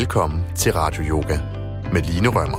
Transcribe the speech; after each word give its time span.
Velkommen 0.00 0.44
til 0.56 0.72
Radio 0.72 1.02
Yoga 1.02 1.38
med 1.92 2.02
Line 2.02 2.28
Rømmer. 2.28 2.58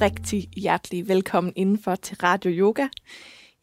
Rigtig 0.00 0.48
hjertelig 0.56 1.08
velkommen 1.08 1.52
indenfor 1.56 1.94
til 1.94 2.16
Radio 2.16 2.50
Yoga. 2.50 2.88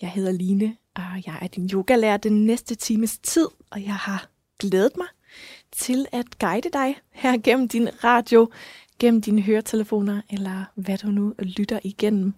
Jeg 0.01 0.09
hedder 0.09 0.31
Line, 0.31 0.77
og 0.95 1.03
jeg 1.25 1.37
er 1.41 1.47
din 1.47 1.69
yogalærer 1.73 2.17
den 2.17 2.45
næste 2.45 2.75
times 2.75 3.17
tid, 3.17 3.47
og 3.71 3.83
jeg 3.83 3.95
har 3.95 4.27
glædet 4.59 4.97
mig 4.97 5.07
til 5.71 6.05
at 6.11 6.39
guide 6.39 6.69
dig 6.73 6.95
her 7.11 7.37
gennem 7.43 7.67
din 7.67 7.89
radio, 8.03 8.49
gennem 8.99 9.21
dine 9.21 9.41
høretelefoner, 9.41 10.21
eller 10.29 10.65
hvad 10.75 10.97
du 10.97 11.07
nu 11.07 11.33
lytter 11.39 11.79
igennem. 11.83 12.33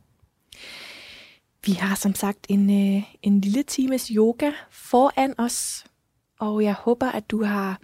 Vi 1.65 1.71
har 1.71 1.95
som 1.95 2.15
sagt 2.15 2.45
en, 2.49 2.95
øh, 2.95 3.03
en 3.21 3.41
lille 3.41 3.63
times 3.63 4.07
yoga 4.07 4.51
foran 4.71 5.33
os, 5.37 5.85
og 6.39 6.63
jeg 6.63 6.73
håber, 6.73 7.11
at 7.11 7.31
du 7.31 7.43
har 7.43 7.79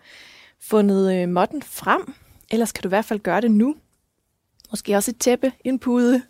fundet 0.60 1.16
øh, 1.16 1.30
modden 1.30 1.62
frem. 1.62 2.14
Ellers 2.52 2.72
kan 2.72 2.82
du 2.82 2.88
i 2.88 2.90
hvert 2.90 3.06
fald 3.06 3.20
gøre 3.20 3.42
det 3.42 3.52
nu. 3.52 3.76
Måske 4.72 4.96
også 4.96 5.12
et 5.12 5.18
tæppe, 5.18 5.52
en 5.64 5.80
pude, 5.80 6.24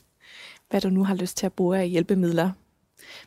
hvad 0.70 0.82
du 0.82 0.90
nu 0.90 1.04
har 1.04 1.16
lyst 1.16 1.38
til 1.38 1.46
at 1.46 1.54
bruge 1.54 1.80
af 1.80 1.90
hjælpemidler. 1.90 2.52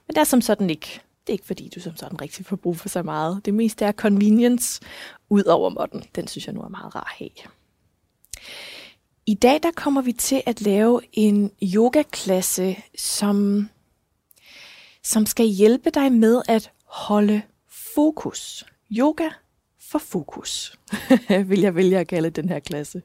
Men 0.07 0.15
det 0.15 0.19
er 0.19 0.25
som 0.25 0.41
sådan 0.41 0.71
ikke. 0.71 1.01
Det 1.27 1.33
er 1.33 1.33
ikke 1.33 1.47
fordi, 1.47 1.71
du 1.75 1.81
som 1.81 1.97
sådan 1.97 2.21
rigtig 2.21 2.47
får 2.47 2.57
brug 2.57 2.77
for 2.77 2.89
så 2.89 3.03
meget. 3.03 3.45
Det 3.45 3.55
meste 3.55 3.85
er 3.85 3.93
convenience 3.93 4.83
ud 5.29 5.45
over 5.45 5.71
modden. 5.71 6.05
Den 6.15 6.29
synes 6.29 6.47
jeg 6.47 6.55
nu 6.55 6.61
er 6.61 6.69
meget 6.69 6.95
rar 6.95 7.01
at 7.01 7.17
have. 7.19 7.31
I 9.27 9.35
dag 9.35 9.63
der 9.63 9.71
kommer 9.77 10.03
vi 10.03 10.13
til 10.13 10.43
at 10.47 10.61
lave 10.61 11.01
en 11.13 11.51
yogaklasse, 11.63 12.77
som, 12.97 13.69
som 15.03 15.27
skal 15.27 15.47
hjælpe 15.47 15.91
dig 15.91 16.13
med 16.13 16.43
at 16.49 16.71
holde 16.85 17.43
fokus. 17.95 18.65
Yoga 18.91 19.29
for 19.81 19.99
fokus, 19.99 20.79
vil 21.49 21.61
jeg 21.61 21.75
vælge 21.75 21.99
at 21.99 22.09
kalde 22.09 22.31
den 22.31 22.49
her 22.49 22.59
klasse. 22.59 23.03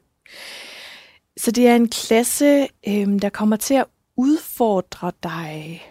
Så 1.36 1.50
det 1.50 1.68
er 1.68 1.76
en 1.76 1.88
klasse, 1.88 2.68
øh, 2.88 3.22
der 3.22 3.28
kommer 3.28 3.56
til 3.56 3.74
at 3.74 3.86
udfordre 4.16 5.12
dig 5.22 5.82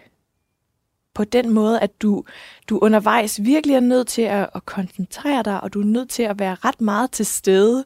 på 1.14 1.24
den 1.24 1.50
måde, 1.50 1.80
at 1.80 2.02
du, 2.02 2.24
du 2.68 2.78
undervejs 2.78 3.42
virkelig 3.42 3.76
er 3.76 3.80
nødt 3.80 4.08
til 4.08 4.22
at, 4.22 4.50
at 4.54 4.66
koncentrere 4.66 5.42
dig, 5.42 5.60
og 5.60 5.74
du 5.74 5.80
er 5.80 5.84
nødt 5.84 6.10
til 6.10 6.22
at 6.22 6.38
være 6.38 6.54
ret 6.54 6.80
meget 6.80 7.10
til 7.10 7.26
stede 7.26 7.84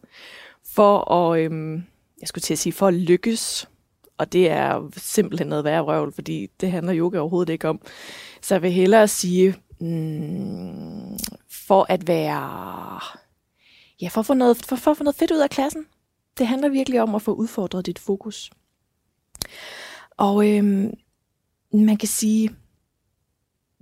for 0.74 1.12
at, 1.12 1.40
øhm, 1.40 1.84
jeg 2.20 2.28
skulle 2.28 2.42
til 2.42 2.54
at 2.54 2.58
sige, 2.58 2.72
for 2.72 2.86
at 2.86 2.94
lykkes. 2.94 3.68
Og 4.18 4.32
det 4.32 4.50
er 4.50 4.90
simpelthen 4.96 5.48
noget 5.48 5.64
værre 5.64 5.82
røvl, 5.82 6.12
fordi 6.12 6.46
det 6.60 6.70
handler 6.70 6.96
yoga 6.96 7.18
overhovedet 7.18 7.52
ikke 7.52 7.68
om. 7.68 7.80
Så 8.42 8.54
jeg 8.54 8.62
vil 8.62 8.72
hellere 8.72 9.08
sige, 9.08 9.54
mm, 9.80 11.18
for 11.50 11.86
at 11.88 12.08
være, 12.08 13.00
ja, 14.00 14.08
for 14.08 14.20
at, 14.20 14.26
få 14.26 14.34
noget, 14.34 14.56
for, 14.56 14.76
for 14.76 14.90
at 14.90 14.96
få 14.96 15.04
noget 15.04 15.16
fedt 15.16 15.30
ud 15.30 15.38
af 15.38 15.50
klassen. 15.50 15.86
Det 16.38 16.46
handler 16.46 16.68
virkelig 16.68 17.02
om 17.02 17.14
at 17.14 17.22
få 17.22 17.32
udfordret 17.32 17.86
dit 17.86 17.98
fokus. 17.98 18.50
Og 20.16 20.48
øhm, 20.48 20.94
man 21.72 21.96
kan 21.96 22.08
sige, 22.08 22.50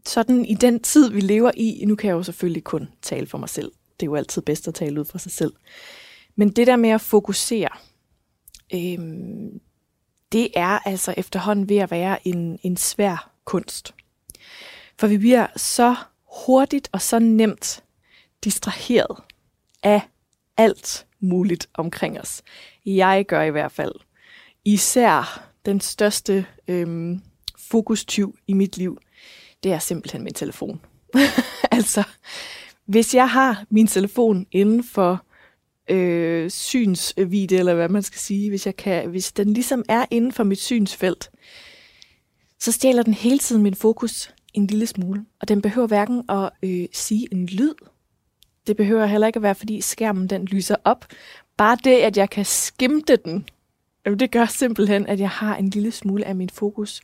sådan 0.06 0.44
i 0.44 0.54
den 0.54 0.80
tid, 0.80 1.10
vi 1.10 1.20
lever 1.20 1.50
i, 1.56 1.84
nu 1.86 1.96
kan 1.96 2.08
jeg 2.08 2.14
jo 2.14 2.22
selvfølgelig 2.22 2.64
kun 2.64 2.88
tale 3.02 3.26
for 3.26 3.38
mig 3.38 3.48
selv. 3.48 3.72
Det 4.00 4.06
er 4.06 4.10
jo 4.10 4.14
altid 4.14 4.42
bedst 4.42 4.68
at 4.68 4.74
tale 4.74 5.00
ud 5.00 5.04
for 5.04 5.18
sig 5.18 5.32
selv. 5.32 5.52
Men 6.36 6.48
det 6.48 6.66
der 6.66 6.76
med 6.76 6.90
at 6.90 7.00
fokusere, 7.00 7.68
øhm, 8.74 9.60
det 10.32 10.48
er 10.56 10.78
altså 10.88 11.14
efterhånden 11.16 11.68
ved 11.68 11.76
at 11.76 11.90
være 11.90 12.28
en, 12.28 12.58
en 12.62 12.76
svær 12.76 13.32
kunst. 13.44 13.94
For 14.98 15.06
vi 15.06 15.18
bliver 15.18 15.46
så 15.56 15.94
hurtigt 16.46 16.88
og 16.92 17.02
så 17.02 17.18
nemt 17.18 17.84
distraheret 18.44 19.22
af 19.82 20.00
alt 20.56 21.06
muligt 21.20 21.68
omkring 21.74 22.20
os. 22.20 22.42
Jeg 22.86 23.24
gør 23.28 23.42
i 23.42 23.50
hvert 23.50 23.72
fald. 23.72 23.92
Især 24.64 25.48
den 25.66 25.80
største 25.80 26.46
øhm, 26.68 27.20
fokustyv 27.58 28.38
i 28.46 28.52
mit 28.52 28.76
liv, 28.76 28.98
det 29.62 29.72
er 29.72 29.78
simpelthen 29.78 30.22
min 30.22 30.34
telefon. 30.34 30.80
altså, 31.70 32.02
hvis 32.84 33.14
jeg 33.14 33.30
har 33.30 33.64
min 33.70 33.86
telefon 33.86 34.46
inden 34.52 34.84
for 34.84 35.24
øh, 35.90 36.50
synsvide, 36.50 37.56
eller 37.56 37.74
hvad 37.74 37.88
man 37.88 38.02
skal 38.02 38.18
sige, 38.18 38.48
hvis, 38.48 38.66
jeg 38.66 38.76
kan, 38.76 39.10
hvis 39.10 39.32
den 39.32 39.52
ligesom 39.52 39.84
er 39.88 40.06
inden 40.10 40.32
for 40.32 40.44
mit 40.44 40.60
synsfelt, 40.60 41.30
så 42.60 42.72
stjæler 42.72 43.02
den 43.02 43.14
hele 43.14 43.38
tiden 43.38 43.62
min 43.62 43.74
fokus 43.74 44.34
en 44.56 44.66
lille 44.66 44.86
smule. 44.86 45.24
Og 45.40 45.48
den 45.48 45.62
behøver 45.62 45.86
hverken 45.86 46.22
at 46.28 46.50
øh, 46.62 46.86
sige 46.92 47.28
en 47.32 47.46
lyd, 47.46 47.74
det 48.66 48.76
behøver 48.76 49.06
heller 49.06 49.26
ikke 49.26 49.36
at 49.36 49.42
være, 49.42 49.54
fordi 49.54 49.80
skærmen 49.80 50.26
den 50.26 50.44
lyser 50.44 50.76
op. 50.84 51.06
Bare 51.56 51.78
det, 51.84 51.96
at 51.96 52.16
jeg 52.16 52.30
kan 52.30 52.44
skimte 52.44 53.16
den, 53.16 53.48
det 54.04 54.30
gør 54.30 54.44
simpelthen, 54.44 55.06
at 55.06 55.20
jeg 55.20 55.30
har 55.30 55.56
en 55.56 55.70
lille 55.70 55.92
smule 55.92 56.24
af 56.24 56.34
min 56.34 56.50
fokus 56.50 57.00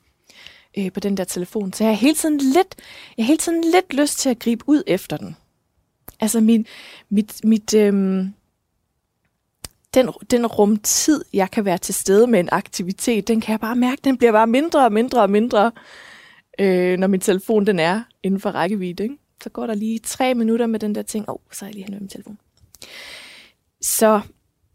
øh, 0.78 0.92
på 0.92 1.00
den 1.00 1.16
der 1.16 1.24
telefon. 1.24 1.72
Så 1.72 1.84
jeg 1.84 1.90
har 1.92 1.96
hele 1.96 2.14
tiden 2.14 2.38
lidt, 2.38 2.74
jeg 3.16 3.24
har 3.24 3.26
hele 3.26 3.38
tiden 3.38 3.64
lidt 3.64 3.94
lyst 3.94 4.18
til 4.18 4.28
at 4.28 4.38
gribe 4.38 4.64
ud 4.66 4.82
efter 4.86 5.16
den. 5.16 5.36
Altså 6.20 6.40
min, 6.40 6.66
mit, 7.08 7.44
mit, 7.44 7.74
øh, 7.74 7.92
den, 9.94 10.08
den 10.30 10.46
rumtid, 10.46 11.24
jeg 11.32 11.50
kan 11.50 11.64
være 11.64 11.78
til 11.78 11.94
stede 11.94 12.26
med 12.26 12.40
en 12.40 12.48
aktivitet, 12.52 13.28
den 13.28 13.40
kan 13.40 13.52
jeg 13.52 13.60
bare 13.60 13.76
mærke, 13.76 14.00
den 14.04 14.18
bliver 14.18 14.32
bare 14.32 14.46
mindre 14.46 14.84
og 14.84 14.92
mindre 14.92 15.22
og 15.22 15.30
mindre, 15.30 15.72
øh, 16.62 16.98
når 16.98 17.06
min 17.06 17.20
telefon 17.20 17.66
den 17.66 17.78
er 17.78 18.02
inden 18.22 18.40
for 18.40 18.50
rækkevidde. 18.50 19.02
Ikke? 19.02 19.16
Så 19.42 19.50
går 19.50 19.66
der 19.66 19.74
lige 19.74 19.98
tre 19.98 20.34
minutter 20.34 20.66
med 20.66 20.80
den 20.80 20.94
der 20.94 21.02
ting, 21.02 21.28
åh, 21.28 21.34
oh, 21.34 21.40
så 21.52 21.64
er 21.64 21.68
jeg 21.68 21.74
lige 21.74 21.84
henne 21.84 21.94
med 21.94 22.00
min 22.00 22.08
telefon. 22.08 22.38
Så 23.80 24.20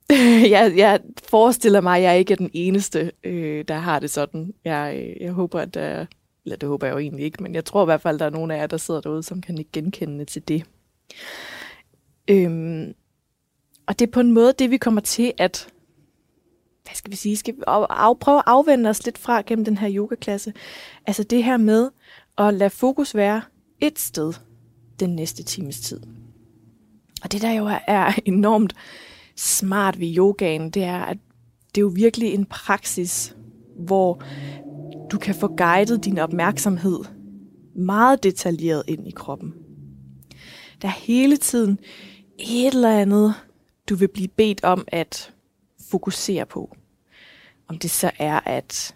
jeg, 0.56 0.74
jeg 0.78 1.00
forestiller 1.24 1.82
mig, 1.82 1.98
at 1.98 2.04
jeg 2.04 2.20
ikke 2.20 2.34
er 2.34 2.38
den 2.38 2.50
eneste, 2.54 3.12
øh, 3.24 3.66
der 3.68 3.76
har 3.76 4.00
det 4.00 4.10
sådan. 4.10 4.54
Jeg, 4.66 4.96
øh, 4.98 5.22
jeg 5.22 5.32
håber, 5.32 5.60
at 5.60 5.74
der, 5.74 6.06
eller 6.46 6.58
det 6.58 6.70
håber 6.70 6.88
jeg 6.88 6.94
jo 6.94 7.00
egentlig 7.00 7.26
ikke, 7.26 7.44
men 7.44 7.56
jeg 7.56 7.66
tror 7.66 7.84
i 7.84 7.86
hvert 7.86 8.02
fald, 8.02 8.16
at 8.16 8.20
der 8.20 8.26
er 8.26 8.30
nogen 8.30 8.52
af 8.52 8.58
jer, 8.58 8.68
der 8.68 8.78
sidder 8.78 9.02
derude, 9.02 9.24
som 9.24 9.42
kan 9.42 9.58
ikke 9.58 9.72
genkende 9.72 10.26
til 10.26 10.48
det. 10.48 10.64
Øhm, 12.28 12.94
og 13.88 14.00
det 14.00 14.08
er 14.08 14.12
på 14.12 14.20
en 14.20 14.32
måde 14.32 14.54
det, 14.60 14.72
vi 14.72 14.78
kommer 14.78 15.02
til 15.02 15.34
at, 15.38 15.68
hvad 16.88 16.96
skal 16.96 17.12
vi 17.12 17.16
sige, 17.16 17.38
skal 17.38 17.56
vi 17.56 17.62
af, 17.68 18.20
prøve 18.20 18.38
at 18.38 18.44
afvende 18.46 18.90
os 18.90 19.06
lidt 19.06 19.18
fra 19.18 19.42
gennem 19.42 19.66
den 19.66 19.78
her 19.78 19.92
yogaklasse. 19.94 20.54
Altså 21.08 21.24
det 21.24 21.44
her 21.44 21.58
med 21.58 21.90
at 22.38 22.54
lade 22.54 22.70
fokus 22.70 23.16
være 23.16 23.42
et 23.80 24.00
sted 24.00 24.34
den 25.00 25.16
næste 25.16 25.44
times 25.44 25.80
tid. 25.80 26.00
Og 27.24 27.32
det 27.32 27.42
der 27.42 27.52
jo 27.52 27.70
er 27.88 28.12
enormt 28.26 28.74
smart 29.36 30.00
ved 30.00 30.18
yogaen, 30.18 30.70
det 30.70 30.84
er, 30.84 31.00
at 31.00 31.18
det 31.76 31.82
er 31.82 31.86
jo 31.86 31.92
virkelig 31.96 32.34
en 32.34 32.46
praksis, 32.46 33.36
hvor 33.80 34.22
du 35.12 35.18
kan 35.18 35.36
få 35.36 35.56
guidet 35.56 36.06
din 36.06 36.18
opmærksomhed 36.18 37.00
meget 37.76 38.24
detaljeret 38.24 38.84
ind 38.88 39.08
i 39.08 39.12
kroppen. 39.12 39.54
Der 40.82 40.88
er 40.88 40.92
hele 40.92 41.38
tiden 41.38 41.80
et 42.40 42.74
eller 42.74 43.00
andet, 43.00 43.34
du 43.90 43.96
vil 43.96 44.08
blive 44.08 44.28
bedt 44.28 44.64
om 44.64 44.86
at 44.88 45.34
fokusere 45.90 46.46
på. 46.46 46.76
Om 47.68 47.80
det 47.80 47.92
så 47.92 48.12
er 48.20 48.40
at 48.40 48.96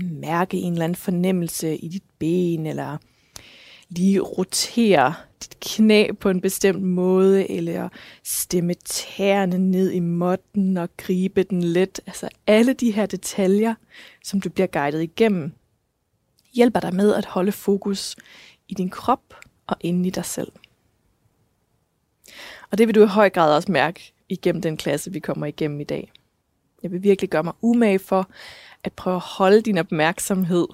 mærke 0.00 0.56
en 0.56 0.72
eller 0.72 0.84
anden 0.84 0.96
fornemmelse 0.96 1.76
i 1.76 1.88
dit 1.88 2.02
ben, 2.18 2.66
eller 2.66 2.96
lige 3.88 4.20
rotere 4.20 5.14
dit 5.42 5.60
knæ 5.60 6.12
på 6.20 6.28
en 6.28 6.40
bestemt 6.40 6.82
måde, 6.82 7.50
eller 7.50 7.88
stemme 8.24 8.74
tæerne 8.74 9.58
ned 9.58 9.90
i 9.90 10.00
måtten 10.00 10.76
og 10.76 10.88
gribe 10.96 11.42
den 11.42 11.62
let. 11.62 12.00
Altså 12.06 12.28
alle 12.46 12.72
de 12.72 12.90
her 12.90 13.06
detaljer, 13.06 13.74
som 14.24 14.40
du 14.40 14.50
bliver 14.50 14.66
guidet 14.66 15.02
igennem, 15.02 15.52
hjælper 16.52 16.80
dig 16.80 16.94
med 16.94 17.14
at 17.14 17.24
holde 17.24 17.52
fokus 17.52 18.16
i 18.68 18.74
din 18.74 18.90
krop 18.90 19.34
og 19.66 19.76
inde 19.80 20.08
i 20.08 20.10
dig 20.10 20.24
selv. 20.24 20.52
Og 22.70 22.78
det 22.78 22.86
vil 22.86 22.94
du 22.94 23.02
i 23.02 23.06
høj 23.06 23.30
grad 23.30 23.56
også 23.56 23.72
mærke 23.72 24.12
igennem 24.28 24.62
den 24.62 24.76
klasse, 24.76 25.12
vi 25.12 25.18
kommer 25.18 25.46
igennem 25.46 25.80
i 25.80 25.84
dag. 25.84 26.12
Jeg 26.82 26.92
vil 26.92 27.02
virkelig 27.02 27.30
gøre 27.30 27.44
mig 27.44 27.54
umage 27.62 27.98
for 27.98 28.30
at 28.84 28.92
prøve 28.92 29.16
at 29.16 29.22
holde 29.22 29.62
din 29.62 29.78
opmærksomhed 29.78 30.66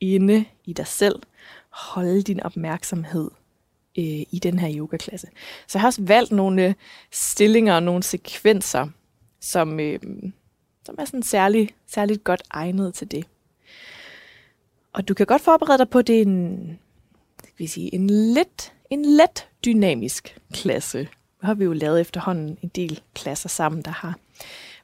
inde 0.00 0.44
i 0.64 0.72
dig 0.72 0.86
selv. 0.86 1.22
Holde 1.70 2.22
din 2.22 2.40
opmærksomhed 2.40 3.30
øh, 3.98 4.04
i 4.30 4.40
den 4.42 4.58
her 4.58 4.74
yogaklasse. 4.76 5.26
Så 5.66 5.78
jeg 5.78 5.80
har 5.80 5.88
også 5.88 6.02
valgt 6.02 6.32
nogle 6.32 6.66
øh, 6.66 6.74
stillinger 7.10 7.74
og 7.74 7.82
nogle 7.82 8.02
sekvenser, 8.02 8.88
som, 9.40 9.80
øh, 9.80 10.00
som 10.84 10.94
er 10.98 11.04
sådan 11.04 11.22
særlig, 11.22 11.70
særligt 11.86 12.24
godt 12.24 12.42
egnet 12.50 12.94
til 12.94 13.10
det. 13.10 13.24
Og 14.92 15.08
du 15.08 15.14
kan 15.14 15.26
godt 15.26 15.42
forberede 15.42 15.78
dig 15.78 15.88
på, 15.88 16.02
det 16.02 16.18
er 16.18 16.22
en, 16.22 16.78
skal 17.38 17.54
vi 17.58 17.66
sige, 17.66 17.94
en 17.94 18.10
let, 18.10 18.72
en 18.90 19.04
let 19.04 19.48
dynamisk 19.64 20.38
klasse. 20.52 21.08
Har 21.42 21.54
vi 21.54 21.64
jo 21.64 21.72
lavet 21.72 22.00
efterhånden 22.00 22.58
en 22.62 22.68
del 22.68 23.00
klasser 23.14 23.48
sammen, 23.48 23.82
der 23.82 23.90
har 23.90 24.18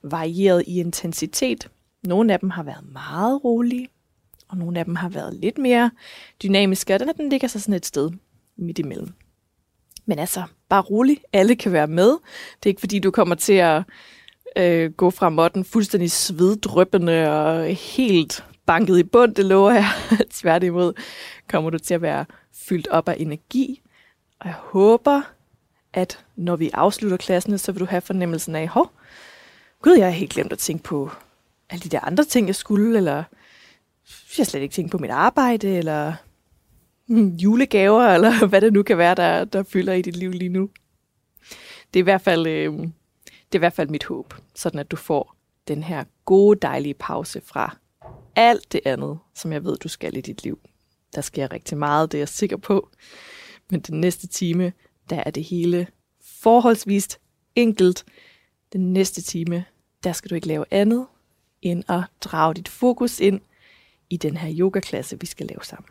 varieret 0.03 0.65
i 0.67 0.81
intensitet. 0.81 1.69
Nogle 2.03 2.33
af 2.33 2.41
dem 2.41 2.51
har 2.51 2.63
været 2.63 2.93
meget 2.93 3.45
rolige, 3.45 3.89
og 4.49 4.57
nogle 4.57 4.79
af 4.79 4.85
dem 4.85 4.97
har 4.97 5.09
været 5.09 5.35
lidt 5.35 5.59
mere 5.59 5.91
dynamiske, 6.43 6.95
og 6.95 7.01
den, 7.01 7.09
den 7.17 7.29
ligger 7.29 7.49
så 7.49 7.61
sådan 7.61 7.75
et 7.75 7.87
sted 7.87 8.11
midt 8.57 8.79
imellem. 8.79 9.13
Men 10.07 10.19
altså, 10.19 10.43
bare 10.69 10.83
rolig. 10.83 11.19
Alle 11.33 11.57
kan 11.57 11.73
være 11.73 11.87
med. 11.87 12.09
Det 12.09 12.67
er 12.67 12.71
ikke 12.71 12.81
fordi, 12.81 12.99
du 12.99 13.11
kommer 13.11 13.35
til 13.35 13.53
at 13.53 13.83
øh, 14.57 14.93
gå 14.93 15.11
fra 15.11 15.29
måtten 15.29 15.65
fuldstændig 15.65 16.11
sveddrøbende 16.11 17.31
og 17.31 17.67
helt 17.75 18.45
banket 18.67 18.99
i 18.99 19.03
bund, 19.03 19.35
det 19.35 19.45
lover 19.45 19.73
jeg. 19.73 19.87
Tværtimod 20.31 20.93
kommer 21.49 21.71
du 21.71 21.79
til 21.79 21.95
at 21.95 22.03
være 22.03 22.25
fyldt 22.53 22.89
op 22.89 23.09
af 23.09 23.17
energi. 23.19 23.83
Og 24.41 24.47
jeg 24.47 24.55
håber, 24.59 25.23
at 25.95 26.25
når 26.37 26.57
vi 26.57 26.71
afslutter 26.75 27.17
klassen, 27.17 27.59
så 27.59 27.73
vil 27.73 27.81
du 27.81 27.87
have 27.87 28.01
fornemmelsen 28.01 28.55
af, 28.55 28.69
hov, 28.69 28.91
gud, 29.83 29.97
jeg 29.97 30.07
har 30.07 30.13
helt 30.13 30.33
glemt 30.33 30.53
at 30.53 30.59
tænke 30.59 30.85
på 30.85 31.11
alle 31.71 31.83
de 31.83 31.89
der 31.89 32.01
andre 32.01 32.25
ting, 32.25 32.47
jeg 32.47 32.55
skulle, 32.55 32.97
eller 32.97 33.15
jeg 33.15 33.25
har 34.37 34.45
slet 34.45 34.61
ikke 34.61 34.73
tænkt 34.73 34.91
på 34.91 34.99
mit 34.99 35.11
arbejde, 35.11 35.69
eller 35.79 36.15
hmm, 37.07 37.29
julegaver, 37.29 38.03
eller 38.03 38.47
hvad 38.49 38.61
det 38.61 38.73
nu 38.73 38.83
kan 38.83 38.99
være, 38.99 39.15
der, 39.15 39.45
der 39.45 39.63
fylder 39.63 39.93
i 39.93 40.03
dit 40.03 40.17
liv 40.17 40.31
lige 40.31 40.49
nu. 40.49 40.71
Det 41.95 42.01
er 42.01 42.03
i 42.03 42.11
hvert 42.11 42.21
fald, 42.21 42.47
øh, 42.47 42.73
det 43.23 43.53
er 43.53 43.55
i 43.55 43.59
hvert 43.59 43.73
fald 43.73 43.89
mit 43.89 44.05
håb, 44.05 44.35
sådan 44.55 44.81
at 44.81 44.91
du 44.91 44.97
får 44.97 45.37
den 45.69 45.83
her 45.83 46.05
gode, 46.25 46.59
dejlige 46.63 46.95
pause 46.95 47.41
fra 47.45 47.77
alt 48.37 48.73
det 48.73 48.81
andet, 48.85 49.19
som 49.35 49.53
jeg 49.53 49.65
ved, 49.65 49.77
du 49.77 49.89
skal 49.89 50.17
i 50.17 50.21
dit 50.21 50.45
liv. 50.45 50.59
Der 51.15 51.21
sker 51.21 51.53
rigtig 51.53 51.79
meget, 51.79 52.13
det 52.13 52.19
er 52.19 52.21
jeg 52.21 52.29
sikker 52.29 52.57
på. 52.57 52.89
Men 53.71 53.81
den 53.81 54.01
næste 54.01 54.27
time, 54.27 54.73
der 55.11 55.23
er 55.27 55.31
det 55.31 55.45
hele 55.45 55.87
forholdsvist 56.21 57.21
enkelt. 57.55 58.05
Den 58.73 58.93
næste 58.93 59.23
time, 59.23 59.65
der 60.05 60.13
skal 60.13 60.31
du 60.31 60.35
ikke 60.35 60.49
lave 60.49 60.65
andet 60.71 61.07
end 61.63 61.85
at 61.91 62.03
drage 62.21 62.55
dit 62.55 62.69
fokus 62.69 63.21
ind 63.21 63.41
i 64.11 64.17
den 64.17 64.37
her 64.37 64.55
yogaklasse, 64.59 65.21
vi 65.21 65.27
skal 65.27 65.47
lave 65.47 65.65
sammen. 65.65 65.89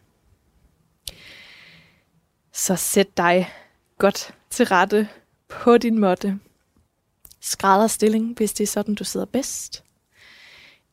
Så 2.54 2.76
sæt 2.76 3.18
dig 3.18 3.50
godt 3.98 4.36
til 4.50 4.66
rette 4.66 5.10
på 5.48 5.78
din 5.78 6.00
måtte. 6.00 6.40
stilling, 7.88 8.38
hvis 8.38 8.54
det 8.54 8.64
er 8.64 8.68
sådan, 8.68 8.96
du 8.96 9.04
sidder 9.04 9.26
bedst. 9.26 9.84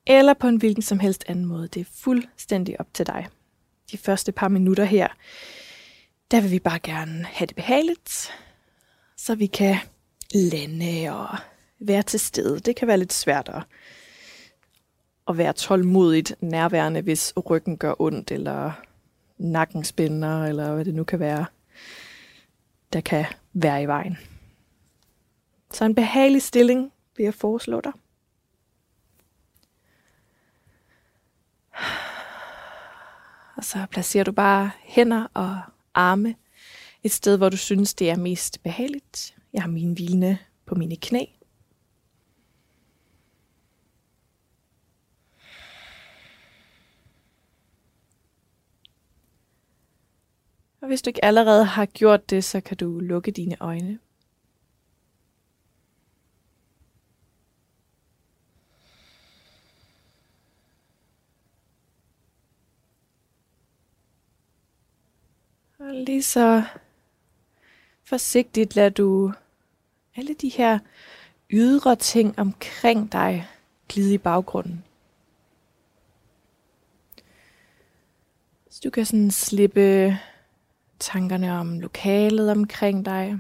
Eller 0.07 0.35
på 0.35 0.49
en 0.49 0.57
hvilken 0.57 0.83
som 0.83 0.99
helst 0.99 1.25
anden 1.27 1.45
måde. 1.45 1.69
Det 1.69 1.81
er 1.81 1.91
fuldstændig 1.93 2.81
op 2.81 2.95
til 2.95 3.07
dig. 3.07 3.29
De 3.91 3.99
første 3.99 4.33
par 4.33 4.49
minutter 4.49 4.85
her, 4.85 5.09
der 6.31 6.41
vil 6.41 6.51
vi 6.51 6.59
bare 6.59 6.79
gerne 6.79 7.25
have 7.25 7.47
det 7.47 7.57
behageligt, 7.57 8.33
så 9.17 9.35
vi 9.35 9.47
kan 9.47 9.77
lande 10.35 11.09
og 11.11 11.39
være 11.79 12.03
til 12.03 12.21
stede. 12.21 12.61
Det 12.61 12.77
kan 12.77 12.89
være 12.89 12.99
lidt 12.99 13.13
svært 13.13 13.49
at, 13.49 13.63
at 15.29 15.39
være 15.39 15.53
tålmodigt 15.53 16.35
nærværende, 16.41 17.01
hvis 17.01 17.33
ryggen 17.51 17.77
gør 17.77 17.95
ondt, 17.99 18.31
eller 18.31 18.73
nakken 19.39 19.85
spænder, 19.85 20.45
eller 20.45 20.75
hvad 20.75 20.85
det 20.85 20.95
nu 20.95 21.05
kan 21.05 21.21
være, 21.21 21.47
der 22.93 23.01
kan 23.01 23.27
være 23.53 23.83
i 23.83 23.87
vejen. 23.87 24.19
Så 25.73 25.85
en 25.85 25.95
behagelig 25.95 26.43
stilling 26.43 26.93
vil 27.17 27.25
jeg 27.25 27.35
foreslå 27.35 27.81
dig. 27.81 27.93
Og 33.57 33.65
så 33.65 33.87
placerer 33.91 34.25
du 34.25 34.33
bare 34.33 34.71
hænder 34.85 35.27
og 35.35 35.61
arme 35.95 36.35
et 37.03 37.11
sted, 37.13 37.37
hvor 37.37 37.49
du 37.49 37.57
synes, 37.57 37.95
det 37.95 38.11
er 38.11 38.17
mest 38.17 38.63
behageligt. 38.63 39.37
Jeg 39.53 39.63
har 39.63 39.69
mine 39.69 39.95
hvilende 39.95 40.39
på 40.67 40.75
mine 40.75 40.97
knæ. 40.97 41.25
Og 50.81 50.89
hvis 50.89 51.03
du 51.03 51.11
ikke 51.11 51.25
allerede 51.25 51.65
har 51.65 51.87
gjort 51.87 52.31
det, 52.31 52.45
så 52.45 52.61
kan 52.61 52.77
du 52.77 52.99
lukke 52.99 53.31
dine 53.31 53.57
øjne. 53.61 53.99
Og 65.91 65.97
lige 65.97 66.23
så 66.23 66.63
forsigtigt 68.05 68.77
lader 68.77 68.91
du 68.91 69.33
alle 70.17 70.35
de 70.35 70.49
her 70.49 70.79
ydre 71.51 71.97
ting 71.97 72.39
omkring 72.39 73.13
dig 73.13 73.49
glide 73.89 74.15
i 74.15 74.19
baggrunden. 74.19 74.85
Så 78.71 78.81
du 78.85 78.91
kan 78.91 79.07
sådan 79.07 79.31
slippe 79.31 80.19
tankerne 80.99 81.53
om 81.53 81.81
lokalet 81.81 82.51
omkring 82.51 83.05
dig. 83.05 83.39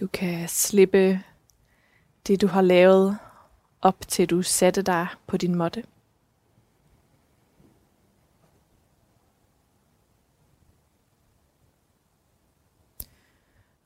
Du 0.00 0.06
kan 0.06 0.48
slippe 0.48 1.22
det, 2.26 2.40
du 2.40 2.46
har 2.46 2.62
lavet 2.62 3.18
op 3.84 4.08
til 4.08 4.30
du 4.30 4.42
satte 4.42 4.82
dig 4.82 5.06
på 5.26 5.36
din 5.36 5.54
måtte. 5.54 5.84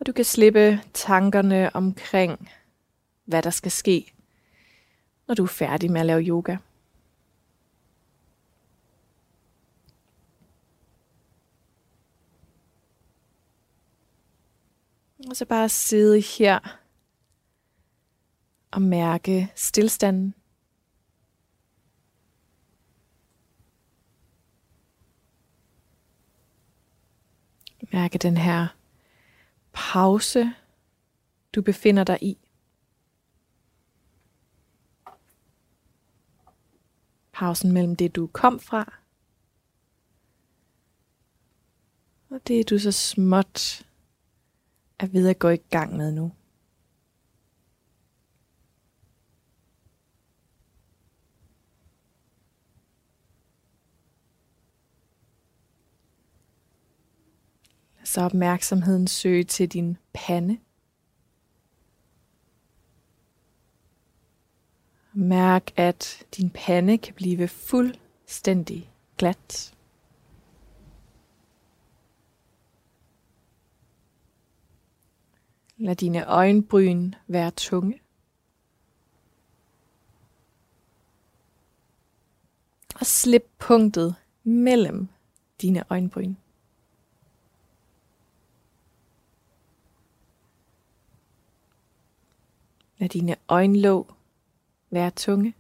Og 0.00 0.06
du 0.06 0.12
kan 0.12 0.24
slippe 0.24 0.80
tankerne 0.94 1.76
omkring, 1.76 2.50
hvad 3.24 3.42
der 3.42 3.50
skal 3.50 3.70
ske, 3.70 4.12
når 5.26 5.34
du 5.34 5.42
er 5.42 5.46
færdig 5.46 5.92
med 5.92 6.00
at 6.00 6.06
lave 6.06 6.22
yoga. 6.22 6.56
Og 15.30 15.36
så 15.36 15.44
bare 15.44 15.68
sidde 15.68 16.20
her 16.20 16.78
og 18.70 18.82
mærke 18.82 19.52
stillstanden. 19.54 20.34
Mærke 27.92 28.18
den 28.18 28.36
her 28.36 28.66
pause, 29.72 30.54
du 31.54 31.62
befinder 31.62 32.04
dig 32.04 32.18
i. 32.22 32.38
Pausen 37.32 37.72
mellem 37.72 37.96
det, 37.96 38.16
du 38.16 38.26
kom 38.26 38.60
fra, 38.60 38.98
og 42.30 42.48
det, 42.48 42.70
du 42.70 42.78
så 42.78 42.92
småt 42.92 43.86
er 44.98 45.06
ved 45.06 45.28
at 45.28 45.38
gå 45.38 45.48
i 45.48 45.56
gang 45.56 45.96
med 45.96 46.12
nu. 46.12 46.32
Så 58.08 58.20
opmærksomheden 58.20 59.06
søge 59.06 59.44
til 59.44 59.68
din 59.68 59.96
pande. 60.12 60.58
Mærk, 65.12 65.70
at 65.76 66.26
din 66.36 66.50
pande 66.50 66.98
kan 66.98 67.14
blive 67.14 67.48
fuldstændig 67.48 68.90
glat. 69.16 69.74
Lad 75.76 75.96
dine 75.96 76.26
øjenbryn 76.26 77.12
være 77.26 77.50
tunge. 77.50 78.00
Og 83.00 83.06
slip 83.06 83.50
punktet 83.58 84.14
mellem 84.44 85.08
dine 85.62 85.84
øjenbryn. 85.90 86.34
Lad 92.98 93.08
dine 93.08 93.36
øjenlåg 93.48 94.14
være 94.90 95.10
tunge. 95.10 95.54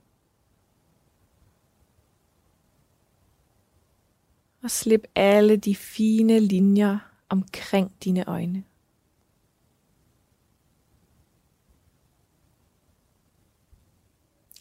Og 4.62 4.70
slip 4.70 5.04
alle 5.14 5.56
de 5.56 5.74
fine 5.74 6.40
linjer 6.40 6.98
omkring 7.28 7.92
dine 8.04 8.24
øjne. 8.28 8.64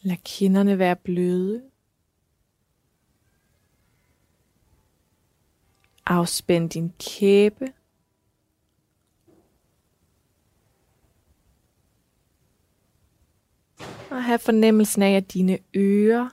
Lad 0.02 0.16
kinderne 0.24 0.78
være 0.78 0.96
bløde. 0.96 1.70
Afspænd 6.06 6.70
din 6.70 6.92
kæbe. 6.98 7.72
Og 14.10 14.24
have 14.24 14.38
fornemmelsen 14.38 15.02
af, 15.02 15.16
at 15.16 15.32
dine 15.32 15.58
ører 15.76 16.28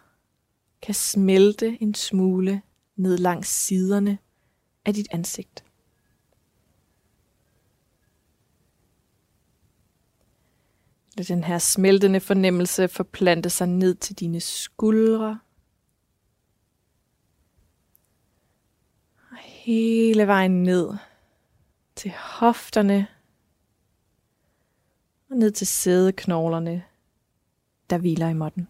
kan 0.82 0.94
smelte 0.94 1.78
en 1.82 1.94
smule 1.94 2.62
ned 2.96 3.18
langs 3.18 3.50
siderne 3.50 4.18
af 4.86 4.94
dit 4.94 5.08
ansigt. 5.12 5.66
Lad 11.18 11.26
den 11.26 11.44
her 11.44 11.58
smeltende 11.58 12.20
fornemmelse 12.20 12.88
forplante 12.88 13.50
sig 13.50 13.68
ned 13.68 13.96
til 13.96 14.20
dine 14.20 14.40
skuldre. 14.40 15.40
Og 19.32 19.38
hele 19.42 20.28
vejen 20.28 20.64
ned 20.64 20.94
til 21.96 22.12
hofterne. 22.12 23.08
Og 25.30 25.38
ned 25.38 25.52
til 25.52 25.68
sædeknoglerne, 25.68 26.84
der 27.90 27.98
hviler 27.98 28.30
i 28.30 28.34
måtten. 28.34 28.68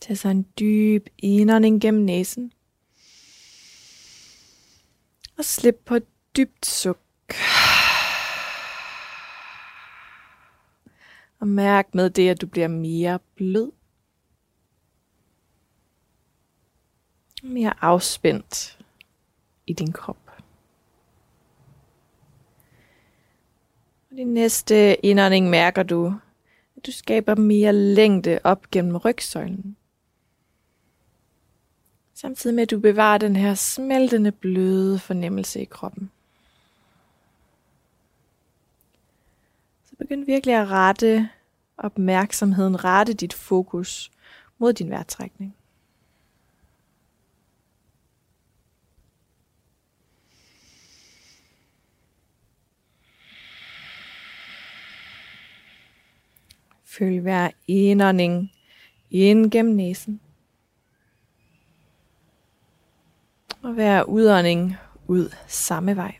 Tag 0.00 0.18
så 0.18 0.28
en 0.28 0.46
dyb 0.60 1.06
indånding 1.18 1.80
gennem 1.80 2.04
næsen. 2.04 2.52
Og 5.38 5.44
slip 5.44 5.82
på 5.84 5.94
et 5.94 6.06
dybt 6.36 6.66
suk. 6.66 6.98
Og 11.40 11.48
mærk 11.48 11.94
med 11.94 12.10
det, 12.10 12.28
at 12.28 12.40
du 12.40 12.46
bliver 12.46 12.68
mere 12.68 13.18
blød. 13.34 13.72
Mere 17.42 17.84
afspændt 17.84 18.78
i 19.66 19.72
din 19.72 19.92
krop. 19.92 20.30
Og 24.09 24.09
din 24.20 24.34
næste 24.34 25.06
indånding 25.06 25.50
mærker 25.50 25.82
du, 25.82 26.14
at 26.76 26.86
du 26.86 26.92
skaber 26.92 27.34
mere 27.34 27.72
længde 27.72 28.40
op 28.44 28.70
gennem 28.70 28.96
rygsøjlen. 28.96 29.76
Samtidig 32.14 32.54
med, 32.54 32.62
at 32.62 32.70
du 32.70 32.80
bevarer 32.80 33.18
den 33.18 33.36
her 33.36 33.54
smeltende, 33.54 34.32
bløde 34.32 34.98
fornemmelse 34.98 35.60
i 35.60 35.64
kroppen. 35.64 36.10
Så 39.84 39.96
begynd 39.98 40.24
virkelig 40.24 40.54
at 40.54 40.68
rette 40.68 41.28
opmærksomheden, 41.78 42.84
rette 42.84 43.14
dit 43.14 43.32
fokus 43.32 44.10
mod 44.58 44.72
din 44.72 44.90
vejrtrækning. 44.90 45.56
Føl 56.90 57.20
hver 57.20 57.50
indånding 57.66 58.52
ind 59.10 59.50
gennem 59.50 59.74
næsen. 59.74 60.20
Og 63.62 63.72
hver 63.72 64.02
udånding 64.02 64.74
ud 65.06 65.34
samme 65.46 65.96
vej. 65.96 66.18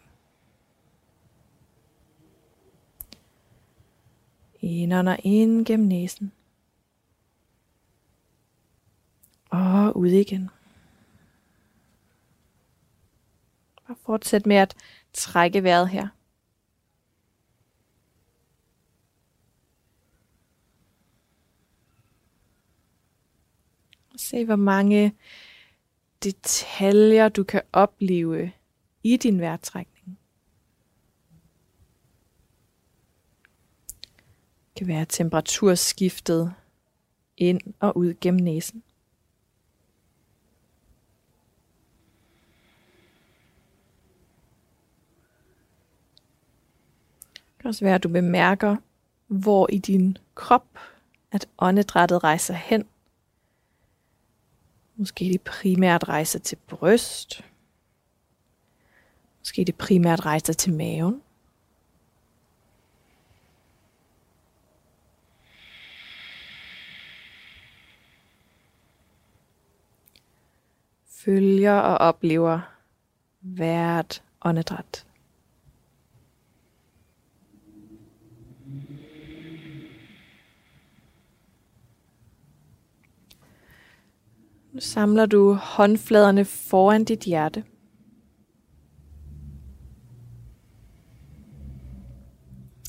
Indånder 4.60 5.16
ind 5.24 5.66
gennem 5.66 5.88
næsen. 5.88 6.32
Og 9.50 9.96
ud 9.96 10.08
igen. 10.08 10.50
Og 13.88 13.96
fortsæt 14.06 14.46
med 14.46 14.56
at 14.56 14.74
trække 15.12 15.62
vejret 15.62 15.88
her. 15.88 16.08
Se, 24.20 24.44
hvor 24.44 24.56
mange 24.56 25.14
detaljer, 26.24 27.28
du 27.28 27.44
kan 27.44 27.62
opleve 27.72 28.52
i 29.02 29.16
din 29.16 29.40
vejrtrækning. 29.40 30.18
Det 34.68 34.76
kan 34.76 34.86
være 34.86 35.06
temperaturskiftet 35.08 36.54
ind 37.36 37.60
og 37.80 37.96
ud 37.96 38.14
gennem 38.20 38.44
næsen. 38.44 38.82
Det 47.34 47.58
kan 47.58 47.68
også 47.68 47.84
være, 47.84 47.94
at 47.94 48.02
du 48.02 48.08
bemærker, 48.08 48.76
hvor 49.26 49.70
i 49.72 49.78
din 49.78 50.18
krop, 50.34 50.78
at 51.32 51.48
åndedrættet 51.58 52.24
rejser 52.24 52.54
hen 52.54 52.84
Måske 55.00 55.24
det 55.24 55.40
primært 55.40 56.08
rejser 56.08 56.38
til 56.38 56.56
bryst. 56.56 57.44
Måske 59.38 59.64
det 59.64 59.74
primært 59.74 60.26
rejser 60.26 60.52
til 60.52 60.72
maven. 60.72 61.22
Følger 71.06 71.74
og 71.74 71.98
oplever 71.98 72.60
hvert 73.40 74.22
åndedræt. 74.42 75.06
Samler 84.80 85.26
du 85.26 85.52
håndfladerne 85.52 86.44
foran 86.44 87.04
dit 87.04 87.20
hjerte. 87.20 87.64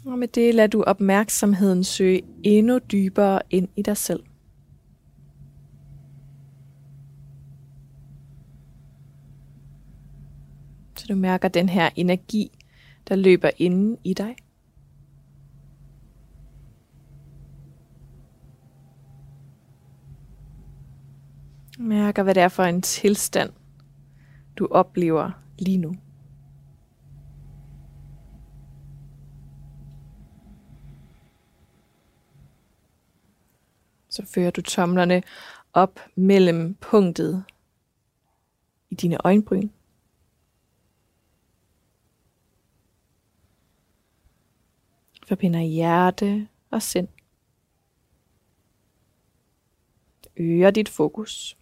Og 0.05 0.19
med 0.19 0.27
det 0.27 0.55
lader 0.55 0.67
du 0.67 0.83
opmærksomheden 0.83 1.83
søge 1.83 2.21
endnu 2.43 2.79
dybere 2.91 3.41
ind 3.49 3.67
i 3.75 3.81
dig 3.81 3.97
selv. 3.97 4.23
Så 10.97 11.05
du 11.09 11.15
mærker 11.15 11.47
den 11.47 11.69
her 11.69 11.89
energi, 11.95 12.51
der 13.07 13.15
løber 13.15 13.49
inden 13.57 13.97
i 14.03 14.13
dig. 14.13 14.35
Mærker, 21.81 22.23
hvad 22.23 22.35
det 22.35 22.43
er 22.43 22.47
for 22.47 22.63
en 22.63 22.81
tilstand, 22.81 23.53
du 24.55 24.67
oplever 24.71 25.31
lige 25.59 25.77
nu. 25.77 25.95
Så 34.09 34.25
fører 34.25 34.51
du 34.51 34.61
tomlerne 34.61 35.23
op 35.73 35.99
mellem 36.15 36.73
punktet 36.73 37.43
i 38.89 38.95
dine 38.95 39.25
øjenbryn. 39.25 39.69
Forbinder 45.27 45.61
hjerte 45.61 46.47
og 46.71 46.81
sind. 46.81 47.07
Øger 50.37 50.71
dit 50.71 50.89
fokus. 50.89 51.60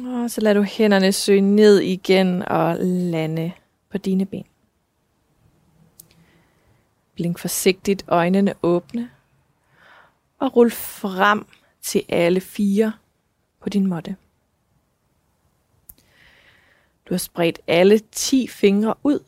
Og 0.00 0.30
så 0.30 0.40
lad 0.40 0.54
du 0.54 0.62
hænderne 0.62 1.12
søge 1.12 1.40
ned 1.40 1.78
igen 1.78 2.42
og 2.42 2.76
lande 2.80 3.52
på 3.90 3.98
dine 3.98 4.26
ben. 4.26 4.44
Blink 7.14 7.38
forsigtigt 7.38 8.04
øjnene 8.08 8.54
åbne 8.62 9.10
og 10.38 10.56
rul 10.56 10.70
frem 10.70 11.46
til 11.82 12.02
alle 12.08 12.40
fire 12.40 12.92
på 13.60 13.68
din 13.68 13.86
måtte. 13.86 14.16
Du 17.08 17.14
har 17.14 17.18
spredt 17.18 17.60
alle 17.66 17.98
10 17.98 18.46
fingre 18.46 18.94
ud, 19.02 19.18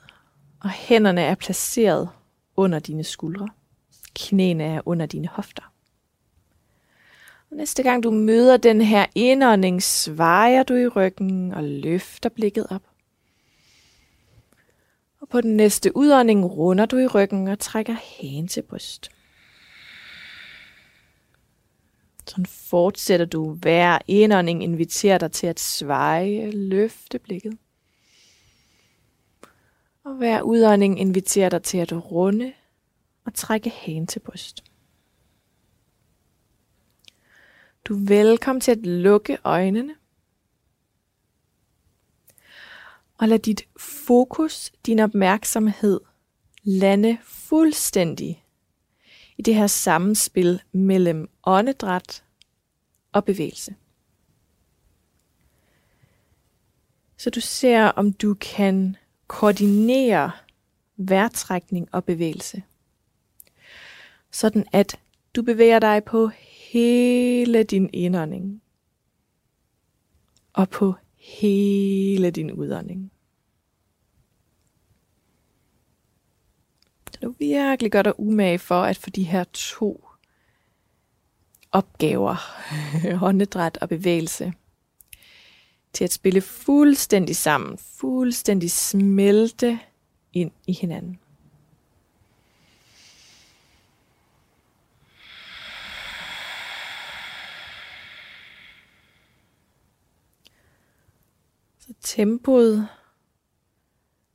og 0.60 0.70
hænderne 0.70 1.20
er 1.20 1.34
placeret 1.34 2.08
under 2.56 2.78
dine 2.78 3.04
skuldre. 3.04 3.48
Knæene 4.14 4.64
er 4.64 4.80
under 4.86 5.06
dine 5.06 5.28
hofter. 5.28 5.73
Næste 7.54 7.82
gang 7.82 8.02
du 8.02 8.10
møder 8.10 8.56
den 8.56 8.80
her 8.80 9.06
indånding, 9.14 9.82
svejer 9.82 10.62
du 10.62 10.74
i 10.74 10.88
ryggen 10.88 11.54
og 11.54 11.64
løfter 11.64 12.28
blikket 12.28 12.66
op. 12.70 12.82
Og 15.20 15.28
på 15.28 15.40
den 15.40 15.56
næste 15.56 15.96
udånding 15.96 16.44
runder 16.44 16.86
du 16.86 16.96
i 16.96 17.06
ryggen 17.06 17.48
og 17.48 17.58
trækker 17.58 17.92
hagen 17.92 18.48
til 18.48 18.62
bryst. 18.62 19.10
Sådan 22.26 22.46
fortsætter 22.46 23.26
du 23.26 23.52
hver 23.52 23.98
indånding, 24.06 24.62
inviterer 24.62 25.18
dig 25.18 25.32
til 25.32 25.46
at 25.46 25.60
sveje, 25.60 26.50
løfte 26.50 27.18
blikket. 27.18 27.58
Og 30.04 30.14
hver 30.14 30.42
udånding 30.42 31.00
inviterer 31.00 31.48
dig 31.48 31.62
til 31.62 31.78
at 31.78 31.92
runde 31.92 32.52
og 33.24 33.34
trække 33.34 33.70
hagen 33.70 34.06
til 34.06 34.20
bryst. 34.20 34.64
Du 37.84 37.94
er 37.94 38.08
velkommen 38.08 38.60
til 38.60 38.70
at 38.72 38.86
lukke 38.86 39.38
øjnene. 39.44 39.94
Og 43.18 43.28
lad 43.28 43.38
dit 43.38 43.68
fokus, 43.76 44.72
din 44.86 44.98
opmærksomhed, 44.98 46.00
lande 46.62 47.18
fuldstændig 47.22 48.44
i 49.36 49.42
det 49.42 49.54
her 49.54 49.66
sammenspil 49.66 50.62
mellem 50.72 51.30
åndedræt 51.44 52.24
og 53.12 53.24
bevægelse. 53.24 53.74
Så 57.16 57.30
du 57.30 57.40
ser, 57.40 57.84
om 57.84 58.12
du 58.12 58.34
kan 58.34 58.96
koordinere 59.26 60.30
vejrtrækning 60.96 61.88
og 61.92 62.04
bevægelse. 62.04 62.62
Sådan 64.30 64.66
at 64.72 65.00
du 65.36 65.42
bevæger 65.42 65.78
dig 65.78 66.04
på 66.04 66.30
hele 66.74 67.62
din 67.62 67.90
indånding 67.92 68.62
og 70.52 70.68
på 70.70 70.94
hele 71.16 72.30
din 72.30 72.52
udånding. 72.52 73.12
Så 77.12 77.18
du 77.22 77.34
virkelig 77.38 77.90
gør 77.90 78.02
dig 78.02 78.20
umage 78.20 78.58
for 78.58 78.82
at 78.82 78.96
få 78.96 79.10
de 79.10 79.22
her 79.24 79.44
to 79.52 80.04
opgaver, 81.72 82.36
åndedræt 83.28 83.78
og 83.80 83.88
bevægelse, 83.88 84.52
til 85.92 86.04
at 86.04 86.12
spille 86.12 86.40
fuldstændig 86.40 87.36
sammen, 87.36 87.78
fuldstændig 87.78 88.70
smelte 88.70 89.78
ind 90.32 90.50
i 90.66 90.72
hinanden. 90.72 91.18
Så 101.86 101.92
tempoet 102.00 102.88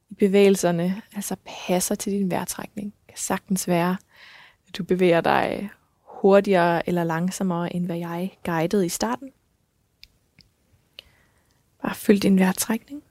i 0.10 0.14
bevægelserne 0.14 1.02
altså 1.16 1.36
passer 1.46 1.96
til 1.96 2.14
din 2.14 2.32
vejrtrækning. 2.32 2.94
Det 3.00 3.08
kan 3.08 3.18
sagtens 3.18 3.68
være, 3.68 3.98
at 4.68 4.78
du 4.78 4.84
bevæger 4.84 5.22
dig 5.22 5.70
hurtigere 6.02 6.90
eller 6.90 7.04
langsommere, 7.04 7.76
end 7.76 7.86
hvad 7.86 7.98
jeg 7.98 8.38
guidede 8.46 8.86
i 8.86 8.90
starten. 8.90 9.32
Bare 11.82 11.96
følg 11.96 12.24
din 12.24 12.40
vejrtrækning. 12.40 13.04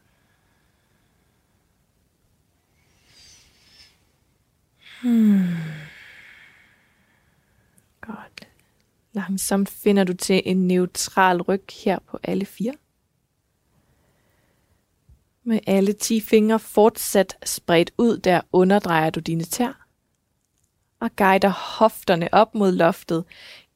Hmm. 5.03 5.47
Godt. 8.01 8.49
Langsomt 9.13 9.69
finder 9.69 10.05
du 10.05 10.13
til 10.15 10.43
en 10.45 10.69
neutral 10.69 11.43
ryg 11.43 11.65
her 11.85 11.99
på 11.99 12.19
alle 12.23 12.47
fire. 12.47 12.73
Med 15.49 15.61
alle 15.67 15.93
10 15.93 16.21
fingre 16.21 16.59
fortsat 16.59 17.37
spredt 17.45 17.91
ud, 17.99 18.19
der 18.19 18.41
underdrejer 18.53 19.11
du 19.11 19.21
dine 19.21 19.45
tær. 19.45 19.87
Og 21.01 21.17
guider 21.17 21.49
hofterne 21.49 22.35
op 22.35 22.55
mod 22.55 22.73
loftet 22.73 23.25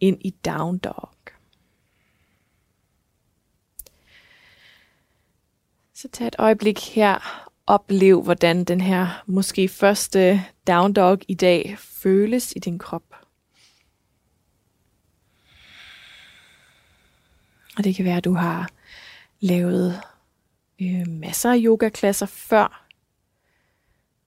ind 0.00 0.18
i 0.20 0.30
down 0.30 0.78
dog. 0.78 1.08
Så 5.94 6.08
tag 6.08 6.26
et 6.26 6.36
øjeblik 6.38 6.94
her. 6.94 7.48
Oplev, 7.66 8.22
hvordan 8.22 8.64
den 8.64 8.80
her 8.80 9.22
måske 9.26 9.68
første 9.68 10.44
down 10.66 10.92
dog 10.92 11.18
i 11.28 11.34
dag 11.34 11.76
føles 11.78 12.52
i 12.56 12.58
din 12.58 12.78
krop. 12.78 13.14
Og 17.76 17.84
det 17.84 17.96
kan 17.96 18.04
være, 18.04 18.16
at 18.16 18.24
du 18.24 18.34
har 18.34 18.70
lavet 19.40 20.02
øh, 20.90 21.08
masser 21.08 21.52
af 21.52 21.58
yogaklasser 21.60 22.26
før. 22.26 22.86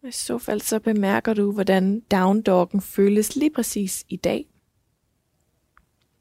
Og 0.03 0.09
I 0.09 0.11
så 0.11 0.37
fald 0.37 0.61
så 0.61 0.79
bemærker 0.79 1.33
du, 1.33 1.51
hvordan 1.51 1.99
down 1.99 2.41
doggen 2.41 2.81
føles 2.81 3.35
lige 3.35 3.51
præcis 3.51 4.05
i 4.09 4.15
dag. 4.15 4.45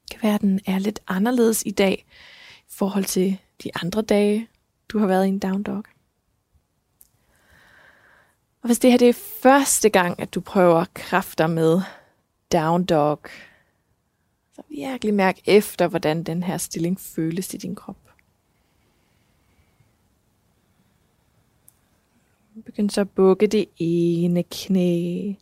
Det 0.02 0.10
kan 0.10 0.22
være, 0.22 0.34
at 0.34 0.40
den 0.40 0.60
er 0.66 0.78
lidt 0.78 1.00
anderledes 1.06 1.62
i 1.66 1.70
dag 1.70 2.06
i 2.58 2.72
forhold 2.72 3.04
til 3.04 3.38
de 3.62 3.70
andre 3.82 4.02
dage, 4.02 4.48
du 4.88 4.98
har 4.98 5.06
været 5.06 5.26
i 5.26 5.28
en 5.28 5.38
down 5.38 5.62
dog. 5.62 5.84
Og 8.62 8.68
hvis 8.68 8.78
det 8.78 8.90
her 8.90 8.98
det 8.98 9.08
er 9.08 9.40
første 9.42 9.88
gang, 9.88 10.20
at 10.20 10.34
du 10.34 10.40
prøver 10.40 10.84
kræfter 10.94 11.46
med 11.46 11.80
down 12.52 12.84
dog, 12.84 13.20
så 14.54 14.62
virkelig 14.68 15.14
mærk 15.14 15.38
efter, 15.44 15.88
hvordan 15.88 16.22
den 16.22 16.42
her 16.42 16.58
stilling 16.58 17.00
føles 17.00 17.54
i 17.54 17.56
din 17.56 17.74
krop. 17.74 18.03
Begynd 22.62 22.90
så 22.90 23.00
at 23.00 23.10
bukke 23.10 23.46
det 23.46 23.68
ene 23.78 24.42
knæ, 24.42 25.32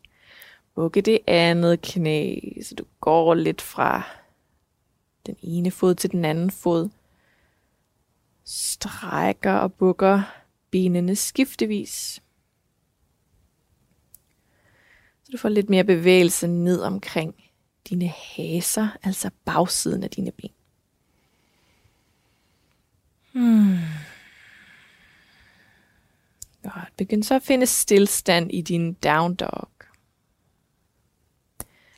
bukke 0.75 1.01
det 1.01 1.19
andet 1.27 1.83
knæ, 1.83 2.39
så 2.63 2.75
du 2.75 2.85
går 3.01 3.35
lidt 3.35 3.61
fra 3.61 4.03
den 5.27 5.37
ene 5.43 5.71
fod 5.71 5.95
til 5.95 6.11
den 6.11 6.25
anden 6.25 6.51
fod 6.51 6.89
strækker 8.45 9.53
og 9.53 9.73
bukker 9.73 10.23
benene 10.71 11.17
skiftevis. 11.17 12.23
Så 15.25 15.33
du 15.33 15.39
får 15.39 15.49
lidt 15.49 15.71
mere 15.71 15.85
bevægelse 15.85 16.47
ned 16.47 16.81
omkring 16.81 17.35
dine 17.89 18.09
haser, 18.09 18.89
altså 19.03 19.31
bagsiden 19.45 20.03
af 20.05 20.11
dine 20.11 20.33
ben. 20.33 20.51
Hmm. 23.33 23.79
Godt. 26.63 26.97
Begynd 26.97 27.23
så 27.23 27.35
at 27.35 27.43
finde 27.43 27.67
stillstand 27.67 28.53
i 28.53 28.61
din 28.61 28.93
down 28.93 29.35
dog. 29.35 29.69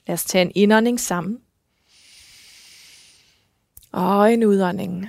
Lad 0.07 0.14
os 0.14 0.24
tage 0.24 0.42
en 0.42 0.53
indånding 0.55 1.00
sammen. 1.00 1.40
Og 3.92 4.33
en 4.33 4.44
udånding. 4.44 5.09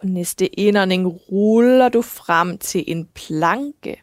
På 0.00 0.06
næste 0.06 0.60
indånding 0.60 1.06
ruller 1.06 1.88
du 1.88 2.02
frem 2.02 2.58
til 2.58 2.84
en 2.86 3.06
planke. 3.06 4.02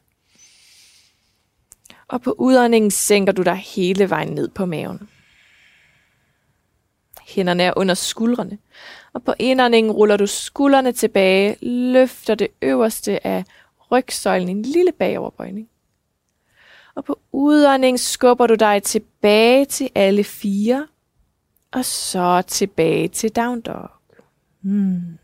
Og 2.07 2.21
på 2.21 2.35
udåndingen 2.39 2.91
sænker 2.91 3.33
du 3.33 3.41
dig 3.41 3.55
hele 3.55 4.09
vejen 4.09 4.33
ned 4.33 4.49
på 4.49 4.65
maven. 4.65 5.09
Hænderne 7.27 7.63
er 7.63 7.73
under 7.75 7.93
skuldrene. 7.93 8.57
Og 9.13 9.23
på 9.23 9.33
indåndingen 9.39 9.91
ruller 9.91 10.17
du 10.17 10.27
skuldrene 10.27 10.91
tilbage, 10.91 11.57
løfter 11.61 12.35
det 12.35 12.47
øverste 12.61 13.27
af 13.27 13.43
rygsøjlen 13.91 14.49
en 14.49 14.61
lille 14.61 14.91
bagoverbøjning. 14.91 15.69
Og 16.95 17.05
på 17.05 17.19
udåndingen 17.31 17.97
skubber 17.97 18.47
du 18.47 18.55
dig 18.55 18.83
tilbage 18.83 19.65
til 19.65 19.89
alle 19.95 20.23
fire, 20.23 20.87
og 21.71 21.85
så 21.85 22.43
tilbage 22.47 23.07
til 23.07 23.35
down 23.35 23.61
dog. 23.61 23.89
Hmm. 24.61 25.17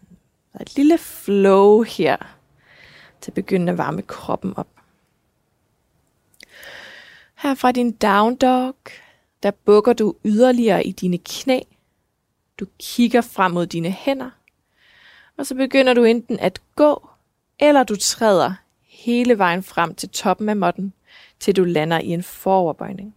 Der 0.54 0.60
er 0.60 0.62
et 0.62 0.76
lille 0.76 0.98
flow 0.98 1.82
her, 1.82 2.18
til 3.22 3.32
at 3.32 3.36
begynde 3.36 3.72
at 3.72 3.78
varme 3.78 4.02
kroppen 4.02 4.54
op. 4.58 4.68
Her 7.36 7.56
fra 7.56 7.72
din 7.72 7.92
down 7.92 8.36
dog, 8.36 8.76
der 9.44 9.52
bukker 9.52 9.94
du 9.94 10.16
yderligere 10.26 10.86
i 10.86 10.92
dine 10.92 11.18
knæ. 11.18 11.60
Du 12.60 12.66
kigger 12.80 13.22
frem 13.22 13.52
mod 13.52 13.68
dine 13.68 13.92
hænder. 13.92 14.30
Og 15.38 15.46
så 15.46 15.56
begynder 15.56 15.94
du 15.94 16.04
enten 16.04 16.40
at 16.40 16.62
gå, 16.76 17.10
eller 17.60 17.84
du 17.84 17.96
træder 17.96 18.54
hele 18.82 19.38
vejen 19.38 19.64
frem 19.64 19.96
til 19.96 20.10
toppen 20.10 20.50
af 20.50 20.56
måtten, 20.56 20.94
til 21.40 21.56
du 21.56 21.64
lander 21.64 22.00
i 22.00 22.08
en 22.08 22.24
foroverbøjning. 22.24 23.16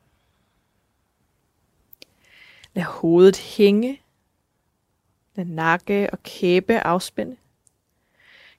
Lad 2.74 2.84
hovedet 2.84 3.36
hænge, 3.36 4.00
Lad 5.38 5.44
nakke 5.44 6.10
og 6.12 6.22
kæbe 6.22 6.80
afspænde. 6.80 7.36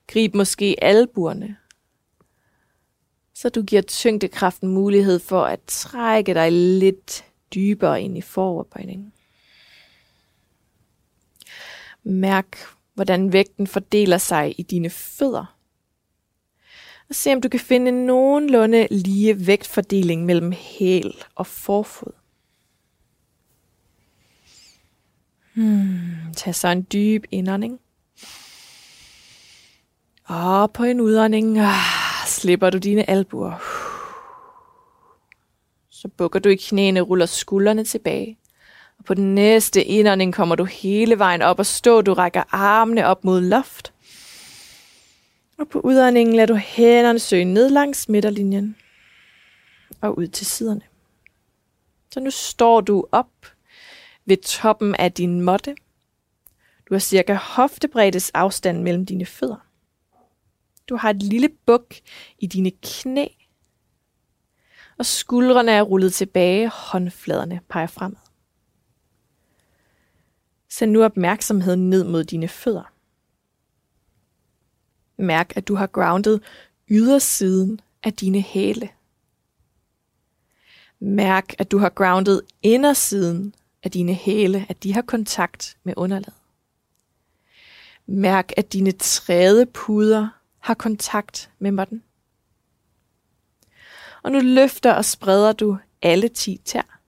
Grib 0.06 0.34
måske 0.34 0.76
albuerne, 0.82 1.56
så 3.34 3.48
du 3.48 3.62
giver 3.62 3.82
tyngdekraften 3.82 4.68
mulighed 4.68 5.18
for 5.18 5.44
at 5.44 5.60
trække 5.66 6.34
dig 6.34 6.52
lidt 6.52 7.24
dybere 7.54 8.02
ind 8.02 8.18
i 8.18 8.20
foroverbøjningen. 8.20 9.12
Mærk, 12.02 12.58
hvordan 12.94 13.32
vægten 13.32 13.66
fordeler 13.66 14.18
sig 14.18 14.54
i 14.58 14.62
dine 14.62 14.90
fødder. 14.90 15.56
Og 17.08 17.14
se 17.14 17.32
om 17.32 17.40
du 17.40 17.48
kan 17.48 17.60
finde 17.60 17.88
en 17.88 18.06
nogenlunde 18.06 18.88
lige 18.90 19.46
vægtfordeling 19.46 20.24
mellem 20.24 20.52
hæl 20.52 21.14
og 21.34 21.46
forfod. 21.46 22.12
Hmm, 25.54 26.34
tag 26.36 26.54
så 26.54 26.68
en 26.68 26.86
dyb 26.92 27.24
indånding. 27.30 27.80
Og 30.24 30.72
på 30.72 30.84
en 30.84 31.00
udånding 31.00 31.58
ah, 31.58 32.26
slipper 32.26 32.70
du 32.70 32.78
dine 32.78 33.10
albuer. 33.10 33.62
Så 35.90 36.08
bukker 36.08 36.38
du 36.38 36.48
i 36.48 36.56
knæene, 36.56 37.00
ruller 37.00 37.26
skuldrene 37.26 37.84
tilbage. 37.84 38.38
Og 39.00 39.06
på 39.06 39.14
den 39.14 39.34
næste 39.34 39.84
indånding 39.84 40.34
kommer 40.34 40.54
du 40.54 40.64
hele 40.64 41.18
vejen 41.18 41.42
op 41.42 41.58
og 41.58 41.66
stå. 41.66 42.00
Du 42.00 42.14
rækker 42.14 42.42
armene 42.54 43.06
op 43.06 43.24
mod 43.24 43.40
loft. 43.40 43.92
Og 45.58 45.68
på 45.68 45.80
udåndingen 45.80 46.36
lader 46.36 46.46
du 46.46 46.54
hænderne 46.54 47.18
søge 47.18 47.44
ned 47.44 47.70
langs 47.70 48.08
midterlinjen 48.08 48.76
og 50.00 50.18
ud 50.18 50.26
til 50.26 50.46
siderne. 50.46 50.80
Så 52.12 52.20
nu 52.20 52.30
står 52.30 52.80
du 52.80 53.06
op 53.12 53.30
ved 54.24 54.36
toppen 54.36 54.94
af 54.94 55.12
din 55.12 55.40
måtte. 55.40 55.74
Du 56.88 56.94
har 56.94 56.98
cirka 56.98 57.34
hoftebreddes 57.34 58.30
afstand 58.30 58.82
mellem 58.82 59.06
dine 59.06 59.26
fødder. 59.26 59.66
Du 60.88 60.96
har 60.96 61.10
et 61.10 61.22
lille 61.22 61.48
buk 61.66 61.94
i 62.38 62.46
dine 62.46 62.70
knæ. 62.82 63.26
Og 64.98 65.06
skuldrene 65.06 65.72
er 65.72 65.82
rullet 65.82 66.12
tilbage, 66.12 66.68
håndfladerne 66.68 67.60
peger 67.68 67.86
fremad. 67.86 68.29
Send 70.70 70.90
nu 70.90 71.04
opmærksomheden 71.04 71.90
ned 71.90 72.04
mod 72.04 72.24
dine 72.24 72.48
fødder. 72.48 72.92
Mærk, 75.16 75.56
at 75.56 75.68
du 75.68 75.74
har 75.74 75.86
grounded 75.86 76.40
ydersiden 76.90 77.80
af 78.02 78.12
dine 78.12 78.40
hæle. 78.40 78.88
Mærk, 81.00 81.54
at 81.58 81.70
du 81.70 81.78
har 81.78 81.88
grounded 81.88 82.42
indersiden 82.62 83.54
af 83.82 83.90
dine 83.90 84.14
hæle, 84.14 84.66
at 84.68 84.82
de 84.82 84.94
har 84.94 85.02
kontakt 85.02 85.76
med 85.84 85.94
underlaget. 85.96 86.34
Mærk, 88.06 88.52
at 88.56 88.72
dine 88.72 88.92
træde 88.92 89.66
puder 89.66 90.28
har 90.58 90.74
kontakt 90.74 91.50
med 91.58 91.70
måtten. 91.70 92.02
Og 94.22 94.32
nu 94.32 94.40
løfter 94.40 94.92
og 94.92 95.04
spreder 95.04 95.52
du 95.52 95.78
alle 96.02 96.28
10 96.28 96.60
tær. 96.64 96.99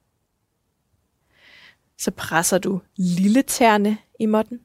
Så 2.02 2.10
presser 2.10 2.58
du 2.58 2.80
lille 2.96 3.42
tærne 3.42 3.98
i 4.18 4.26
måtten. 4.26 4.60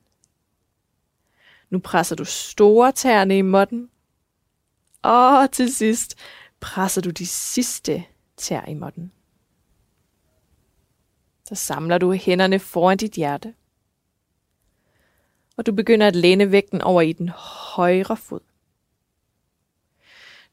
Nu 1.70 1.80
presser 1.80 2.16
du 2.16 2.26
store 2.26 2.92
tærne 2.92 3.38
i 3.38 3.42
måtten. 3.42 3.90
Og 5.02 5.52
til 5.52 5.74
sidst 5.74 6.16
presser 6.60 7.02
du 7.02 7.10
de 7.10 7.26
sidste 7.26 8.06
tær 8.38 8.66
i 8.66 8.74
måtten. 8.74 9.12
Så 11.48 11.56
samler 11.56 11.98
du 11.98 12.12
hænderne 12.14 12.60
foran 12.60 12.98
dit 12.98 13.12
hjerte. 13.12 13.54
Og 15.58 15.66
du 15.66 15.72
begynder 15.72 16.08
at 16.08 16.16
læne 16.16 16.52
vægten 16.52 16.82
over 16.82 17.02
i 17.02 17.14
den 17.14 17.30
højre 17.76 18.18
fod. 18.18 18.42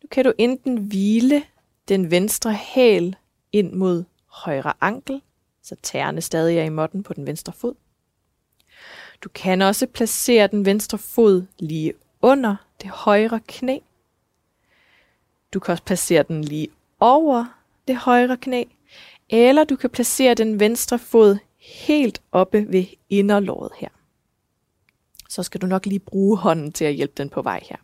Nu 0.02 0.08
kan 0.10 0.24
du 0.24 0.32
enten 0.38 0.78
hvile 0.78 1.44
den 1.88 2.10
venstre 2.10 2.54
hæl 2.54 3.16
ind 3.52 3.72
mod 3.72 4.04
højre 4.26 4.72
ankel, 4.80 5.22
så 5.64 5.76
tæerne 5.82 6.20
stadig 6.20 6.58
er 6.58 6.64
i 6.64 6.68
måtten 6.68 7.02
på 7.02 7.14
den 7.14 7.26
venstre 7.26 7.52
fod. 7.52 7.74
Du 9.22 9.28
kan 9.28 9.62
også 9.62 9.86
placere 9.86 10.46
den 10.46 10.64
venstre 10.64 10.98
fod 10.98 11.46
lige 11.58 11.92
under 12.22 12.56
det 12.82 12.90
højre 12.90 13.40
knæ. 13.48 13.78
Du 15.54 15.60
kan 15.60 15.72
også 15.72 15.84
placere 15.84 16.22
den 16.22 16.44
lige 16.44 16.68
over 17.00 17.44
det 17.88 17.96
højre 17.96 18.36
knæ, 18.36 18.64
eller 19.30 19.64
du 19.64 19.76
kan 19.76 19.90
placere 19.90 20.34
den 20.34 20.60
venstre 20.60 20.98
fod 20.98 21.38
helt 21.58 22.22
oppe 22.32 22.72
ved 22.72 22.84
inderlåret 23.10 23.72
her. 23.78 23.88
Så 25.28 25.42
skal 25.42 25.60
du 25.60 25.66
nok 25.66 25.86
lige 25.86 25.98
bruge 25.98 26.38
hånden 26.38 26.72
til 26.72 26.84
at 26.84 26.94
hjælpe 26.94 27.14
den 27.16 27.28
på 27.28 27.42
vej 27.42 27.60
her. 27.68 27.76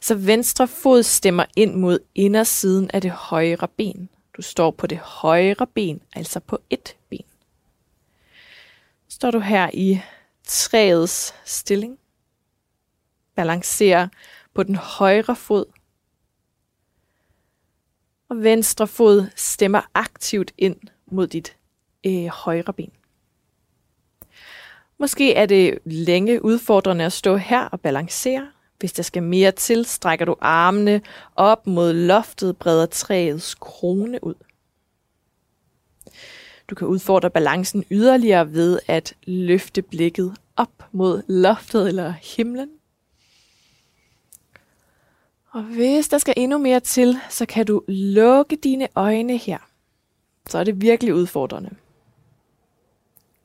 Så 0.00 0.14
venstre 0.14 0.68
fod 0.68 1.02
stemmer 1.02 1.44
ind 1.56 1.74
mod 1.74 1.98
indersiden 2.14 2.90
af 2.90 3.00
det 3.00 3.10
højre 3.10 3.68
ben. 3.76 4.08
Du 4.36 4.42
står 4.42 4.70
på 4.70 4.86
det 4.86 4.98
højre 4.98 5.66
ben, 5.66 6.02
altså 6.14 6.40
på 6.40 6.58
et 6.70 6.96
ben. 7.08 7.24
Står 9.08 9.30
du 9.30 9.38
her 9.38 9.70
i 9.72 10.00
træets 10.44 11.34
stilling. 11.44 11.98
Balancerer 13.34 14.08
på 14.54 14.62
den 14.62 14.76
højre 14.76 15.36
fod. 15.36 15.64
Og 18.28 18.42
venstre 18.42 18.86
fod 18.86 19.26
stemmer 19.36 19.90
aktivt 19.94 20.52
ind 20.58 20.76
mod 21.06 21.26
dit 21.26 21.56
øh, 22.06 22.26
højre 22.26 22.72
ben. 22.72 22.92
Måske 24.98 25.34
er 25.34 25.46
det 25.46 25.78
længe 25.84 26.44
udfordrende 26.44 27.04
at 27.04 27.12
stå 27.12 27.36
her 27.36 27.64
og 27.64 27.80
balancere. 27.80 28.52
Hvis 28.78 28.92
der 28.92 29.02
skal 29.02 29.22
mere 29.22 29.52
til, 29.52 29.84
strækker 29.84 30.24
du 30.24 30.36
armene 30.40 31.00
op 31.36 31.66
mod 31.66 31.92
loftet, 31.92 32.56
breder 32.56 32.86
træets 32.86 33.54
krone 33.54 34.24
ud. 34.24 34.34
Du 36.70 36.74
kan 36.74 36.88
udfordre 36.88 37.30
balancen 37.30 37.84
yderligere 37.90 38.52
ved 38.52 38.78
at 38.86 39.14
løfte 39.26 39.82
blikket 39.82 40.36
op 40.56 40.84
mod 40.92 41.22
loftet 41.28 41.88
eller 41.88 42.14
himlen. 42.36 42.70
Og 45.50 45.62
hvis 45.62 46.08
der 46.08 46.18
skal 46.18 46.34
endnu 46.36 46.58
mere 46.58 46.80
til, 46.80 47.18
så 47.30 47.46
kan 47.46 47.66
du 47.66 47.82
lukke 47.88 48.56
dine 48.56 48.88
øjne 48.94 49.36
her. 49.36 49.58
Så 50.48 50.58
er 50.58 50.64
det 50.64 50.80
virkelig 50.80 51.14
udfordrende. 51.14 51.70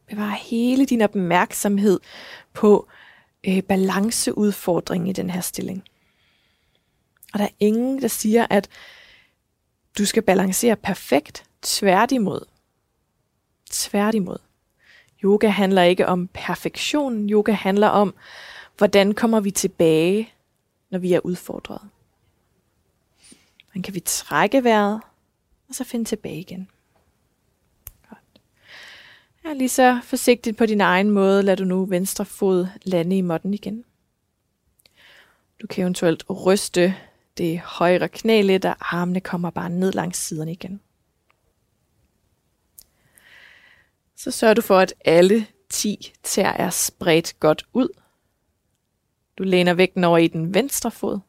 Bevar 0.07 0.29
hele 0.29 0.85
din 0.85 1.01
opmærksomhed 1.01 1.99
på 2.53 2.87
øh, 3.47 3.63
balanceudfordring 3.63 5.09
i 5.09 5.13
den 5.13 5.29
her 5.29 5.41
stilling. 5.41 5.83
Og 7.33 7.39
der 7.39 7.45
er 7.45 7.55
ingen, 7.59 8.01
der 8.01 8.07
siger, 8.07 8.47
at 8.49 8.69
du 9.97 10.05
skal 10.05 10.23
balancere 10.23 10.75
perfekt. 10.75 11.43
Tværtimod. 11.61 12.45
Tværtimod. 13.69 14.37
Yoga 15.23 15.47
handler 15.47 15.83
ikke 15.83 16.07
om 16.07 16.27
perfektion. 16.27 17.29
Yoga 17.29 17.51
handler 17.51 17.87
om, 17.87 18.13
hvordan 18.77 19.13
kommer 19.13 19.39
vi 19.39 19.51
tilbage, 19.51 20.33
når 20.89 20.99
vi 20.99 21.13
er 21.13 21.19
udfordret. 21.19 21.81
Hvordan 23.65 23.81
kan 23.81 23.93
vi 23.93 23.99
trække 23.99 24.63
vejret, 24.63 25.01
og 25.69 25.75
så 25.75 25.83
finde 25.83 26.05
tilbage 26.05 26.39
igen. 26.39 26.67
Ja, 29.45 29.53
lige 29.53 29.69
så 29.69 29.99
forsigtigt 30.03 30.57
på 30.57 30.65
din 30.65 30.81
egen 30.81 31.11
måde, 31.11 31.43
lad 31.43 31.57
du 31.57 31.63
nu 31.63 31.85
venstre 31.85 32.25
fod 32.25 32.67
lande 32.83 33.17
i 33.17 33.21
måtten 33.21 33.53
igen. 33.53 33.85
Du 35.61 35.67
kan 35.67 35.81
eventuelt 35.81 36.23
ryste 36.29 36.95
det 37.37 37.59
højre 37.59 38.09
knæ 38.09 38.41
lidt, 38.41 38.65
og 38.65 38.75
armene 38.79 39.21
kommer 39.21 39.49
bare 39.49 39.69
ned 39.69 39.91
langs 39.91 40.19
siden 40.19 40.49
igen. 40.49 40.81
Så 44.15 44.31
sørger 44.31 44.53
du 44.53 44.61
for, 44.61 44.79
at 44.79 44.93
alle 45.05 45.47
10 45.69 46.13
tær 46.23 46.49
er 46.49 46.69
spredt 46.69 47.39
godt 47.39 47.65
ud. 47.73 47.89
Du 49.37 49.43
læner 49.43 49.73
vægten 49.73 50.03
over 50.03 50.17
i 50.17 50.27
den 50.27 50.53
venstre 50.53 50.91
fod. 50.91 51.19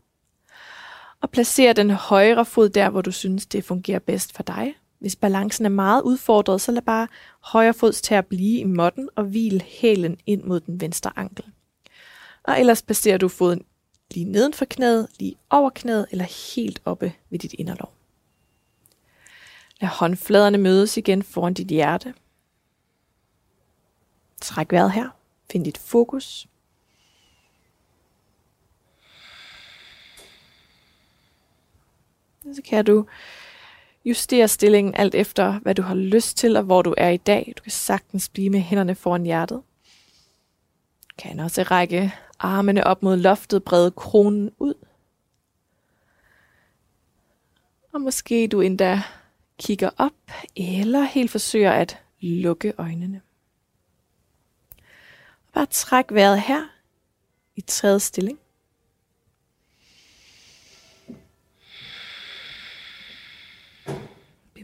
Og 1.21 1.31
placerer 1.31 1.73
den 1.73 1.91
højre 1.91 2.45
fod 2.45 2.69
der, 2.69 2.91
hvor 2.91 3.01
du 3.01 3.11
synes, 3.11 3.47
det 3.47 3.65
fungerer 3.65 3.99
bedst 3.99 4.37
for 4.37 4.43
dig. 4.43 4.75
Hvis 5.03 5.17
balancen 5.17 5.65
er 5.65 5.71
meget 5.71 6.03
udfordret, 6.03 6.61
så 6.61 6.73
lad 6.73 6.83
bare 6.83 7.09
højre 7.41 7.75
fods 7.75 8.03
til 8.03 8.15
at 8.15 8.27
blive 8.27 8.59
i 8.59 8.65
måtten 8.65 9.09
og 9.17 9.25
hvil 9.25 9.63
hælen 9.67 10.19
ind 10.27 10.43
mod 10.43 10.61
den 10.61 10.81
venstre 10.81 11.13
ankel. 11.17 11.45
Og 12.43 12.61
ellers 12.61 12.83
placerer 12.83 13.19
du 13.19 13.29
foden 13.29 13.65
lige 14.11 14.25
neden 14.25 14.55
for 14.55 14.65
knæet, 14.65 15.09
lige 15.19 15.35
over 15.51 15.71
knæet 15.71 16.07
eller 16.11 16.55
helt 16.55 16.83
oppe 16.85 17.13
ved 17.31 17.39
dit 17.39 17.53
inderlov. 17.53 17.93
Lad 19.81 19.89
håndfladerne 19.89 20.59
mødes 20.59 20.97
igen 20.97 21.23
foran 21.23 21.55
dit 21.55 21.69
hjerte. 21.69 22.15
Træk 24.41 24.73
vejret 24.73 24.93
her. 24.93 25.09
Find 25.53 25.65
dit 25.65 25.79
fokus. 25.79 26.47
Så 32.55 32.63
kan 32.65 32.85
du 32.85 33.07
justere 34.05 34.49
stillingen 34.49 34.95
alt 34.95 35.15
efter, 35.15 35.59
hvad 35.59 35.75
du 35.75 35.83
har 35.83 35.95
lyst 35.95 36.37
til 36.37 36.57
og 36.57 36.63
hvor 36.63 36.83
du 36.83 36.95
er 36.99 37.09
i 37.09 37.17
dag. 37.17 37.53
Du 37.57 37.63
kan 37.63 37.73
sagtens 37.73 38.29
blive 38.29 38.51
med 38.51 38.61
hænderne 38.61 38.95
foran 38.95 39.23
hjertet. 39.23 39.63
Du 41.11 41.15
kan 41.19 41.41
også 41.41 41.63
række 41.63 42.15
armene 42.39 42.85
op 42.85 43.03
mod 43.03 43.17
loftet, 43.17 43.65
brede 43.65 43.91
kronen 43.91 44.51
ud. 44.59 44.75
Og 47.93 48.01
måske 48.01 48.49
du 48.49 48.61
endda 48.61 49.03
kigger 49.59 49.91
op, 49.97 50.13
eller 50.57 51.03
helt 51.03 51.31
forsøger 51.31 51.73
at 51.73 51.99
lukke 52.21 52.73
øjnene. 52.79 53.21
Bare 55.53 55.67
træk 55.67 56.05
vejret 56.11 56.41
her 56.41 56.69
i 57.57 57.61
tredje 57.61 58.01
stilling. 58.01 58.39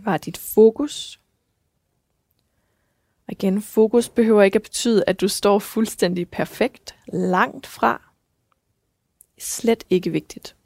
Var 0.09 0.17
dit 0.17 0.39
fokus. 0.39 1.21
Og 3.27 3.33
igen, 3.33 3.63
fokus 3.63 4.09
behøver 4.09 4.43
ikke 4.43 4.57
at 4.57 4.63
betyde, 4.63 5.05
at 5.07 5.21
du 5.21 5.29
står 5.29 5.59
fuldstændig 5.59 6.29
perfekt, 6.29 6.97
langt 7.13 7.67
fra. 7.67 8.03
Slet 9.39 9.85
ikke 9.91 10.11
vigtigt. 10.11 10.57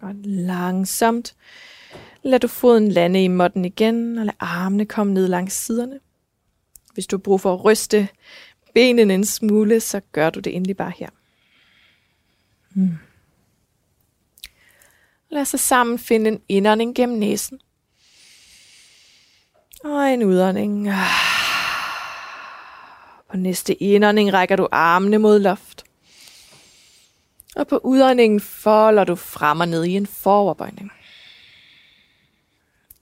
Og 0.00 0.14
langsomt 0.24 1.34
lad 2.22 2.40
du 2.40 2.48
foden 2.48 2.92
lande 2.92 3.24
i 3.24 3.28
måtten 3.28 3.64
igen, 3.64 4.18
og 4.18 4.24
lad 4.24 4.34
armene 4.38 4.86
komme 4.86 5.14
ned 5.14 5.28
langs 5.28 5.54
siderne. 5.54 6.00
Hvis 6.94 7.06
du 7.06 7.16
har 7.16 7.20
brug 7.20 7.40
for 7.40 7.54
at 7.54 7.64
ryste 7.64 8.08
benene 8.74 9.14
en 9.14 9.24
smule, 9.24 9.80
så 9.80 10.00
gør 10.12 10.30
du 10.30 10.40
det 10.40 10.56
endelig 10.56 10.76
bare 10.76 10.92
her. 10.98 11.08
Hmm. 12.74 12.98
Lad 15.34 15.42
os 15.42 15.60
sammen 15.60 15.98
finde 15.98 16.30
en 16.30 16.42
indånding 16.48 16.94
gennem 16.94 17.18
næsen. 17.18 17.60
Og 19.84 20.12
en 20.12 20.22
udånding. 20.22 20.88
På 23.30 23.36
næste 23.36 23.82
indånding 23.82 24.32
rækker 24.32 24.56
du 24.56 24.68
armene 24.72 25.18
mod 25.18 25.38
loft. 25.38 25.84
Og 27.56 27.66
på 27.66 27.80
udåndingen 27.84 28.40
folder 28.40 29.04
du 29.04 29.14
frem 29.14 29.60
og 29.60 29.68
ned 29.68 29.84
i 29.84 29.96
en 29.96 30.06
foroverbøjning. 30.06 30.92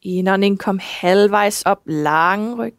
Indånding 0.03 0.59
kom 0.59 0.79
halvvejs 0.83 1.63
op 1.63 1.83
lang 1.87 2.59
ryg. 2.59 2.77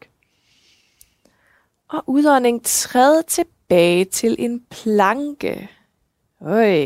Og 1.89 2.03
udånding 2.07 2.65
træd 2.65 3.23
tilbage 3.23 4.05
til 4.05 4.35
en 4.39 4.65
planke. 4.69 5.69
Øj, 6.41 6.85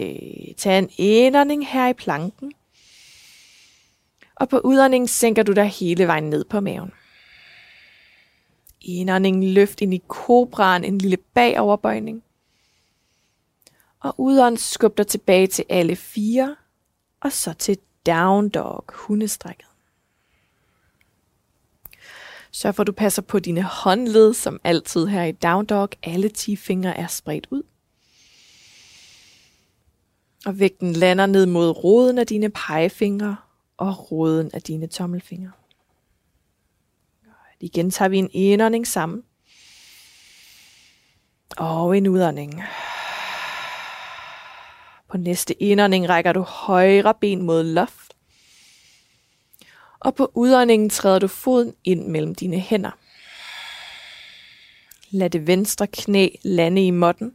tag 0.57 0.79
en 0.79 0.89
indånding 0.97 1.67
her 1.67 1.87
i 1.87 1.93
planken. 1.93 2.53
Og 4.39 4.49
på 4.49 4.59
udånding 4.59 5.09
sænker 5.09 5.43
du 5.43 5.51
dig 5.51 5.65
hele 5.65 6.07
vejen 6.07 6.29
ned 6.29 6.45
på 6.45 6.59
maven. 6.59 6.91
Indånding 8.81 9.45
løft 9.45 9.81
ind 9.81 9.93
i 9.93 10.01
kobraen 10.07 10.83
en 10.83 10.97
lille 10.97 11.17
bagoverbøjning. 11.17 12.23
Og 13.99 14.15
udånd 14.17 14.57
skub 14.57 14.97
dig 14.97 15.07
tilbage 15.07 15.47
til 15.47 15.65
alle 15.69 15.95
fire, 15.95 16.55
og 17.21 17.31
så 17.31 17.53
til 17.53 17.77
down 18.05 18.49
dog, 18.49 18.85
hundestrækket. 18.93 19.67
Sørg 22.51 22.75
for, 22.75 22.83
at 22.83 22.87
du 22.87 22.91
passer 22.91 23.21
på 23.21 23.39
dine 23.39 23.63
håndled, 23.63 24.33
som 24.33 24.59
altid 24.63 25.07
her 25.07 25.23
i 25.23 25.31
down 25.31 25.65
dog. 25.65 25.89
Alle 26.03 26.29
10 26.29 26.55
fingre 26.55 26.97
er 26.97 27.07
spredt 27.07 27.47
ud. 27.51 27.63
Og 30.45 30.59
vægten 30.59 30.93
lander 30.93 31.25
ned 31.25 31.45
mod 31.45 31.69
roden 31.69 32.17
af 32.17 32.27
dine 32.27 32.49
pegefingre 32.49 33.35
og 33.77 34.11
roden 34.11 34.51
af 34.53 34.61
dine 34.61 34.87
tommelfingre. 34.87 35.51
Igen 37.59 37.91
tager 37.91 38.09
vi 38.09 38.17
en 38.17 38.29
indånding 38.33 38.87
sammen. 38.87 39.23
Og 41.57 41.97
en 41.97 42.07
udånding. 42.07 42.63
På 45.09 45.17
næste 45.17 45.63
indånding 45.63 46.09
rækker 46.09 46.33
du 46.33 46.41
højre 46.41 47.13
ben 47.21 47.41
mod 47.41 47.63
loft. 47.63 48.13
Og 49.99 50.15
på 50.15 50.31
udåndingen 50.33 50.89
træder 50.89 51.19
du 51.19 51.27
foden 51.27 51.73
ind 51.83 52.07
mellem 52.07 52.35
dine 52.35 52.59
hænder. 52.59 52.91
Lad 55.09 55.29
det 55.29 55.47
venstre 55.47 55.87
knæ 55.87 56.29
lande 56.43 56.85
i 56.87 56.91
måtten. 56.91 57.33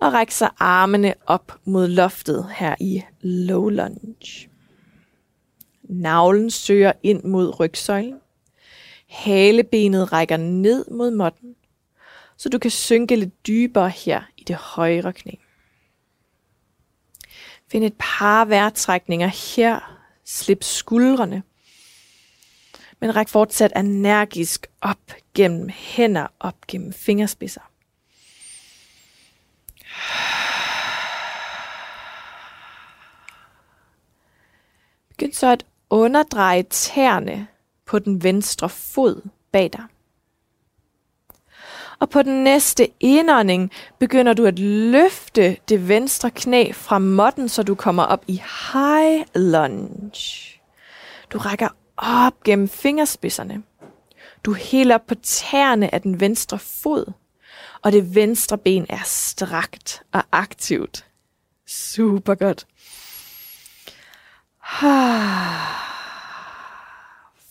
Og 0.00 0.12
ræk 0.12 0.30
så 0.30 0.50
armene 0.58 1.14
op 1.26 1.58
mod 1.64 1.88
loftet 1.88 2.50
her 2.56 2.74
i 2.80 3.02
low 3.20 3.68
lunge. 3.68 4.53
Navlen 5.88 6.50
søger 6.50 6.92
ind 7.02 7.22
mod 7.22 7.60
rygsøjlen. 7.60 8.20
Halebenet 9.08 10.12
rækker 10.12 10.36
ned 10.36 10.84
mod 10.90 11.10
måtten, 11.10 11.56
så 12.36 12.48
du 12.48 12.58
kan 12.58 12.70
synke 12.70 13.16
lidt 13.16 13.46
dybere 13.46 13.90
her 13.90 14.22
i 14.36 14.44
det 14.44 14.56
højre 14.56 15.12
knæ. 15.12 15.32
Find 17.68 17.84
et 17.84 17.94
par 17.98 18.44
vejrtrækninger 18.44 19.26
her. 19.56 20.00
Slip 20.24 20.62
skuldrene. 20.62 21.42
Men 23.00 23.16
ræk 23.16 23.28
fortsat 23.28 23.72
energisk 23.76 24.66
op 24.80 25.12
gennem 25.34 25.68
hænder, 25.68 26.26
op 26.40 26.66
gennem 26.66 26.92
fingerspidser. 26.92 27.70
Begynd 35.08 35.32
så 35.32 35.46
at 35.46 35.66
underdreje 35.94 36.62
tæerne 36.62 37.46
på 37.86 37.98
den 37.98 38.22
venstre 38.22 38.68
fod 38.68 39.22
bag 39.52 39.70
dig. 39.72 39.84
Og 41.98 42.10
på 42.10 42.22
den 42.22 42.44
næste 42.44 42.88
indånding 43.00 43.70
begynder 43.98 44.32
du 44.32 44.44
at 44.44 44.58
løfte 44.58 45.56
det 45.68 45.88
venstre 45.88 46.30
knæ 46.30 46.72
fra 46.72 46.98
måtten, 46.98 47.48
så 47.48 47.62
du 47.62 47.74
kommer 47.74 48.02
op 48.02 48.24
i 48.26 48.42
high 48.72 49.24
lunge. 49.34 50.60
Du 51.30 51.38
rækker 51.38 51.68
op 51.96 52.42
gennem 52.42 52.68
fingerspidserne. 52.68 53.62
Du 54.44 54.54
hælder 54.54 54.98
på 54.98 55.14
tæerne 55.14 55.94
af 55.94 56.02
den 56.02 56.20
venstre 56.20 56.58
fod, 56.58 57.12
og 57.82 57.92
det 57.92 58.14
venstre 58.14 58.58
ben 58.58 58.86
er 58.88 59.02
strakt 59.04 60.02
og 60.12 60.22
aktivt. 60.32 61.06
Super 61.66 62.34
godt. 62.34 62.66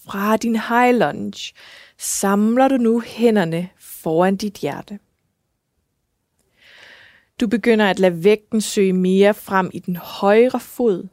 Fra 0.06 0.38
din 0.38 0.56
high 0.56 0.96
lunge 1.00 1.54
samler 1.98 2.68
du 2.68 2.78
nu 2.78 3.02
hænderne 3.02 3.70
foran 3.78 4.36
dit 4.36 4.58
hjerte. 4.58 5.00
Du 7.40 7.48
begynder 7.48 7.90
at 7.90 8.00
lade 8.00 8.24
vægten 8.24 8.62
søge 8.62 8.94
mere 8.94 9.34
frem 9.34 9.70
i 9.74 9.80
den 9.80 9.96
højre 9.96 10.60
fod, 10.60 11.08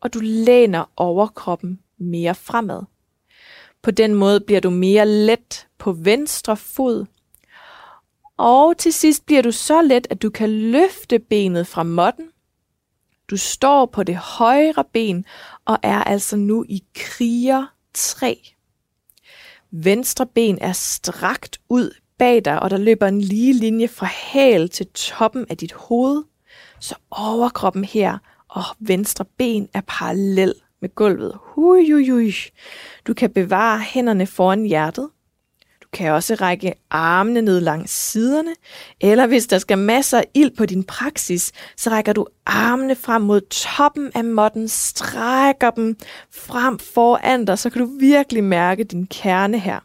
og 0.00 0.14
du 0.14 0.18
læner 0.22 0.90
overkroppen 0.96 1.80
mere 1.98 2.34
fremad. 2.34 2.82
På 3.82 3.90
den 3.90 4.14
måde 4.14 4.40
bliver 4.40 4.60
du 4.60 4.70
mere 4.70 5.06
let 5.06 5.68
på 5.78 5.92
venstre 5.92 6.56
fod, 6.56 7.06
og 8.36 8.78
til 8.78 8.92
sidst 8.92 9.26
bliver 9.26 9.42
du 9.42 9.52
så 9.52 9.82
let, 9.82 10.06
at 10.10 10.22
du 10.22 10.30
kan 10.30 10.50
løfte 10.50 11.18
benet 11.18 11.66
fra 11.66 11.82
måtten. 11.82 12.28
Du 13.30 13.36
står 13.36 13.86
på 13.86 14.02
det 14.02 14.16
højre 14.16 14.84
ben 14.92 15.24
og 15.64 15.78
er 15.82 16.04
altså 16.04 16.36
nu 16.36 16.64
i 16.68 16.84
kriger 16.94 17.66
3. 17.94 18.52
Venstre 19.70 20.26
ben 20.26 20.58
er 20.60 20.72
strakt 20.72 21.60
ud 21.68 21.90
bag 22.18 22.44
dig, 22.44 22.62
og 22.62 22.70
der 22.70 22.76
løber 22.76 23.06
en 23.06 23.20
lige 23.20 23.52
linje 23.52 23.88
fra 23.88 24.06
hæl 24.06 24.68
til 24.68 24.86
toppen 24.86 25.46
af 25.50 25.56
dit 25.56 25.72
hoved, 25.72 26.22
så 26.80 26.94
overkroppen 27.10 27.84
her 27.84 28.18
og 28.48 28.64
venstre 28.78 29.24
ben 29.38 29.68
er 29.74 29.80
parallel 29.86 30.54
med 30.80 30.94
gulvet. 30.94 31.38
Hui, 31.42 31.90
hui, 31.90 32.08
hui. 32.08 32.32
Du 33.06 33.14
kan 33.14 33.30
bevare 33.30 33.80
hænderne 33.80 34.26
foran 34.26 34.64
hjertet, 34.64 35.10
kan 35.94 36.12
også 36.12 36.34
række 36.34 36.74
armene 36.90 37.42
ned 37.42 37.60
langs 37.60 37.92
siderne, 38.10 38.54
eller 39.00 39.26
hvis 39.26 39.46
der 39.46 39.58
skal 39.58 39.78
masser 39.78 40.18
af 40.18 40.24
ild 40.34 40.50
på 40.56 40.66
din 40.66 40.84
praksis, 40.84 41.52
så 41.76 41.90
rækker 41.90 42.12
du 42.12 42.26
armene 42.46 42.94
frem 42.94 43.22
mod 43.22 43.40
toppen 43.40 44.10
af 44.14 44.24
måtten, 44.24 44.68
strækker 44.68 45.70
dem 45.70 45.96
frem 46.30 46.78
foran 46.78 47.44
dig, 47.44 47.58
så 47.58 47.70
kan 47.70 47.82
du 47.82 47.88
virkelig 48.00 48.44
mærke 48.44 48.84
din 48.84 49.06
kerne 49.06 49.58
her. 49.58 49.80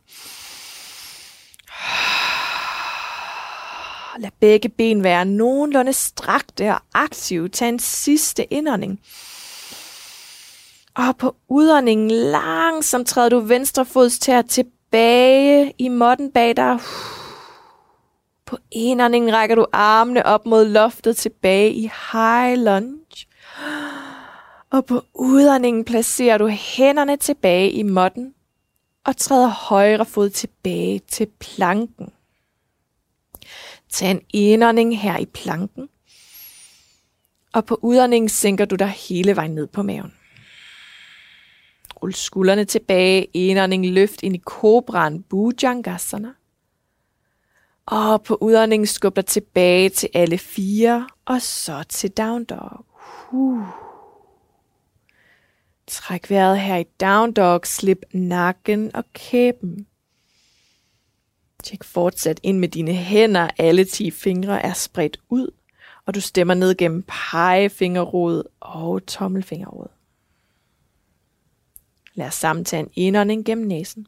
Lad 4.20 4.32
begge 4.40 4.70
ben 4.70 5.04
være 5.04 5.26
nogenlunde 5.26 5.94
strakte 5.94 6.70
og 6.70 6.82
aktive. 6.94 7.50
Tag 7.50 7.70
en 7.70 7.80
sidste 7.80 8.54
indånding. 8.54 9.00
Og 10.96 11.18
på 11.18 11.36
udåndingen 11.50 12.12
langsomt 12.12 13.08
træder 13.08 13.30
du 13.30 13.40
venstre 13.40 13.86
fods 13.86 14.20
tær 14.20 14.42
tilbage 14.42 14.79
tilbage 14.90 15.74
i 15.78 15.88
måtten 15.88 16.32
bag 16.32 16.58
dig. 16.58 16.80
På 18.46 18.58
indåndingen 18.72 19.34
rækker 19.34 19.56
du 19.56 19.66
armene 19.74 20.26
op 20.26 20.46
mod 20.46 20.66
loftet 20.66 21.18
tilbage 21.18 21.74
i 21.74 21.92
high 22.12 22.60
lunge. 22.60 23.28
Og 24.70 24.86
på 24.86 25.02
udåndingen 25.14 25.86
placerer 25.86 26.38
du 26.38 26.48
hænderne 26.48 27.18
tilbage 27.18 27.72
i 27.72 27.84
måtten 27.84 28.34
og 29.06 29.18
træder 29.18 29.48
højre 29.48 30.06
fod 30.06 30.30
tilbage 30.30 31.00
til 31.00 31.28
planken. 31.40 32.12
Tag 33.90 34.12
en 34.12 34.22
indånding 34.30 35.00
her 35.00 35.18
i 35.18 35.26
planken, 35.26 35.90
og 37.54 37.66
på 37.66 37.80
udåndingen 37.82 38.30
sænker 38.30 38.66
du 38.66 38.76
dig 38.76 38.88
hele 38.90 39.36
vejen 39.36 39.56
ned 39.56 39.68
på 39.68 39.84
maven. 39.84 40.14
Rul 42.04 42.14
skuldrene 42.14 42.66
tilbage, 42.66 43.28
indånding 43.34 43.86
løft 43.86 44.24
ind 44.24 44.36
i 44.36 44.42
kobran, 44.46 45.24
Bhujangasana. 45.24 46.30
Og 47.86 48.24
på 48.24 48.38
udåndingen 48.42 48.88
skub 48.88 49.16
dig 49.16 49.26
tilbage 49.26 49.90
til 49.90 50.10
alle 50.14 50.38
fire, 50.38 51.08
og 51.26 51.42
så 51.42 51.84
til 51.90 52.12
down 52.12 52.44
dog. 52.44 52.86
Uh. 53.32 53.64
Træk 55.88 56.30
vejret 56.30 56.60
her 56.60 56.78
i 56.78 56.84
down 56.84 57.34
dog, 57.34 57.62
slip 57.66 58.06
nakken 58.14 58.96
og 58.96 59.04
kæben. 59.14 59.88
Tjek 61.64 61.84
fortsat 61.84 62.40
ind 62.44 62.60
med 62.60 62.68
dine 62.68 62.94
hænder. 62.94 63.50
Alle 63.58 63.86
10 63.86 64.12
fingre 64.12 64.62
er 64.62 64.74
spredt 64.74 65.20
ud, 65.30 65.52
og 66.06 66.16
du 66.16 66.22
stemmer 66.22 66.54
ned 66.54 66.78
gennem 66.78 67.04
pegefingerrod 67.08 68.44
og 68.60 69.06
tommelfingerrod. 69.06 69.88
Lad 72.20 72.28
os 72.28 72.34
sammen 72.34 72.66
tage 72.66 72.80
en 72.80 72.92
indånding 72.96 73.46
gennem 73.46 73.68
næsen. 73.68 74.08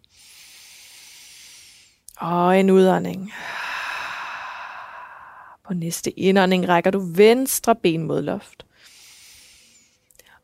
Og 2.17 2.59
en 2.59 2.69
udånding. 2.69 3.33
På 5.67 5.73
næste 5.73 6.19
indånding 6.19 6.69
rækker 6.69 6.91
du 6.91 6.99
venstre 7.15 7.75
ben 7.75 8.03
mod 8.03 8.21
loft. 8.21 8.65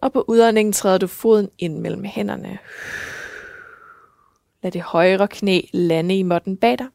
Og 0.01 0.13
på 0.13 0.25
udåndingen 0.27 0.73
træder 0.73 0.97
du 0.97 1.07
foden 1.07 1.49
ind 1.57 1.79
mellem 1.79 2.03
hænderne. 2.03 2.57
Lad 4.63 4.71
det 4.71 4.81
højre 4.81 5.27
knæ 5.27 5.61
lande 5.73 6.17
i 6.17 6.23
måtten 6.23 6.57
bag 6.57 6.77
dig. 6.77 6.87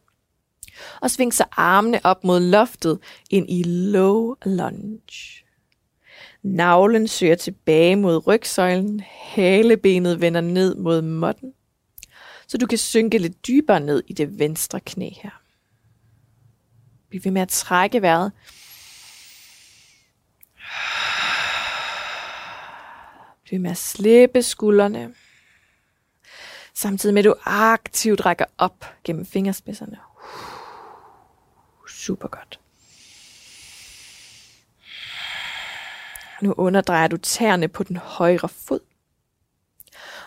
Og 1.00 1.10
sving 1.10 1.34
så 1.34 1.44
armene 1.50 2.00
op 2.04 2.24
mod 2.24 2.40
loftet 2.40 2.98
ind 3.30 3.50
i 3.50 3.62
low 3.62 4.34
lunge. 4.44 5.41
Navlen 6.42 7.08
søger 7.08 7.34
tilbage 7.34 7.96
mod 7.96 8.26
rygsøjlen. 8.26 9.00
Halebenet 9.00 10.20
vender 10.20 10.40
ned 10.40 10.74
mod 10.74 11.02
måtten. 11.02 11.54
Så 12.46 12.58
du 12.58 12.66
kan 12.66 12.78
synke 12.78 13.18
lidt 13.18 13.46
dybere 13.46 13.80
ned 13.80 14.02
i 14.06 14.12
det 14.12 14.38
venstre 14.38 14.80
knæ 14.80 15.10
her. 15.22 15.42
Bliv 17.08 17.20
ved 17.24 17.32
med 17.32 17.42
at 17.42 17.48
trække 17.48 18.02
vejret. 18.02 18.32
Bliv 23.44 23.60
med 23.60 23.70
at 23.70 23.76
slippe 23.76 24.42
skuldrene. 24.42 25.14
Samtidig 26.74 27.14
med 27.14 27.20
at 27.20 27.24
du 27.24 27.34
aktivt 27.44 28.26
rækker 28.26 28.44
op 28.58 28.84
gennem 29.04 29.26
fingerspidserne. 29.26 29.98
Super 31.88 32.28
godt. 32.28 32.61
Nu 36.42 36.54
underdrejer 36.56 37.08
du 37.08 37.16
tæerne 37.16 37.68
på 37.68 37.82
den 37.82 37.96
højre 37.96 38.48
fod. 38.48 38.80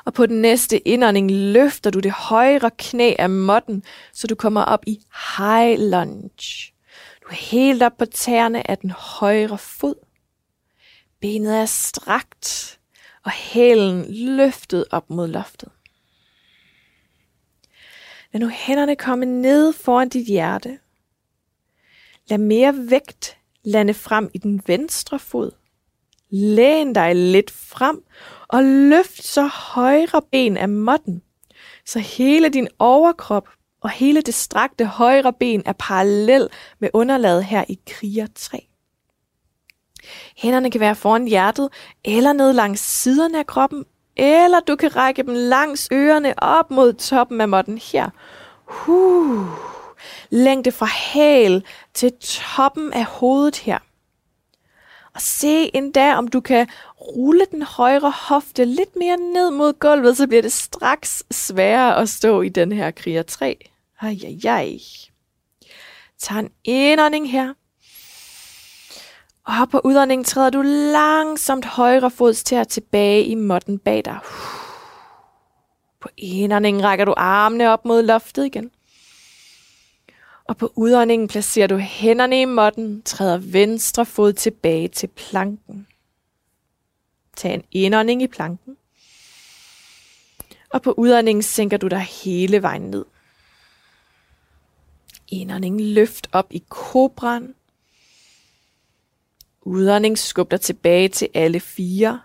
Og 0.05 0.13
på 0.13 0.25
den 0.25 0.41
næste 0.41 0.87
indånding 0.87 1.31
løfter 1.31 1.89
du 1.89 1.99
det 1.99 2.11
højre 2.11 2.71
knæ 2.77 3.13
af 3.19 3.29
måtten, 3.29 3.83
så 4.13 4.27
du 4.27 4.35
kommer 4.35 4.61
op 4.61 4.83
i 4.87 4.99
high 5.37 5.79
lunge. 5.79 6.73
Du 7.21 7.27
er 7.29 7.35
helt 7.35 7.83
op 7.83 7.97
på 7.97 8.05
tæerne 8.05 8.69
af 8.69 8.77
den 8.77 8.91
højre 8.91 9.57
fod. 9.57 9.95
Benet 11.21 11.55
er 11.55 11.65
strakt, 11.65 12.79
og 13.23 13.31
hælen 13.31 14.05
løftet 14.09 14.85
op 14.91 15.09
mod 15.09 15.27
loftet. 15.27 15.69
Lad 18.31 18.39
nu 18.39 18.49
hænderne 18.49 18.95
komme 18.95 19.25
ned 19.25 19.73
foran 19.73 20.09
dit 20.09 20.27
hjerte. 20.27 20.79
Lad 22.29 22.37
mere 22.37 22.89
vægt 22.89 23.37
lande 23.63 23.93
frem 23.93 24.29
i 24.33 24.37
den 24.37 24.61
venstre 24.67 25.19
fod. 25.19 25.51
Læn 26.37 26.93
dig 26.93 27.15
lidt 27.15 27.51
frem 27.51 28.03
og 28.47 28.63
løft 28.63 29.23
så 29.23 29.47
højre 29.47 30.21
ben 30.31 30.57
af 30.57 30.69
måtten, 30.69 31.21
så 31.85 31.99
hele 31.99 32.49
din 32.49 32.67
overkrop 32.79 33.49
og 33.81 33.89
hele 33.89 34.21
det 34.21 34.33
strakte 34.33 34.85
højre 34.85 35.33
ben 35.33 35.63
er 35.65 35.73
parallel 35.79 36.47
med 36.79 36.89
underlaget 36.93 37.45
her 37.45 37.63
i 37.69 37.79
kriger 37.87 38.27
3. 38.35 38.67
Hænderne 40.37 40.71
kan 40.71 40.81
være 40.81 40.95
foran 40.95 41.27
hjertet, 41.27 41.69
eller 42.05 42.33
ned 42.33 42.53
langs 42.53 42.81
siderne 42.81 43.39
af 43.39 43.47
kroppen, 43.47 43.85
eller 44.15 44.59
du 44.59 44.75
kan 44.75 44.95
række 44.95 45.23
dem 45.23 45.33
langs 45.33 45.89
ørerne 45.93 46.33
op 46.37 46.71
mod 46.71 46.93
toppen 46.93 47.41
af 47.41 47.49
måtten 47.49 47.77
her. 47.77 48.09
Huh. 48.65 49.47
Længde 50.29 50.71
fra 50.71 50.85
hæl 50.85 51.65
til 51.93 52.11
toppen 52.21 52.93
af 52.93 53.05
hovedet 53.05 53.55
her. 53.55 53.79
Og 55.15 55.21
se 55.21 55.75
endda, 55.75 56.15
om 56.15 56.27
du 56.27 56.41
kan 56.41 56.67
rulle 57.01 57.45
den 57.51 57.61
højre 57.61 58.11
hofte 58.11 58.65
lidt 58.65 58.95
mere 58.95 59.17
ned 59.17 59.51
mod 59.51 59.73
gulvet, 59.79 60.17
så 60.17 60.27
bliver 60.27 60.41
det 60.41 60.51
straks 60.51 61.23
sværere 61.31 61.97
at 61.97 62.09
stå 62.09 62.41
i 62.41 62.49
den 62.49 62.71
her 62.71 62.91
kriger 62.91 63.23
3. 63.23 63.57
Ej, 64.01 64.17
aj, 64.23 64.51
aj. 64.51 64.79
Tag 66.19 66.39
en 66.39 66.49
indånding 66.63 67.31
her. 67.31 67.53
Og 69.45 69.69
på 69.69 69.81
udåndingen 69.83 70.25
træder 70.25 70.49
du 70.49 70.61
langsomt 70.61 71.65
højre 71.65 72.11
fods 72.11 72.43
til 72.43 72.65
tilbage 72.65 73.23
i 73.23 73.35
måtten 73.35 73.79
bag 73.79 74.05
dig. 74.05 74.19
På 75.99 76.09
indåndingen 76.17 76.83
rækker 76.83 77.05
du 77.05 77.13
armene 77.17 77.69
op 77.69 77.85
mod 77.85 78.03
loftet 78.03 78.45
igen. 78.45 78.71
Og 80.47 80.57
på 80.57 80.73
udåndingen 80.75 81.27
placerer 81.27 81.67
du 81.67 81.77
hænderne 81.77 82.41
i 82.41 82.45
måtten, 82.45 83.01
træder 83.01 83.37
venstre 83.37 84.05
fod 84.05 84.33
tilbage 84.33 84.87
til 84.87 85.07
planken. 85.07 85.87
Tag 87.35 87.53
en 87.53 87.63
indånding 87.71 88.21
i 88.21 88.27
planken. 88.27 88.77
Og 90.69 90.81
på 90.81 90.91
udåndingen 90.91 91.43
sænker 91.43 91.77
du 91.77 91.87
dig 91.87 91.99
hele 91.99 92.61
vejen 92.61 92.81
ned. 92.81 93.05
Indånding 95.27 95.81
løft 95.81 96.27
op 96.31 96.47
i 96.49 96.63
kobran. 96.69 97.55
Udånding 99.61 100.17
skub 100.17 100.51
dig 100.51 100.61
tilbage 100.61 101.09
til 101.09 101.29
alle 101.33 101.59
fire, 101.59 102.21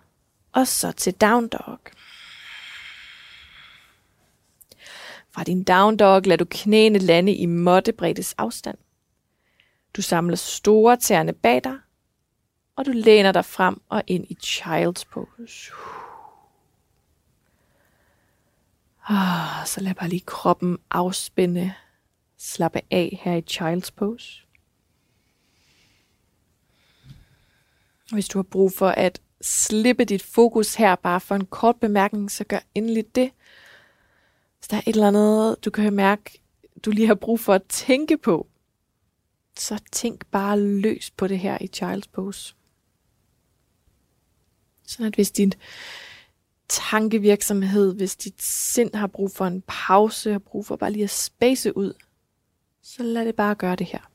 og 0.53 0.69
så 0.69 0.93
til 0.93 1.15
down 1.15 1.49
dog. 1.49 1.79
Fra 5.35 5.45
din 5.45 5.65
down 5.65 5.97
dog 5.97 6.23
lader 6.25 6.37
du 6.37 6.47
knæene 6.51 6.99
lande 6.99 7.35
i 7.35 7.47
måttebreddes 7.47 8.33
afstand. 8.33 8.79
Du 9.97 10.03
samler 10.03 10.37
store 10.37 10.97
tæerne 10.97 11.33
bag 11.33 11.65
dig, 11.65 11.79
og 12.77 12.87
du 12.87 12.91
læner 12.95 13.33
dig 13.33 13.45
frem 13.45 13.83
og 13.89 14.03
ind 14.07 14.27
i 14.29 14.39
child's 14.45 15.05
pose. 15.13 15.73
Ah, 19.09 19.67
så 19.67 19.81
lad 19.81 19.95
bare 19.95 20.09
lige 20.09 20.23
kroppen 20.27 20.79
afspænde. 20.91 21.75
Slappe 22.39 22.81
af 22.91 23.19
her 23.23 23.35
i 23.35 23.43
child's 23.51 23.91
pose. 23.97 24.43
Hvis 28.13 28.29
du 28.29 28.39
har 28.39 28.43
brug 28.43 28.73
for 28.73 28.89
at 28.89 29.21
slippe 29.41 30.05
dit 30.05 30.23
fokus 30.23 30.75
her 30.75 30.95
bare 30.95 31.21
for 31.21 31.35
en 31.35 31.47
kort 31.47 31.77
bemærkning, 31.81 32.31
så 32.31 32.45
gør 32.45 32.59
endelig 32.75 33.15
det. 33.15 33.31
Hvis 34.61 34.69
der 34.69 34.77
er 34.77 34.83
et 34.87 34.95
eller 34.95 35.09
andet, 35.09 35.65
du 35.65 35.71
kan 35.71 35.93
mærke, 35.93 36.41
du 36.85 36.91
lige 36.91 37.07
har 37.07 37.15
brug 37.15 37.41
for 37.41 37.55
at 37.55 37.63
tænke 37.69 38.17
på, 38.19 38.47
så 39.59 39.83
tænk 39.93 40.27
bare 40.27 40.61
løs 40.61 41.11
på 41.11 41.27
det 41.27 41.39
her 41.39 41.59
i 41.61 41.71
Child's 41.77 42.11
Pose. 42.13 42.55
Sådan 44.87 45.07
at 45.07 45.15
hvis 45.15 45.31
din 45.31 45.53
tankevirksomhed, 46.69 47.95
hvis 47.95 48.17
dit 48.17 48.43
sind 48.43 48.95
har 48.95 49.07
brug 49.07 49.31
for 49.31 49.47
en 49.47 49.63
pause, 49.67 50.33
har 50.33 50.39
brug 50.39 50.67
for 50.67 50.77
bare 50.77 50.93
lige 50.93 51.05
at 51.05 51.11
space 51.11 51.77
ud, 51.77 51.95
så 52.83 53.03
lad 53.03 53.27
det 53.27 53.37
bare 53.37 53.55
gøre 53.55 53.77
det 53.77 53.87
her. 53.87 54.11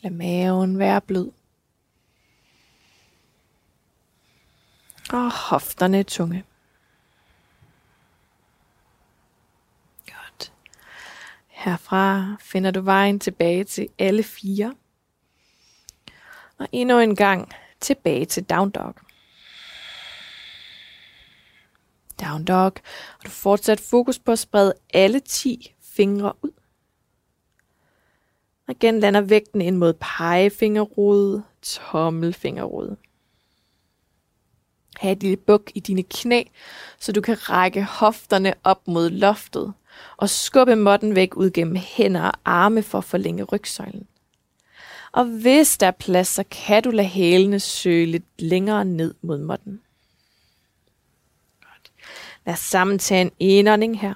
Lad 0.00 0.10
maven 0.10 0.78
være 0.78 1.00
blød. 1.00 1.30
Og 5.12 5.32
hofterne 5.32 6.02
tunge. 6.02 6.44
Godt. 10.06 10.52
Herfra 11.48 12.36
finder 12.40 12.70
du 12.70 12.80
vejen 12.80 13.20
tilbage 13.20 13.64
til 13.64 13.88
alle 13.98 14.22
fire. 14.22 14.74
Og 16.58 16.68
endnu 16.72 16.98
en 16.98 17.16
gang 17.16 17.52
tilbage 17.80 18.24
til 18.24 18.44
down 18.44 18.70
dog. 18.70 18.94
Down 22.20 22.44
dog, 22.44 22.64
og 23.18 23.24
du 23.24 23.30
fortsat 23.30 23.80
fokus 23.80 24.18
på 24.18 24.32
at 24.32 24.38
sprede 24.38 24.74
alle 24.94 25.20
10 25.20 25.74
fingre 25.82 26.32
ud. 26.42 26.52
Og 28.66 28.74
igen 28.74 29.00
lander 29.00 29.20
vægten 29.20 29.60
ind 29.60 29.76
mod 29.76 29.94
pegefingerrod, 30.00 31.42
tommelfingerrod 31.62 32.96
have 34.96 35.12
et 35.12 35.22
lille 35.22 35.36
buk 35.36 35.70
i 35.74 35.80
dine 35.80 36.02
knæ, 36.02 36.42
så 36.98 37.12
du 37.12 37.20
kan 37.20 37.50
række 37.50 37.84
hofterne 37.84 38.54
op 38.64 38.88
mod 38.88 39.10
loftet 39.10 39.72
og 40.16 40.30
skubbe 40.30 40.76
måtten 40.76 41.14
væk 41.14 41.36
ud 41.36 41.50
gennem 41.50 41.76
hænder 41.76 42.22
og 42.22 42.34
arme 42.44 42.82
for 42.82 42.98
at 42.98 43.04
forlænge 43.04 43.42
rygsøjlen. 43.42 44.06
Og 45.12 45.24
hvis 45.24 45.78
der 45.78 45.86
er 45.86 45.90
plads, 45.90 46.28
så 46.28 46.44
kan 46.50 46.82
du 46.82 46.90
lade 46.90 47.08
hælene 47.08 47.60
søge 47.60 48.06
lidt 48.06 48.24
længere 48.38 48.84
ned 48.84 49.14
mod 49.22 49.38
måtten. 49.38 49.80
Godt. 51.60 51.92
Lad 52.46 52.54
os 52.54 52.60
sammen 52.60 52.98
tage 52.98 53.20
en 53.20 53.30
indånding 53.38 54.00
her. 54.00 54.14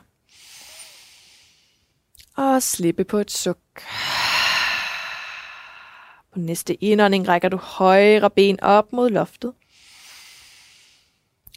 Og 2.36 2.62
slippe 2.62 3.04
på 3.04 3.18
et 3.18 3.30
suk. 3.30 3.58
På 6.32 6.38
næste 6.38 6.84
indånding 6.84 7.28
rækker 7.28 7.48
du 7.48 7.56
højre 7.56 8.30
ben 8.30 8.60
op 8.60 8.92
mod 8.92 9.10
loftet. 9.10 9.52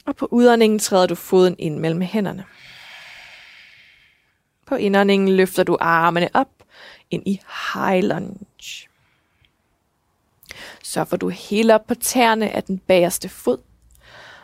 Og 0.09 0.15
på 0.15 0.27
udåndingen 0.31 0.79
træder 0.79 1.07
du 1.07 1.15
foden 1.15 1.55
ind 1.59 1.77
mellem 1.79 2.01
hænderne. 2.01 2.45
På 4.65 4.75
indåndingen 4.75 5.35
løfter 5.35 5.63
du 5.63 5.77
armene 5.79 6.29
op 6.33 6.49
ind 7.09 7.27
i 7.27 7.41
high 7.73 8.03
lunge. 8.03 8.47
Så 10.83 11.05
får 11.05 11.17
du 11.17 11.29
helt 11.29 11.71
op 11.71 11.87
på 11.87 11.95
tæerne 11.95 12.49
af 12.51 12.63
den 12.63 12.79
bagerste 12.79 13.29
fod, 13.29 13.57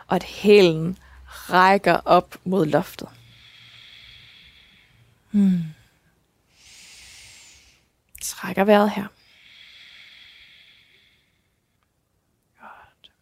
og 0.06 0.16
at 0.16 0.22
hælen 0.22 0.98
rækker 1.26 2.00
op 2.04 2.36
mod 2.44 2.66
loftet. 2.66 3.08
Hmm. 5.30 5.62
Trækker 8.22 8.64
vejret 8.64 8.90
her. 8.90 9.06
Godt. 12.60 13.12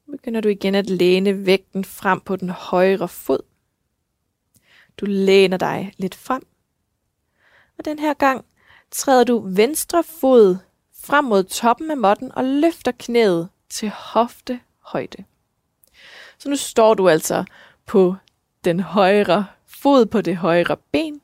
begynder 0.11 0.41
du 0.41 0.49
igen 0.49 0.75
at 0.75 0.89
læne 0.89 1.45
vægten 1.45 1.85
frem 1.85 2.19
på 2.19 2.35
den 2.35 2.49
højre 2.49 3.07
fod. 3.07 3.39
Du 4.97 5.05
læner 5.05 5.57
dig 5.57 5.93
lidt 5.97 6.15
frem. 6.15 6.47
Og 7.77 7.85
den 7.85 7.99
her 7.99 8.13
gang 8.13 8.45
træder 8.91 9.23
du 9.23 9.39
venstre 9.47 10.03
fod 10.03 10.57
frem 11.03 11.25
mod 11.25 11.43
toppen 11.43 11.91
af 11.91 11.97
måtten 11.97 12.31
og 12.35 12.43
løfter 12.43 12.91
knæet 12.99 13.49
til 13.69 13.89
hoftehøjde. 13.89 15.23
Så 16.37 16.49
nu 16.49 16.55
står 16.55 16.93
du 16.93 17.09
altså 17.09 17.43
på 17.85 18.15
den 18.63 18.79
højre 18.79 19.47
fod 19.65 20.05
på 20.05 20.21
det 20.21 20.37
højre 20.37 20.77
ben. 20.77 21.21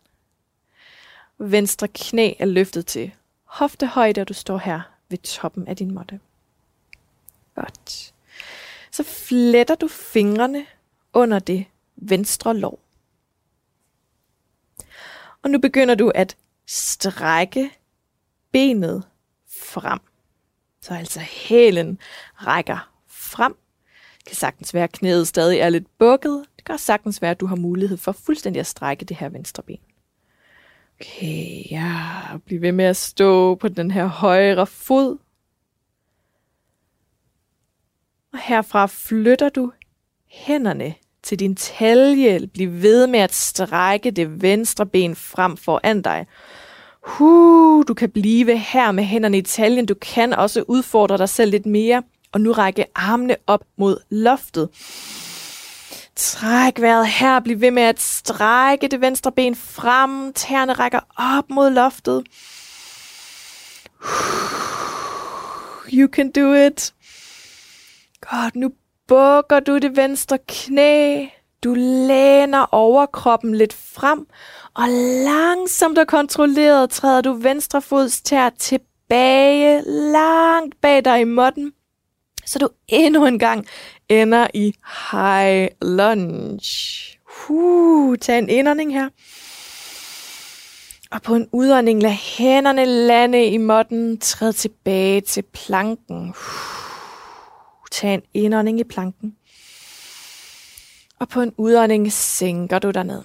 Venstre 1.37 1.87
knæ 1.87 2.33
er 2.39 2.45
løftet 2.45 2.85
til 2.85 3.11
hoftehøjde, 3.43 4.21
og 4.21 4.27
du 4.27 4.33
står 4.33 4.57
her 4.57 4.81
ved 5.09 5.17
toppen 5.17 5.67
af 5.67 5.75
din 5.75 5.93
måtte. 5.93 6.19
Godt. 7.55 8.13
Så 8.97 9.03
fletter 9.03 9.75
du 9.75 9.87
fingrene 9.87 10.65
under 11.13 11.39
det 11.39 11.65
venstre 11.95 12.57
lår. 12.57 12.79
Og 15.43 15.49
nu 15.49 15.59
begynder 15.59 15.95
du 15.95 16.11
at 16.15 16.37
strække 16.67 17.71
benet 18.51 19.03
frem. 19.47 19.99
Så 20.81 20.93
altså 20.93 21.19
hælen 21.19 21.99
rækker 22.35 22.91
frem. 23.07 23.55
Det 24.17 24.25
kan 24.25 24.35
sagtens 24.35 24.73
være, 24.73 24.83
at 24.83 24.91
knæet 24.91 25.27
stadig 25.27 25.59
er 25.59 25.69
lidt 25.69 25.97
bukket. 25.97 26.45
Det 26.55 26.65
kan 26.65 26.73
også 26.73 26.85
sagtens 26.85 27.21
være, 27.21 27.31
at 27.31 27.39
du 27.39 27.45
har 27.45 27.55
mulighed 27.55 27.97
for 27.97 28.11
fuldstændig 28.11 28.59
at 28.59 28.67
strække 28.67 29.05
det 29.05 29.17
her 29.17 29.29
venstre 29.29 29.63
ben. 29.63 29.79
Okay, 30.99 31.71
ja, 31.71 32.01
bliv 32.45 32.61
ved 32.61 32.71
med 32.71 32.85
at 32.85 32.97
stå 32.97 33.55
på 33.55 33.67
den 33.67 33.91
her 33.91 34.05
højre 34.05 34.67
fod. 34.67 35.17
Og 38.33 38.39
herfra 38.39 38.85
flytter 38.85 39.49
du 39.49 39.71
hænderne 40.29 40.93
til 41.23 41.39
din 41.39 41.55
talje. 41.55 42.47
Bliv 42.53 42.81
ved 42.81 43.07
med 43.07 43.19
at 43.19 43.33
strække 43.33 44.11
det 44.11 44.41
venstre 44.41 44.85
ben 44.85 45.15
frem 45.15 45.57
foran 45.57 46.01
dig. 46.01 46.27
Huh, 47.01 47.85
du 47.87 47.93
kan 47.93 48.09
blive 48.09 48.57
her 48.57 48.91
med 48.91 49.03
hænderne 49.03 49.37
i 49.37 49.41
taljen. 49.41 49.85
Du 49.85 49.95
kan 50.01 50.33
også 50.33 50.63
udfordre 50.67 51.17
dig 51.17 51.29
selv 51.29 51.51
lidt 51.51 51.65
mere. 51.65 52.03
Og 52.31 52.41
nu 52.41 52.51
række 52.51 52.85
armene 52.95 53.35
op 53.47 53.63
mod 53.77 53.97
loftet. 54.09 54.69
Træk 56.15 56.81
vejret 56.81 57.07
her. 57.07 57.39
Bliv 57.39 57.61
ved 57.61 57.71
med 57.71 57.83
at 57.83 58.01
strække 58.01 58.87
det 58.87 59.01
venstre 59.01 59.31
ben 59.31 59.55
frem. 59.55 60.33
Tæerne 60.33 60.73
rækker 60.73 60.99
op 61.17 61.49
mod 61.49 61.69
loftet. 61.69 62.23
You 65.93 66.07
can 66.11 66.31
do 66.31 66.53
it. 66.53 66.93
Godt, 68.21 68.55
nu 68.55 68.71
bukker 69.07 69.59
du 69.59 69.77
det 69.77 69.97
venstre 69.97 70.37
knæ. 70.47 71.25
Du 71.63 71.73
læner 71.73 72.65
overkroppen 72.71 73.55
lidt 73.55 73.73
frem, 73.73 74.27
og 74.73 74.89
langsomt 75.25 75.97
og 75.97 76.07
kontrolleret 76.07 76.89
træder 76.89 77.21
du 77.21 77.33
venstre 77.33 77.81
fods 77.81 78.21
tær 78.21 78.49
tilbage, 78.49 79.81
langt 80.11 80.81
bag 80.81 81.05
dig 81.05 81.21
i 81.21 81.23
måtten, 81.23 81.73
så 82.45 82.59
du 82.59 82.69
endnu 82.87 83.25
en 83.25 83.39
gang 83.39 83.67
ender 84.09 84.47
i 84.53 84.73
high 85.11 85.67
lunge. 85.81 86.61
Uh, 87.49 88.15
tag 88.17 88.39
en 88.39 88.49
indånding 88.49 88.93
her. 88.93 89.09
Og 91.11 91.21
på 91.21 91.35
en 91.35 91.47
udånding, 91.51 92.01
lad 92.01 92.11
hænderne 92.11 92.85
lande 92.85 93.45
i 93.45 93.57
måtten, 93.57 94.17
træd 94.17 94.53
tilbage 94.53 95.21
til 95.21 95.41
planken. 95.53 96.29
Uh, 96.29 96.86
tag 97.91 98.13
en 98.13 98.21
indånding 98.33 98.79
i 98.79 98.83
planken. 98.83 99.37
Og 101.19 101.29
på 101.29 101.41
en 101.41 101.53
udånding 101.57 102.13
sænker 102.13 102.79
du 102.79 102.91
dig 102.91 103.03
ned. 103.03 103.23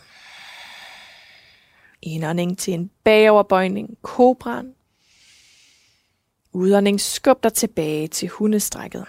Indånding 2.02 2.58
til 2.58 2.74
en 2.74 2.90
bagoverbøjning, 3.04 3.98
kobran. 4.02 4.74
Udånding 6.52 7.00
skub 7.00 7.42
dig 7.42 7.52
tilbage 7.52 8.08
til 8.08 8.28
hundestrækket. 8.28 9.04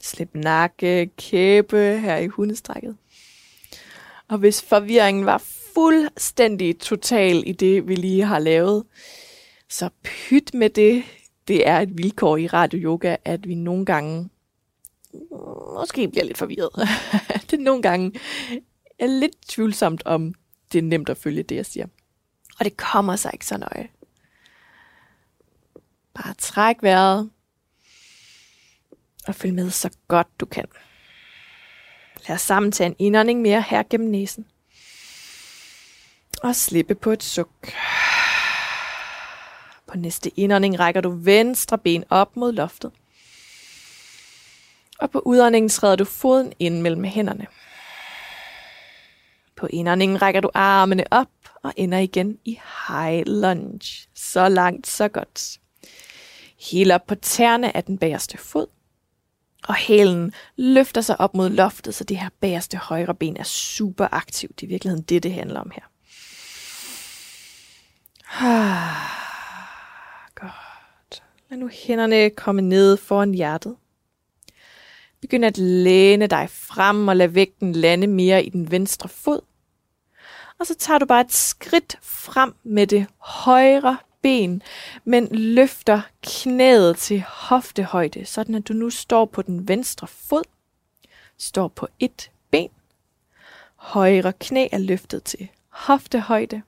Slip 0.00 0.30
nakke, 0.34 1.10
kæbe 1.16 1.76
her 1.76 2.16
i 2.16 2.26
hundestrækket. 2.26 2.96
Og 4.28 4.38
hvis 4.38 4.62
forvirringen 4.62 5.26
var 5.26 5.42
fuldstændig 5.74 6.78
total 6.78 7.42
i 7.46 7.52
det, 7.52 7.88
vi 7.88 7.94
lige 7.94 8.24
har 8.24 8.38
lavet, 8.38 8.84
så 9.68 9.88
pyt 10.02 10.54
med 10.54 10.70
det. 10.70 11.04
Det 11.52 11.68
er 11.68 11.80
et 11.80 11.98
vilkår 11.98 12.36
i 12.36 12.46
radio 12.46 12.78
yoga, 12.78 13.16
at 13.24 13.48
vi 13.48 13.54
nogle 13.54 13.86
gange 13.86 14.30
måske 15.74 16.08
bliver 16.08 16.24
lidt 16.24 16.38
forvirret. 16.38 16.88
det 17.50 17.60
nogle 17.60 17.82
gange 17.82 18.12
er 18.98 19.06
lidt 19.06 19.48
tvivlsomt, 19.48 20.02
om 20.06 20.34
det 20.72 20.78
er 20.78 20.82
nemt 20.82 21.08
at 21.08 21.16
følge 21.16 21.42
det, 21.42 21.56
jeg 21.56 21.66
siger. 21.66 21.86
Og 22.58 22.64
det 22.64 22.76
kommer 22.76 23.16
sig 23.16 23.30
ikke 23.32 23.46
så 23.46 23.56
nøje. 23.56 23.88
Bare 26.14 26.34
træk 26.34 26.76
vejret, 26.82 27.30
og 29.26 29.34
følg 29.34 29.54
med 29.54 29.70
så 29.70 29.90
godt 30.08 30.28
du 30.40 30.46
kan. 30.46 30.64
Lad 32.28 32.34
os 32.34 32.42
sammen 32.42 32.72
tage 32.72 32.86
en 32.86 32.96
indånding 32.98 33.40
mere 33.40 33.62
her 33.62 33.82
gennem 33.90 34.10
næsen. 34.10 34.46
Og 36.42 36.56
slippe 36.56 36.94
på 36.94 37.10
et 37.10 37.22
suk. 37.22 37.72
På 39.92 39.98
næste 39.98 40.40
indånding 40.40 40.78
rækker 40.78 41.00
du 41.00 41.10
venstre 41.10 41.78
ben 41.78 42.04
op 42.10 42.36
mod 42.36 42.52
loftet. 42.52 42.90
Og 44.98 45.10
på 45.10 45.18
udåndingen 45.18 45.68
træder 45.68 45.96
du 45.96 46.04
foden 46.04 46.52
ind 46.58 46.80
mellem 46.80 47.04
hænderne. 47.04 47.46
På 49.56 49.66
indåndingen 49.70 50.22
rækker 50.22 50.40
du 50.40 50.50
armene 50.54 51.04
op 51.10 51.28
og 51.62 51.72
ender 51.76 51.98
igen 51.98 52.38
i 52.44 52.60
high 52.88 53.22
lunge. 53.26 54.08
Så 54.14 54.48
langt, 54.48 54.86
så 54.86 55.08
godt. 55.08 55.58
Helt 56.70 56.92
op 56.92 57.06
på 57.06 57.14
tæerne 57.14 57.76
af 57.76 57.84
den 57.84 57.98
bagerste 57.98 58.38
fod. 58.38 58.66
Og 59.68 59.74
hælen 59.74 60.32
løfter 60.56 61.00
sig 61.00 61.20
op 61.20 61.34
mod 61.34 61.50
loftet, 61.50 61.94
så 61.94 62.04
det 62.04 62.18
her 62.18 62.28
bagerste 62.40 62.76
højre 62.76 63.14
ben 63.14 63.36
er 63.36 63.44
super 63.44 64.08
aktivt. 64.12 64.60
Det 64.60 64.66
er 64.66 64.68
i 64.68 64.72
virkeligheden 64.72 65.04
det, 65.04 65.22
det 65.22 65.32
handler 65.32 65.60
om 65.60 65.70
her. 65.74 65.82
Lad 71.52 71.58
nu 71.58 71.68
hænderne 71.72 72.30
komme 72.30 72.62
ned 72.62 72.96
foran 72.96 73.34
hjertet. 73.34 73.76
Begynd 75.20 75.44
at 75.44 75.58
læne 75.58 76.26
dig 76.26 76.50
frem 76.50 77.08
og 77.08 77.16
lad 77.16 77.28
vægten 77.28 77.72
lande 77.72 78.06
mere 78.06 78.44
i 78.44 78.48
den 78.48 78.70
venstre 78.70 79.08
fod. 79.08 79.40
Og 80.58 80.66
så 80.66 80.74
tager 80.74 80.98
du 80.98 81.06
bare 81.06 81.20
et 81.20 81.32
skridt 81.32 81.98
frem 82.02 82.54
med 82.62 82.86
det 82.86 83.06
højre 83.18 83.98
ben, 84.22 84.62
men 85.04 85.28
løfter 85.30 86.00
knæet 86.22 86.96
til 86.96 87.24
hoftehøjde, 87.28 88.24
sådan 88.24 88.54
at 88.54 88.68
du 88.68 88.72
nu 88.72 88.90
står 88.90 89.24
på 89.24 89.42
den 89.42 89.68
venstre 89.68 90.06
fod, 90.06 90.44
står 91.38 91.68
på 91.68 91.88
et 91.98 92.30
ben, 92.50 92.70
højre 93.76 94.32
knæ 94.32 94.68
er 94.72 94.78
løftet 94.78 95.24
til 95.24 95.48
hoftehøjde, 95.68 96.62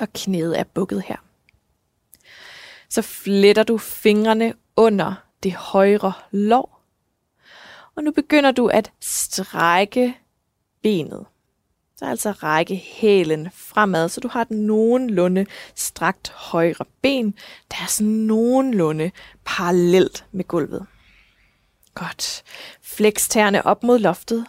og 0.00 0.08
knæet 0.12 0.58
er 0.58 0.64
bukket 0.64 1.02
her. 1.02 1.27
Så 2.90 3.02
fletter 3.02 3.62
du 3.62 3.78
fingrene 3.78 4.54
under 4.76 5.14
det 5.42 5.52
højre 5.52 6.12
lår, 6.30 6.82
og 7.96 8.04
nu 8.04 8.10
begynder 8.10 8.50
du 8.50 8.66
at 8.66 8.92
strække 9.00 10.16
benet. 10.82 11.26
Så 11.96 12.04
altså 12.04 12.30
række 12.30 12.76
hælen 12.76 13.48
fremad, 13.54 14.08
så 14.08 14.20
du 14.20 14.28
har 14.28 14.44
den 14.44 14.66
nogenlunde 14.66 15.46
strakt 15.74 16.28
højre 16.30 16.84
ben, 17.02 17.34
der 17.70 17.76
er 17.82 17.86
sådan 17.86 18.12
nogenlunde 18.12 19.10
parallelt 19.44 20.24
med 20.32 20.44
gulvet. 20.44 20.86
Godt. 21.94 22.42
Flex 22.82 23.28
tæerne 23.28 23.66
op 23.66 23.82
mod 23.82 23.98
loftet. 23.98 24.46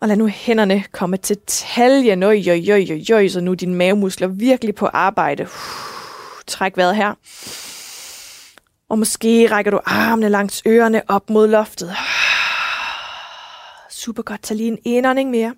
Og 0.00 0.08
lad 0.08 0.16
nu 0.16 0.26
hænderne 0.26 0.84
komme 0.92 1.16
til 1.16 1.36
taljen. 1.46 2.22
Øj, 2.22 2.42
øj, 2.48 2.60
øj, 2.70 2.86
øj, 3.12 3.28
så 3.28 3.40
nu 3.40 3.50
er 3.50 3.54
dine 3.54 3.74
mavemuskler 3.74 4.28
virkelig 4.28 4.74
på 4.74 4.86
arbejde. 4.86 5.48
Træk 6.50 6.76
vejret 6.76 6.96
her. 6.96 7.14
Og 8.88 8.98
måske 8.98 9.48
rækker 9.50 9.70
du 9.70 9.80
armene 9.84 10.28
langs 10.28 10.62
ørerne 10.66 11.02
op 11.08 11.30
mod 11.30 11.48
loftet. 11.48 11.96
Super 13.90 14.22
godt. 14.22 14.42
Tag 14.42 14.56
lige 14.56 14.68
en 14.68 14.78
indånding 14.84 15.30
mere. 15.30 15.54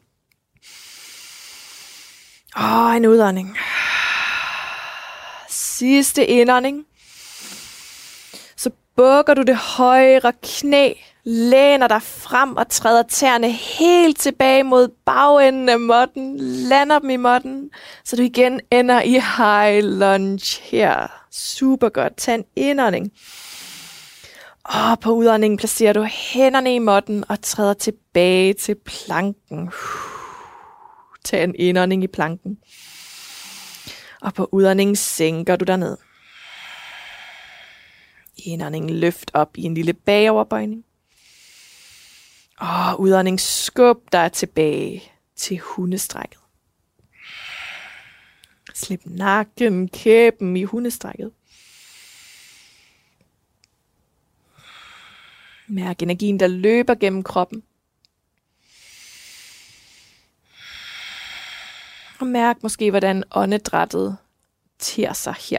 Og 2.55 2.97
en 2.97 3.07
udånding. 3.07 3.59
Sidste 5.49 6.26
indånding. 6.26 6.86
Så 8.57 8.70
bukker 8.97 9.34
du 9.34 9.43
det 9.43 9.57
højre 9.57 10.32
knæ, 10.43 10.93
læner 11.24 11.88
dig 11.88 12.02
frem 12.02 12.56
og 12.56 12.68
træder 12.68 13.02
tæerne 13.02 13.50
helt 13.50 14.18
tilbage 14.18 14.62
mod 14.62 14.88
bagenden 15.04 15.68
af 15.68 15.80
modden, 15.80 16.36
lander 16.40 16.98
dem 16.98 17.10
i 17.10 17.16
modden, 17.16 17.70
så 18.04 18.16
du 18.16 18.22
igen 18.22 18.60
ender 18.70 19.02
i 19.02 19.20
high 19.36 19.84
lunge 19.84 20.60
her. 20.62 21.06
Super 21.30 21.88
godt. 21.88 22.16
Tag 22.16 22.34
en 22.34 22.44
indånding. 22.56 23.12
Og 24.64 25.00
på 25.00 25.10
udåndingen 25.10 25.56
placerer 25.56 25.92
du 25.92 26.02
hænderne 26.02 26.74
i 26.74 26.78
modden 26.78 27.24
og 27.28 27.42
træder 27.42 27.74
tilbage 27.74 28.54
til 28.54 28.74
planken. 28.74 29.70
Tag 31.24 31.44
en 31.44 31.54
indånding 31.58 32.04
i 32.04 32.06
planken. 32.06 32.58
Og 34.20 34.34
på 34.34 34.48
udåndingen 34.52 34.96
sænker 34.96 35.56
du 35.56 35.64
dig 35.64 35.76
ned. 35.76 35.96
Indånding 38.36 38.90
løft 38.90 39.30
op 39.34 39.50
i 39.56 39.62
en 39.62 39.74
lille 39.74 39.92
bagoverbøjning. 39.92 40.84
Og 42.62 43.00
udånding 43.00 43.40
skub 43.40 44.12
dig 44.12 44.32
tilbage 44.32 45.02
til 45.36 45.58
hundestrækket. 45.58 46.38
Slip 48.74 49.00
nakken, 49.04 49.88
kæben 49.88 50.56
i 50.56 50.64
hundestrækket. 50.64 51.32
Mærk 55.68 56.02
energien, 56.02 56.40
der 56.40 56.46
løber 56.46 56.94
gennem 56.94 57.22
kroppen. 57.22 57.62
Og 62.20 62.26
mærk 62.26 62.62
måske, 62.62 62.90
hvordan 62.90 63.24
åndedrættet 63.30 64.16
ter 64.78 65.12
sig 65.12 65.34
her. 65.34 65.58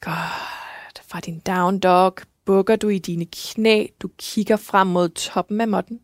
Godt. 0.00 1.06
Fra 1.08 1.20
din 1.20 1.38
down 1.38 1.78
dog 1.78 2.16
bukker 2.44 2.76
du 2.76 2.88
i 2.88 2.98
dine 2.98 3.26
knæ. 3.26 3.86
Du 4.00 4.10
kigger 4.18 4.56
frem 4.56 4.86
mod 4.86 5.08
toppen 5.08 5.60
af 5.60 5.68
måtten. 5.68 6.00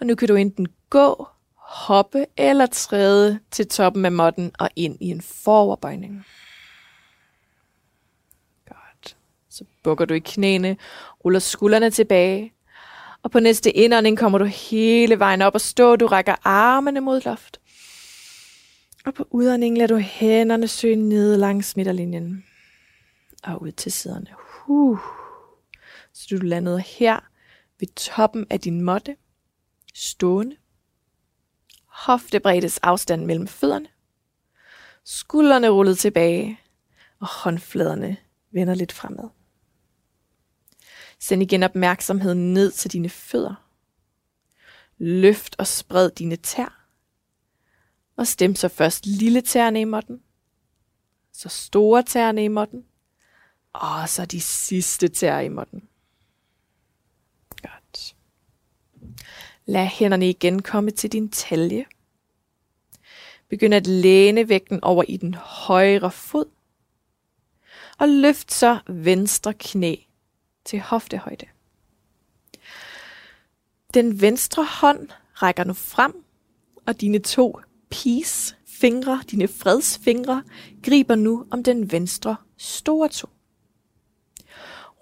Og 0.00 0.06
nu 0.06 0.14
kan 0.14 0.28
du 0.28 0.34
enten 0.34 0.66
gå, 0.90 1.28
hoppe 1.54 2.26
eller 2.36 2.66
træde 2.66 3.40
til 3.50 3.68
toppen 3.68 4.04
af 4.04 4.12
måtten 4.12 4.52
og 4.58 4.70
ind 4.76 4.96
i 5.00 5.06
en 5.06 5.20
foroverbøjning. 5.20 6.26
Godt. 8.68 9.16
Så 9.50 9.64
bukker 9.84 10.04
du 10.04 10.14
i 10.14 10.18
knæene, 10.18 10.76
ruller 11.24 11.40
skuldrene 11.40 11.90
tilbage. 11.90 12.52
Og 13.22 13.30
på 13.30 13.40
næste 13.40 13.72
indånding 13.72 14.18
kommer 14.18 14.38
du 14.38 14.44
hele 14.44 15.18
vejen 15.18 15.42
op 15.42 15.54
og 15.54 15.60
stå. 15.60 15.96
Du 15.96 16.06
rækker 16.06 16.34
armene 16.44 17.00
mod 17.00 17.20
loft. 17.24 17.60
Og 19.06 19.14
på 19.14 19.26
udåndingen 19.30 19.76
lader 19.76 19.94
du 19.94 20.00
hænderne 20.00 20.68
søge 20.68 20.96
ned 20.96 21.36
langs 21.36 21.76
midterlinjen. 21.76 22.44
Og 23.44 23.62
ud 23.62 23.72
til 23.72 23.92
siderne. 23.92 24.26
Huh. 24.66 24.98
Så 26.18 26.26
du 26.30 26.36
landede 26.36 26.80
her 26.80 27.20
ved 27.80 27.88
toppen 27.88 28.46
af 28.50 28.60
din 28.60 28.80
måtte. 28.80 29.16
Stående. 29.94 30.56
Hoftebreddes 31.84 32.78
afstand 32.78 33.24
mellem 33.24 33.46
fødderne. 33.46 33.88
Skuldrene 35.04 35.68
rullet 35.68 35.98
tilbage. 35.98 36.60
Og 37.20 37.28
håndfladerne 37.28 38.16
vender 38.50 38.74
lidt 38.74 38.92
fremad. 38.92 39.28
Send 41.18 41.42
igen 41.42 41.62
opmærksomheden 41.62 42.54
ned 42.54 42.70
til 42.70 42.92
dine 42.92 43.08
fødder. 43.08 43.68
Løft 44.98 45.56
og 45.58 45.66
spred 45.66 46.10
dine 46.10 46.36
tær. 46.36 46.86
Og 48.16 48.26
stem 48.26 48.54
så 48.54 48.68
først 48.68 49.06
lille 49.06 49.40
tærne 49.40 49.80
i 49.80 49.84
måtten. 49.84 50.22
Så 51.32 51.48
store 51.48 52.02
tærne 52.02 52.44
i 52.44 52.48
måtten. 52.48 52.84
Og 53.72 54.08
så 54.08 54.26
de 54.26 54.40
sidste 54.40 55.08
tæer 55.08 55.40
i 55.40 55.48
måtten. 55.48 55.88
Godt. 57.62 58.16
Lad 59.68 59.86
hænderne 59.86 60.30
igen 60.30 60.62
komme 60.62 60.90
til 60.90 61.12
din 61.12 61.28
talje. 61.28 61.84
Begynd 63.48 63.74
at 63.74 63.86
læne 63.86 64.48
vægten 64.48 64.84
over 64.84 65.04
i 65.08 65.16
den 65.16 65.34
højre 65.34 66.10
fod. 66.10 66.46
Og 67.98 68.08
løft 68.08 68.52
så 68.52 68.78
venstre 68.86 69.54
knæ 69.54 69.94
til 70.64 70.80
hoftehøjde. 70.80 71.46
Den 73.94 74.20
venstre 74.20 74.64
hånd 74.64 75.08
rækker 75.34 75.64
nu 75.64 75.72
frem, 75.72 76.24
og 76.86 77.00
dine 77.00 77.18
to 77.18 77.60
peace 77.90 78.56
fingre, 78.66 79.22
dine 79.30 79.48
fredsfingre, 79.48 80.42
griber 80.82 81.14
nu 81.14 81.46
om 81.50 81.64
den 81.64 81.92
venstre 81.92 82.36
store 82.56 83.08
tog. 83.08 83.30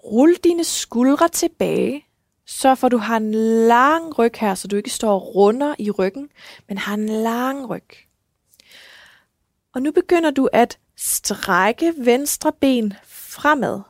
Rul 0.03 0.35
dine 0.43 0.63
skuldre 0.63 1.29
tilbage, 1.29 2.06
så 2.47 2.75
for 2.75 2.89
du 2.89 2.97
har 2.97 3.17
en 3.17 3.31
lang 3.67 4.19
ryg 4.19 4.31
her, 4.35 4.55
så 4.55 4.67
du 4.67 4.75
ikke 4.75 4.89
står 4.89 5.19
runder 5.19 5.75
i 5.79 5.91
ryggen, 5.91 6.29
men 6.67 6.77
har 6.77 6.93
en 6.93 7.09
lang 7.09 7.69
ryg. 7.69 7.87
Og 9.73 9.81
nu 9.81 9.91
begynder 9.91 10.31
du 10.31 10.49
at 10.53 10.79
strække 10.97 11.93
venstre 11.97 12.51
ben 12.51 12.93
fremad. 13.05 13.81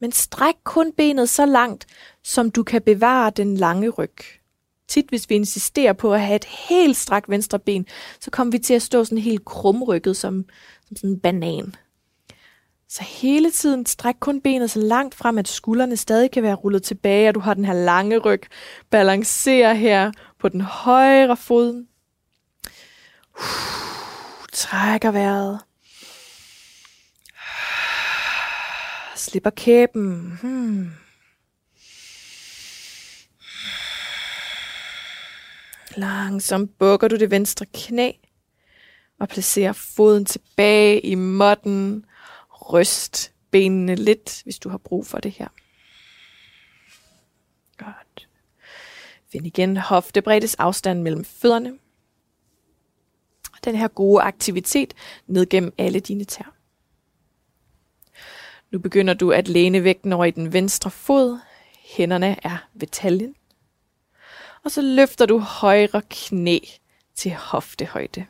Men 0.00 0.12
stræk 0.12 0.54
kun 0.64 0.92
benet 0.92 1.28
så 1.28 1.46
langt, 1.46 1.86
som 2.22 2.50
du 2.50 2.62
kan 2.62 2.82
bevare 2.82 3.30
den 3.30 3.56
lange 3.56 3.88
ryg. 3.88 4.16
Tit, 4.88 5.08
hvis 5.08 5.30
vi 5.30 5.34
insisterer 5.34 5.92
på 5.92 6.14
at 6.14 6.20
have 6.20 6.36
et 6.36 6.44
helt 6.44 6.96
strakt 6.96 7.28
venstre 7.28 7.58
ben, 7.58 7.86
så 8.20 8.30
kommer 8.30 8.50
vi 8.50 8.58
til 8.58 8.74
at 8.74 8.82
stå 8.82 9.04
sådan 9.04 9.18
helt 9.18 9.44
krumrykket 9.44 10.16
som, 10.16 10.44
som 10.86 10.96
sådan 10.96 11.10
en 11.10 11.20
banan. 11.20 11.74
Så 12.90 13.02
hele 13.04 13.50
tiden 13.50 13.86
stræk 13.86 14.14
kun 14.20 14.40
benet 14.40 14.70
så 14.70 14.80
langt 14.80 15.14
frem, 15.14 15.38
at 15.38 15.48
skuldrene 15.48 15.96
stadig 15.96 16.30
kan 16.30 16.42
være 16.42 16.54
rullet 16.54 16.82
tilbage, 16.82 17.28
og 17.28 17.34
du 17.34 17.40
har 17.40 17.54
den 17.54 17.64
her 17.64 17.72
lange 17.72 18.18
ryg. 18.18 18.42
Balancer 18.90 19.72
her 19.72 20.12
på 20.38 20.48
den 20.48 20.60
højre 20.60 21.36
fod. 21.36 21.86
Trækker 24.52 25.10
vejret. 25.10 25.60
Slipper 29.16 29.50
kæben. 29.50 30.38
Hmm. 30.42 30.90
Langsomt 35.96 36.78
bukker 36.78 37.08
du 37.08 37.16
det 37.16 37.30
venstre 37.30 37.66
knæ 37.74 38.12
og 39.20 39.28
placerer 39.28 39.72
foden 39.72 40.24
tilbage 40.24 41.00
i 41.00 41.14
måtten. 41.14 42.04
Ryst 42.72 43.32
benene 43.50 43.94
lidt, 43.94 44.42
hvis 44.42 44.58
du 44.58 44.68
har 44.68 44.78
brug 44.78 45.06
for 45.06 45.18
det 45.18 45.32
her. 45.32 45.48
Godt. 47.76 48.28
Find 49.32 49.46
igen 49.46 49.76
hoftebreddes 49.76 50.54
afstand 50.54 51.02
mellem 51.02 51.24
fødderne. 51.24 51.78
Den 53.64 53.74
her 53.74 53.88
gode 53.88 54.22
aktivitet 54.22 54.94
ned 55.26 55.46
gennem 55.46 55.72
alle 55.78 56.00
dine 56.00 56.24
tær. 56.24 56.54
Nu 58.70 58.78
begynder 58.78 59.14
du 59.14 59.32
at 59.32 59.48
læne 59.48 59.84
vægten 59.84 60.12
over 60.12 60.24
i 60.24 60.30
den 60.30 60.52
venstre 60.52 60.90
fod. 60.90 61.38
Hænderne 61.78 62.36
er 62.46 62.68
ved 62.74 62.88
taljen. 62.88 63.34
Og 64.64 64.70
så 64.70 64.82
løfter 64.82 65.26
du 65.26 65.38
højre 65.38 66.02
knæ 66.10 66.58
til 67.14 67.34
hoftehøjde. 67.34 68.26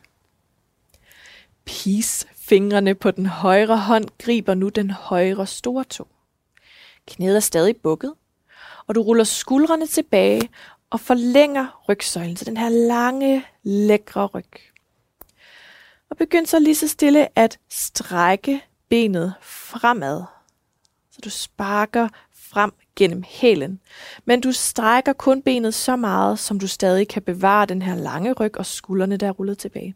Peace 1.65 2.27
fingrene 2.49 2.95
på 2.95 3.11
den 3.11 3.25
højre 3.25 3.77
hånd 3.77 4.05
griber 4.17 4.53
nu 4.53 4.69
den 4.69 4.91
højre 4.91 5.47
store 5.47 5.83
tog. 5.83 6.07
Knæet 7.07 7.35
er 7.35 7.39
stadig 7.39 7.75
bukket, 7.83 8.13
og 8.87 8.95
du 8.95 9.01
ruller 9.01 9.23
skuldrene 9.23 9.87
tilbage 9.87 10.49
og 10.89 10.99
forlænger 10.99 11.83
rygsøjlen 11.89 12.35
til 12.35 12.47
den 12.47 12.57
her 12.57 12.69
lange, 12.69 13.45
lækre 13.63 14.25
ryg. 14.25 14.51
Og 16.09 16.17
begynd 16.17 16.45
så 16.45 16.59
lige 16.59 16.75
så 16.75 16.87
stille 16.87 17.39
at 17.39 17.59
strække 17.69 18.61
benet 18.89 19.33
fremad. 19.41 20.23
Så 21.11 21.19
du 21.23 21.29
sparker 21.29 22.09
frem 22.33 22.71
gennem 22.95 23.23
hælen. 23.27 23.79
Men 24.25 24.41
du 24.41 24.51
strækker 24.51 25.13
kun 25.13 25.41
benet 25.41 25.73
så 25.73 25.95
meget, 25.95 26.39
som 26.39 26.59
du 26.59 26.67
stadig 26.67 27.07
kan 27.07 27.21
bevare 27.21 27.65
den 27.65 27.81
her 27.81 27.95
lange 27.95 28.33
ryg 28.33 28.57
og 28.57 28.65
skuldrene, 28.65 29.17
der 29.17 29.27
er 29.27 29.31
rullet 29.31 29.57
tilbage. 29.57 29.95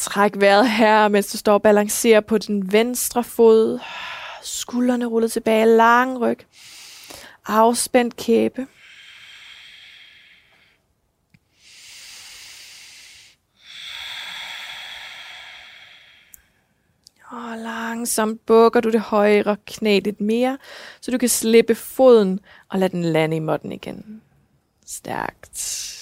Træk 0.00 0.32
vejret 0.36 0.70
her, 0.70 1.08
mens 1.08 1.32
du 1.32 1.38
står 1.38 1.52
og 1.52 1.62
balancerer 1.62 2.20
på 2.20 2.38
din 2.38 2.72
venstre 2.72 3.24
fod. 3.24 3.78
Skuldrene 4.42 5.06
rullet 5.06 5.32
tilbage, 5.32 5.66
lang 5.66 6.20
ryg. 6.20 6.38
Afspændt 7.46 8.16
kæbe. 8.16 8.66
Og 17.30 17.58
langsomt 17.58 18.46
bukker 18.46 18.80
du 18.80 18.90
det 18.90 19.00
højre 19.00 19.56
knæ 19.66 19.98
lidt 19.98 20.20
mere, 20.20 20.58
så 21.00 21.10
du 21.10 21.18
kan 21.18 21.28
slippe 21.28 21.74
foden 21.74 22.40
og 22.68 22.78
lade 22.78 22.92
den 22.92 23.02
lande 23.02 23.36
i 23.36 23.40
måtten 23.40 23.72
igen. 23.72 24.22
Stærkt. 24.86 25.99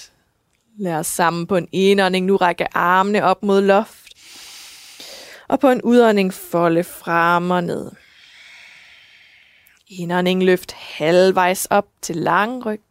Lad 0.81 0.95
os 0.95 1.07
sammen 1.07 1.47
på 1.47 1.55
en 1.55 1.67
indånding 1.71 2.25
nu 2.25 2.35
række 2.35 2.77
armene 2.77 3.23
op 3.23 3.43
mod 3.43 3.61
loft. 3.61 4.13
Og 5.47 5.59
på 5.59 5.69
en 5.69 5.81
udånding 5.81 6.33
folde 6.33 6.83
frem 6.83 7.51
og 7.51 7.63
ned. 7.63 7.91
Indånding 9.87 10.43
løft 10.43 10.71
halvvejs 10.71 11.65
op 11.65 11.87
til 12.01 12.15
lang 12.15 12.65
ryg. 12.65 12.81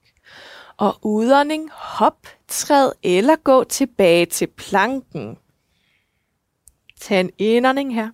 Og 0.77 0.99
udånding 1.03 1.71
hop, 1.73 2.27
træd 2.49 2.93
eller 3.03 3.37
gå 3.37 3.65
tilbage 3.65 4.27
til 4.27 4.47
planken. 4.47 5.39
Tag 7.01 7.21
en 7.21 7.31
indånding 7.39 7.95
her. 7.95 8.11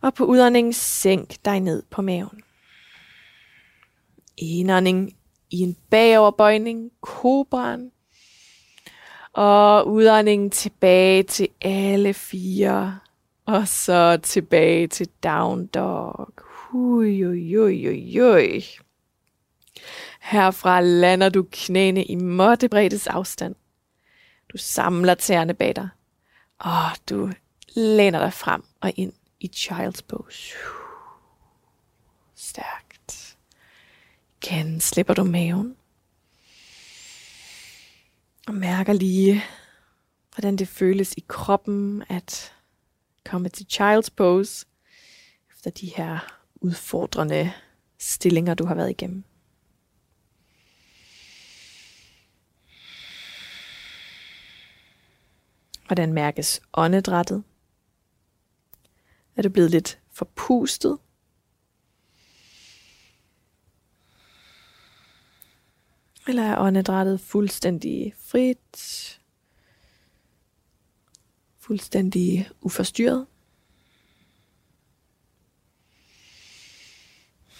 Og 0.00 0.14
på 0.14 0.24
udånding 0.24 0.74
sænk 0.74 1.44
dig 1.44 1.60
ned 1.60 1.82
på 1.90 2.02
maven. 2.02 2.42
Indånding 4.36 5.17
i 5.50 5.60
en 5.60 5.76
bagoverbøjning, 5.90 6.90
kobraen. 7.00 7.92
Og 9.32 9.88
udåndingen 9.88 10.50
tilbage 10.50 11.22
til 11.22 11.48
alle 11.60 12.14
fire. 12.14 12.98
Og 13.46 13.68
så 13.68 14.18
tilbage 14.22 14.86
til 14.86 15.08
down 15.24 15.66
dog. 15.66 16.28
Hui, 16.38 17.22
hui, 17.22 17.54
hui, 17.54 18.18
hui. 18.18 18.64
Herfra 20.20 20.80
lander 20.80 21.28
du 21.28 21.46
knæene 21.52 22.04
i 22.04 22.14
måttebreddes 22.14 23.06
afstand. 23.06 23.54
Du 24.52 24.58
samler 24.58 25.14
tæerne 25.14 25.54
bag 25.54 25.76
dig. 25.76 25.88
Og 26.58 26.90
du 27.10 27.30
læner 27.76 28.18
dig 28.18 28.32
frem 28.32 28.64
og 28.80 28.92
ind 28.96 29.12
i 29.40 29.50
child's 29.54 30.00
pose. 30.08 30.54
Stærk. 32.36 32.87
Igen 34.42 34.80
slipper 34.80 35.14
du 35.14 35.24
maven. 35.24 35.76
Og 38.46 38.54
mærker 38.54 38.92
lige, 38.92 39.42
hvordan 40.34 40.56
det 40.56 40.68
føles 40.68 41.14
i 41.16 41.24
kroppen 41.28 42.04
at 42.08 42.52
komme 43.24 43.48
til 43.48 43.66
child's 43.72 44.10
pose 44.16 44.66
efter 45.50 45.70
de 45.70 45.86
her 45.86 46.40
udfordrende 46.54 47.52
stillinger, 47.98 48.54
du 48.54 48.66
har 48.66 48.74
været 48.74 48.90
igennem. 48.90 49.24
Hvordan 55.86 56.12
mærkes 56.12 56.60
åndedrættet? 56.74 57.44
Er 59.36 59.42
du 59.42 59.48
blevet 59.48 59.70
lidt 59.70 59.98
forpustet? 60.12 60.98
Eller 66.28 66.42
er 66.42 66.58
åndedrættet 66.58 67.20
fuldstændig 67.20 68.14
frit? 68.18 69.20
Fuldstændig 71.58 72.48
uforstyrret? 72.60 73.26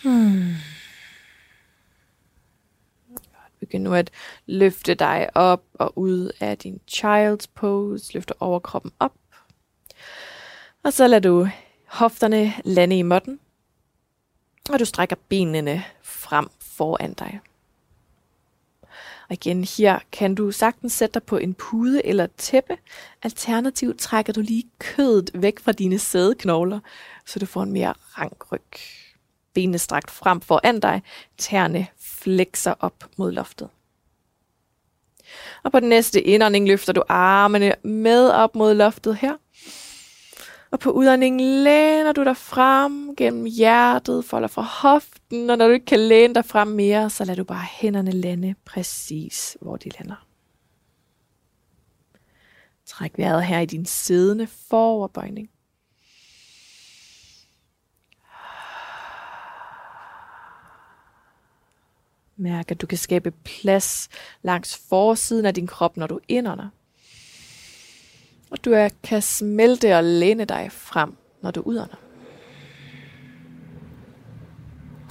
Hmm. 0.02 0.54
Begynd 3.60 3.82
nu 3.82 3.94
at 3.94 4.10
løfte 4.46 4.94
dig 4.94 5.28
op 5.34 5.64
og 5.74 5.98
ud 5.98 6.30
af 6.40 6.58
din 6.58 6.80
child's 6.90 7.46
pose. 7.54 8.14
Løfter 8.14 8.34
overkroppen 8.40 8.92
op. 8.98 9.14
Og 10.82 10.92
så 10.92 11.06
lader 11.06 11.20
du 11.20 11.48
hofterne 11.86 12.52
lande 12.64 12.98
i 12.98 13.02
måtten. 13.02 13.40
Og 14.70 14.78
du 14.78 14.84
strækker 14.84 15.16
benene 15.28 15.84
frem 16.02 16.48
foran 16.60 17.12
dig. 17.12 17.40
Og 19.29 19.33
igen 19.33 19.64
her 19.64 19.99
kan 20.12 20.35
du 20.35 20.51
sagtens 20.51 20.93
sætte 20.93 21.14
dig 21.14 21.22
på 21.22 21.37
en 21.37 21.55
pude 21.55 22.07
eller 22.07 22.24
et 22.24 22.35
tæppe. 22.37 22.76
Alternativt 23.22 24.01
trækker 24.01 24.33
du 24.33 24.41
lige 24.41 24.64
kødet 24.79 25.31
væk 25.35 25.59
fra 25.59 25.72
dine 25.72 25.99
sædeknogler, 25.99 26.81
så 27.26 27.39
du 27.39 27.47
får 27.47 27.62
en 27.62 27.72
mere 27.72 27.95
rank 28.18 28.53
ryg. 28.53 28.62
Benene 29.55 29.79
strakt 29.79 30.11
frem 30.11 30.41
foran 30.41 30.81
dig, 30.81 31.03
tæerne 31.39 31.87
flexer 32.01 32.74
op 32.81 33.05
mod 33.16 33.33
loftet. 33.33 33.68
Og 35.62 35.72
på 35.72 35.81
den 35.81 35.89
næste 35.89 36.22
indånding 36.22 36.68
løfter 36.68 36.93
du 36.93 37.03
armene 37.09 37.74
med 37.83 38.31
op 38.31 38.55
mod 38.55 38.74
loftet 38.74 39.16
her. 39.16 39.37
Og 40.70 40.80
på 40.80 40.90
udåndingen 40.90 41.64
læner 41.64 42.12
du 42.12 42.24
dig 42.24 42.36
frem 42.36 43.16
gennem 43.16 43.44
hjertet, 43.44 44.24
folder 44.24 44.48
fra 44.48 44.62
hoften, 44.62 45.50
og 45.50 45.58
når 45.58 45.66
du 45.66 45.72
ikke 45.72 45.86
kan 45.86 46.00
læne 46.00 46.34
dig 46.34 46.44
frem 46.44 46.68
mere, 46.68 47.10
så 47.10 47.24
lader 47.24 47.36
du 47.36 47.44
bare 47.44 47.66
hænderne 47.70 48.10
lande 48.10 48.54
præcis, 48.64 49.56
hvor 49.60 49.76
de 49.76 49.88
lander. 49.88 50.26
Træk 52.86 53.18
vejret 53.18 53.44
her 53.44 53.60
i 53.60 53.66
din 53.66 53.86
siddende 53.86 54.46
foroverbøjning. 54.46 55.50
Mærk, 62.36 62.70
at 62.70 62.80
du 62.80 62.86
kan 62.86 62.98
skabe 62.98 63.30
plads 63.30 64.08
langs 64.42 64.86
forsiden 64.88 65.46
af 65.46 65.54
din 65.54 65.66
krop, 65.66 65.96
når 65.96 66.06
du 66.06 66.20
indånder. 66.28 66.68
Og 68.51 68.64
du 68.64 68.72
er, 68.72 68.88
kan 69.03 69.22
smelte 69.22 69.96
og 69.96 70.05
læne 70.05 70.44
dig 70.44 70.72
frem, 70.72 71.16
når 71.42 71.51
du 71.51 71.61
udånder. 71.61 71.96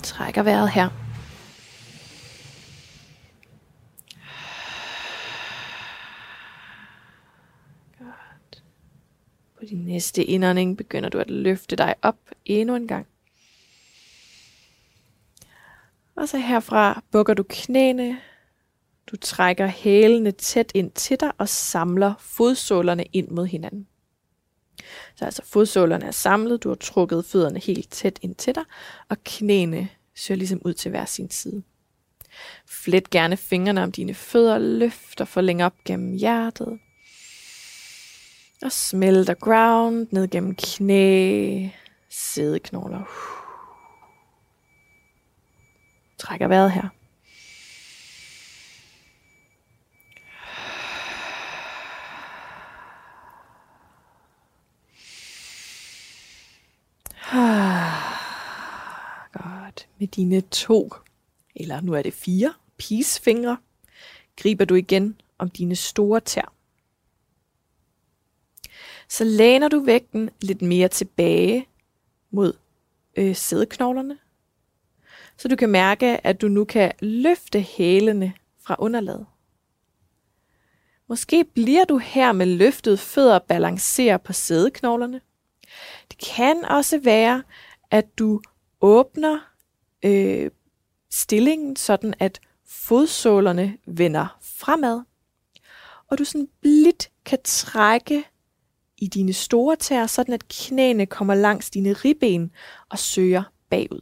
Trækker 0.04 0.44
vejret 0.44 0.72
her. 0.72 0.90
Godt. 8.00 8.64
På 9.60 9.66
din 9.66 9.86
næste 9.86 10.24
indånding 10.24 10.78
begynder 10.78 11.10
du 11.10 11.18
at 11.18 11.30
løfte 11.30 11.76
dig 11.76 11.96
op 12.02 12.18
endnu 12.46 12.76
en 12.76 12.88
gang. 12.88 13.08
Og 16.16 16.30
så 16.30 16.38
herfra 16.38 17.04
bukker 17.12 17.34
du 17.34 17.44
knæene, 17.50 18.18
du 19.12 19.18
trækker 19.18 19.68
hælene 19.68 20.32
tæt 20.32 20.72
ind 20.74 20.92
til 20.92 21.20
dig 21.20 21.32
og 21.38 21.50
samler 21.50 22.14
fodsålerne 22.20 23.04
ind 23.04 23.28
mod 23.28 23.46
hinanden. 23.46 23.88
Så 25.16 25.26
altså 25.26 25.42
fodsålerne 25.46 26.06
er 26.06 26.12
samlet, 26.12 26.64
du 26.64 26.70
har 26.70 26.76
trukket 26.76 27.26
fødderne 27.26 27.60
helt 27.60 27.92
tæt 27.92 28.20
ind 28.22 28.36
til 28.36 28.56
dig, 28.56 28.64
og 29.10 29.18
knæene 29.24 29.90
ser 30.16 30.36
ligesom 30.36 30.62
ud 30.66 30.74
til 30.74 30.92
hver 30.92 31.06
sin 31.06 31.32
side. 31.32 31.64
Flet 32.66 33.10
gerne 33.10 33.38
fingrene 33.38 33.84
om 33.84 33.92
dine 33.92 34.14
fødder, 34.14 34.58
løft 34.58 35.22
og 35.22 35.28
forlæng 35.28 35.64
op 35.64 35.74
gennem 35.86 36.14
hjertet. 36.14 36.80
Og 38.62 38.72
smelter 38.72 39.34
ground 39.34 40.08
ned 40.12 40.28
gennem 40.28 40.56
knæ, 40.56 41.68
sædeknogler. 42.10 43.04
Trækker 46.20 46.48
vejret 46.48 46.72
her. 46.72 46.90
Godt. 59.34 59.88
Med 60.00 60.08
dine 60.08 60.42
to, 60.42 60.94
eller 61.56 61.82
nu 61.82 61.94
er 61.94 62.02
det 62.02 62.14
fire, 62.14 62.54
pisfingre, 62.78 63.58
griber 64.36 64.66
du 64.66 64.76
igen 64.76 65.22
om 65.38 65.50
dine 65.50 65.76
store 65.76 66.20
tær. 66.20 66.54
Så 69.10 69.24
læner 69.24 69.68
du 69.68 69.80
vægten 69.80 70.30
lidt 70.42 70.62
mere 70.62 70.88
tilbage 70.88 71.68
mod 72.32 72.54
øh, 73.16 73.36
sædeknoglerne, 73.36 74.18
så 75.38 75.48
du 75.48 75.56
kan 75.56 75.70
mærke, 75.70 76.28
at 76.28 76.42
du 76.42 76.48
nu 76.48 76.66
kan 76.66 76.92
løfte 77.00 77.62
hælene 77.62 78.34
fra 78.62 78.76
underlaget. 78.80 79.26
Måske 81.08 81.44
bliver 81.44 81.86
du 81.86 81.98
her 81.98 82.32
med 82.32 82.46
løftet 82.46 83.00
fødder 83.00 83.40
balancere 83.40 84.20
på 84.20 84.34
sædeknoglerne. 84.34 85.22
Det 86.12 86.18
kan 86.36 86.66
også 86.66 87.00
være, 87.00 87.44
at 87.92 88.20
du 88.20 88.42
åbner 88.82 89.40
øh, 90.06 90.52
stillingen, 91.12 91.76
sådan 91.76 92.14
at 92.20 92.40
fodsålerne 92.66 93.78
vender 93.88 94.38
fremad, 94.42 95.02
og 96.08 96.18
du 96.18 96.24
sådan 96.24 96.48
blidt 96.62 97.12
kan 97.26 97.40
trække 97.44 98.24
i 98.98 99.08
dine 99.08 99.34
store 99.34 99.76
tæer, 99.76 100.08
sådan 100.08 100.34
at 100.34 100.48
knæene 100.48 101.06
kommer 101.06 101.36
langs 101.36 101.70
dine 101.70 101.94
ribben 101.94 102.52
og 102.90 103.00
søger 103.00 103.44
bagud. 103.70 104.02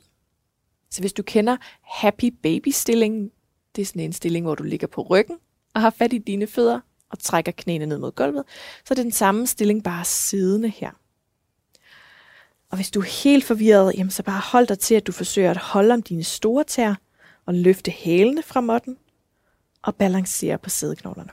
Så 0.91 1.01
hvis 1.01 1.13
du 1.13 1.23
kender 1.23 1.57
happy 1.81 2.33
baby 2.43 2.69
stillingen, 2.69 3.31
det 3.75 3.81
er 3.81 3.85
sådan 3.85 4.01
en 4.01 4.13
stilling, 4.13 4.45
hvor 4.45 4.55
du 4.55 4.63
ligger 4.63 4.87
på 4.87 5.01
ryggen 5.01 5.37
og 5.73 5.81
har 5.81 5.89
fat 5.89 6.13
i 6.13 6.17
dine 6.17 6.47
fødder 6.47 6.79
og 7.09 7.19
trækker 7.19 7.51
knæene 7.51 7.85
ned 7.85 7.97
mod 7.97 8.11
gulvet, 8.11 8.43
så 8.85 8.93
er 8.93 8.95
det 8.95 9.03
den 9.03 9.11
samme 9.11 9.47
stilling 9.47 9.83
bare 9.83 10.05
siddende 10.05 10.69
her. 10.69 10.91
Og 12.69 12.77
hvis 12.77 12.91
du 12.91 12.99
er 12.99 13.23
helt 13.23 13.45
forvirret, 13.45 13.93
jamen 13.97 14.11
så 14.11 14.23
bare 14.23 14.41
hold 14.51 14.67
dig 14.67 14.79
til, 14.79 14.95
at 14.95 15.07
du 15.07 15.11
forsøger 15.11 15.51
at 15.51 15.57
holde 15.57 15.93
om 15.93 16.01
dine 16.01 16.23
store 16.23 16.63
tær 16.63 16.93
og 17.45 17.53
løfte 17.53 17.91
hælene 17.91 18.43
fra 18.43 18.61
måtten 18.61 18.97
og 19.81 19.95
balancere 19.95 20.57
på 20.57 20.69
sædeknoglerne. 20.69 21.29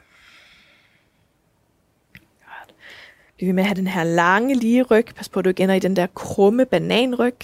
Godt. 2.12 2.74
Vi 3.40 3.46
vil 3.46 3.54
med 3.54 3.62
at 3.62 3.66
have 3.66 3.76
den 3.76 3.86
her 3.86 4.04
lange, 4.04 4.54
lige 4.54 4.82
ryg. 4.82 5.06
Pas 5.16 5.28
på, 5.28 5.38
at 5.38 5.44
du 5.44 5.48
ikke 5.48 5.62
ender 5.62 5.74
i 5.74 5.78
den 5.78 5.96
der 5.96 6.06
krumme 6.06 6.66
bananryg. 6.66 7.36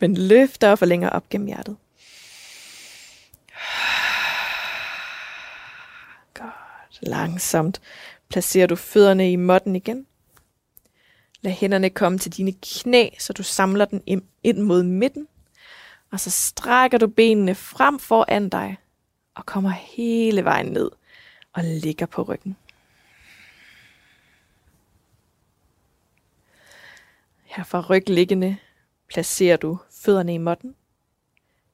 Men 0.00 0.16
løfter 0.16 0.70
og 0.70 0.78
forlænger 0.78 1.08
op 1.10 1.28
gennem 1.28 1.46
hjertet. 1.46 1.76
Godt. 6.34 6.98
Langsomt 7.00 7.80
placerer 8.28 8.66
du 8.66 8.76
fødderne 8.76 9.32
i 9.32 9.36
måtten 9.36 9.76
igen. 9.76 10.06
Lad 11.40 11.52
hænderne 11.52 11.90
komme 11.90 12.18
til 12.18 12.32
dine 12.32 12.52
knæ, 12.52 13.08
så 13.18 13.32
du 13.32 13.42
samler 13.42 13.84
den 13.84 14.02
ind 14.42 14.58
mod 14.58 14.82
midten. 14.82 15.28
Og 16.12 16.20
så 16.20 16.30
strækker 16.30 16.98
du 16.98 17.06
benene 17.06 17.54
frem 17.54 17.98
foran 17.98 18.48
dig 18.48 18.76
og 19.34 19.46
kommer 19.46 19.70
hele 19.70 20.44
vejen 20.44 20.66
ned 20.66 20.90
og 21.52 21.64
ligger 21.64 22.06
på 22.06 22.22
ryggen. 22.22 22.56
Her 27.44 27.64
fra 27.64 27.80
rygliggende 27.90 28.56
placerer 29.08 29.56
du 29.56 29.78
fødderne 29.90 30.34
i 30.34 30.38
måtten. 30.38 30.74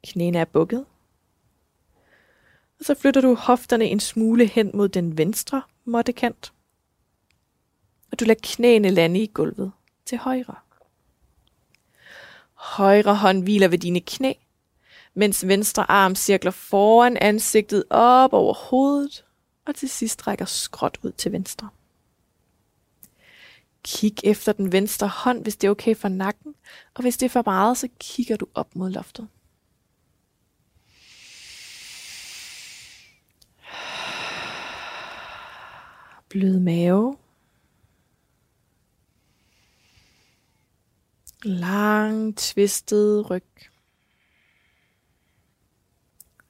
Knæene 0.05 0.39
er 0.39 0.45
bukket. 0.45 0.85
Og 2.79 2.85
så 2.85 2.95
flytter 2.95 3.21
du 3.21 3.35
hofterne 3.35 3.85
en 3.85 4.01
smule 4.01 4.47
hen 4.47 4.71
mod 4.75 4.89
den 4.89 5.19
venstre 5.19 5.63
måttekant. 5.85 6.53
Og 8.13 8.21
du 8.21 8.25
lader 8.25 8.41
knæene 8.43 8.91
lande 8.91 9.21
i 9.21 9.31
gulvet 9.35 9.73
til 10.07 10.19
højre. 10.19 10.55
Højre 12.55 13.15
hånd 13.15 13.43
hviler 13.43 13.69
ved 13.69 13.79
dine 13.79 14.01
knæ, 14.01 14.33
mens 15.15 15.47
venstre 15.47 15.91
arm 15.91 16.15
cirkler 16.15 16.51
foran 16.51 17.17
ansigtet 17.17 17.85
op 17.91 18.33
over 18.33 18.55
hovedet, 18.55 19.25
og 19.67 19.75
til 19.75 19.89
sidst 19.89 20.27
rækker 20.27 20.45
skråt 20.45 20.99
ud 21.03 21.13
til 21.13 21.33
venstre. 21.33 21.69
Kig 23.85 24.15
efter 24.25 24.53
den 24.53 24.73
venstre 24.73 25.09
hånd, 25.09 25.43
hvis 25.43 25.57
det 25.57 25.67
er 25.67 25.71
okay 25.71 25.97
for 25.97 26.09
nakken, 26.09 26.55
og 26.95 27.03
hvis 27.03 27.17
det 27.17 27.27
er 27.27 27.31
for 27.31 27.43
meget, 27.47 27.79
så 27.79 27.89
kigger 28.01 28.37
du 28.37 28.47
op 28.55 28.77
mod 28.77 28.91
loftet. 28.91 29.29
Blød 36.29 36.61
mave. 36.61 37.17
Lang, 41.45 42.37
tvistet 42.37 43.31
ryg. 43.31 43.43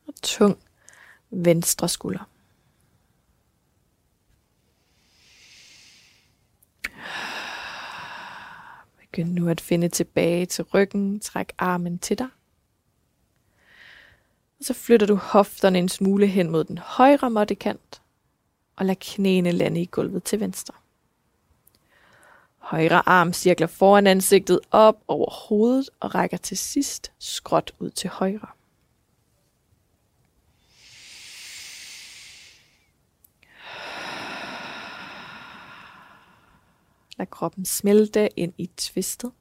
Og 0.07 0.14
tung 0.22 0.59
venstre 1.30 1.88
skulder. 1.88 2.28
Begynd 9.01 9.32
nu 9.32 9.49
at 9.49 9.61
finde 9.61 9.88
tilbage 9.88 10.47
til 10.47 10.64
ryggen. 10.64 11.20
Træk 11.20 11.53
armen 11.59 11.99
til 11.99 12.18
dig. 12.18 12.28
Og 14.59 14.64
så 14.64 14.74
flytter 14.74 15.07
du 15.07 15.14
hofterne 15.14 15.78
en 15.78 15.88
smule 15.88 16.26
hen 16.26 16.51
mod 16.51 16.64
den 16.64 16.78
højre 16.78 17.30
måttekant. 17.30 18.03
Og 18.76 18.86
lad 18.86 18.97
knæene 19.01 19.53
lande 19.53 19.82
i 19.82 19.86
gulvet 19.86 20.24
til 20.24 20.40
venstre. 20.40 20.74
Højre 22.62 23.08
arm 23.08 23.32
cirkler 23.32 23.66
foran 23.66 24.06
ansigtet 24.06 24.60
op 24.70 24.96
over 25.08 25.30
hovedet 25.30 25.90
og 26.00 26.14
rækker 26.14 26.36
til 26.36 26.58
sidst 26.58 27.12
skråt 27.18 27.74
ud 27.78 27.90
til 27.90 28.10
højre. 28.10 28.48
Lad 37.18 37.26
kroppen 37.26 37.64
smelte 37.64 38.38
ind 38.38 38.52
i 38.58 38.70
tvistet. 38.76 39.32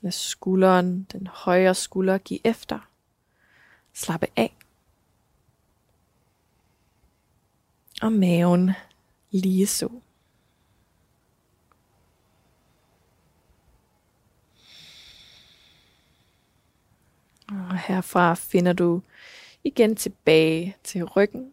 Lad 0.00 0.12
skulderen, 0.12 1.06
den 1.12 1.26
højre 1.26 1.74
skulder, 1.74 2.18
give 2.18 2.46
efter. 2.46 2.88
Slappe 3.92 4.26
af. 4.36 4.61
Og 8.02 8.12
maven 8.12 8.70
lige 9.30 9.66
så. 9.66 9.88
Og 17.48 17.78
herfra 17.78 18.34
finder 18.34 18.72
du 18.72 19.02
igen 19.64 19.96
tilbage 19.96 20.76
til 20.84 21.04
ryggen. 21.04 21.52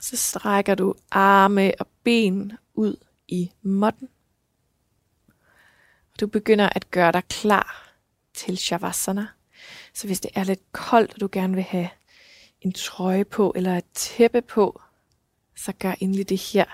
Så 0.00 0.16
strækker 0.16 0.74
du 0.74 0.94
arme 1.10 1.72
og 1.80 1.86
ben 2.02 2.52
ud 2.74 2.96
i 3.28 3.50
måtten. 3.62 4.08
Du 6.20 6.26
begynder 6.26 6.68
at 6.68 6.90
gøre 6.90 7.12
dig 7.12 7.24
klar 7.24 7.94
til 8.34 8.58
Shavasana. 8.58 9.26
Så 9.94 10.06
hvis 10.06 10.20
det 10.20 10.30
er 10.34 10.44
lidt 10.44 10.72
koldt, 10.72 11.14
og 11.14 11.20
du 11.20 11.28
gerne 11.32 11.54
vil 11.54 11.64
have 11.64 11.88
en 12.64 12.72
trøje 12.72 13.24
på 13.24 13.52
eller 13.56 13.76
et 13.76 13.84
tæppe 13.94 14.42
på, 14.42 14.80
så 15.56 15.72
gør 15.72 15.94
endelig 16.00 16.28
det 16.28 16.38
her, 16.38 16.64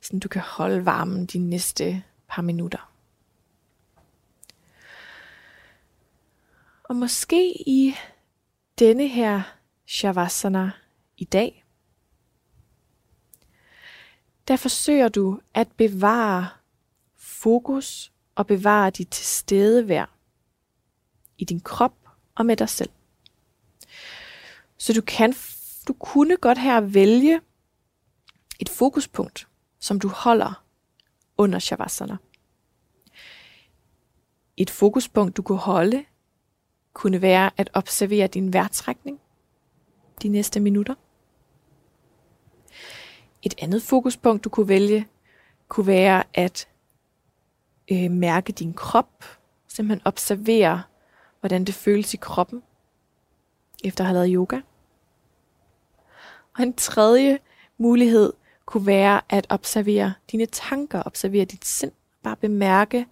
så 0.00 0.18
du 0.18 0.28
kan 0.28 0.42
holde 0.42 0.84
varmen 0.84 1.26
de 1.26 1.38
næste 1.38 2.04
par 2.28 2.42
minutter. 2.42 2.92
Og 6.84 6.96
måske 6.96 7.68
i 7.68 7.94
denne 8.78 9.08
her 9.08 9.42
Shavasana 9.86 10.70
i 11.16 11.24
dag, 11.24 11.64
der 14.48 14.56
forsøger 14.56 15.08
du 15.08 15.40
at 15.54 15.68
bevare 15.76 16.48
fokus 17.16 18.12
og 18.34 18.46
bevare 18.46 18.90
dit 18.90 19.08
tilstedevær 19.08 20.16
i 21.38 21.44
din 21.44 21.60
krop 21.60 21.94
og 22.34 22.46
med 22.46 22.56
dig 22.56 22.68
selv. 22.68 22.90
Så 24.80 24.92
du 24.92 25.00
kan, 25.00 25.34
du 25.88 25.92
kunne 25.92 26.36
godt 26.36 26.58
her 26.58 26.80
vælge 26.80 27.40
et 28.60 28.68
fokuspunkt, 28.68 29.48
som 29.80 30.00
du 30.00 30.08
holder 30.08 30.64
under 31.36 31.58
shavasana. 31.58 32.16
Et 34.56 34.70
fokuspunkt, 34.70 35.36
du 35.36 35.42
kunne 35.42 35.58
holde, 35.58 36.04
kunne 36.92 37.22
være 37.22 37.50
at 37.56 37.70
observere 37.74 38.26
din 38.26 38.52
vejrtrækning 38.52 39.20
de 40.22 40.28
næste 40.28 40.60
minutter. 40.60 40.94
Et 43.42 43.54
andet 43.62 43.82
fokuspunkt, 43.82 44.44
du 44.44 44.48
kunne 44.48 44.68
vælge, 44.68 45.08
kunne 45.68 45.86
være 45.86 46.24
at 46.34 46.68
øh, 47.92 48.10
mærke 48.10 48.52
din 48.52 48.74
krop. 48.74 49.24
Simpelthen 49.68 50.06
observere, 50.06 50.82
hvordan 51.40 51.64
det 51.64 51.74
føles 51.74 52.14
i 52.14 52.16
kroppen, 52.16 52.62
efter 53.84 54.04
at 54.04 54.08
have 54.08 54.14
lavet 54.14 54.34
yoga. 54.34 54.60
Og 56.56 56.62
en 56.62 56.72
tredje 56.72 57.38
mulighed 57.78 58.32
kunne 58.66 58.86
være 58.86 59.20
at 59.28 59.46
observere 59.48 60.14
dine 60.30 60.46
tanker, 60.46 61.02
observere 61.02 61.44
dit 61.44 61.64
sind, 61.64 61.92
bare 62.22 62.36
bemærke, 62.36 63.06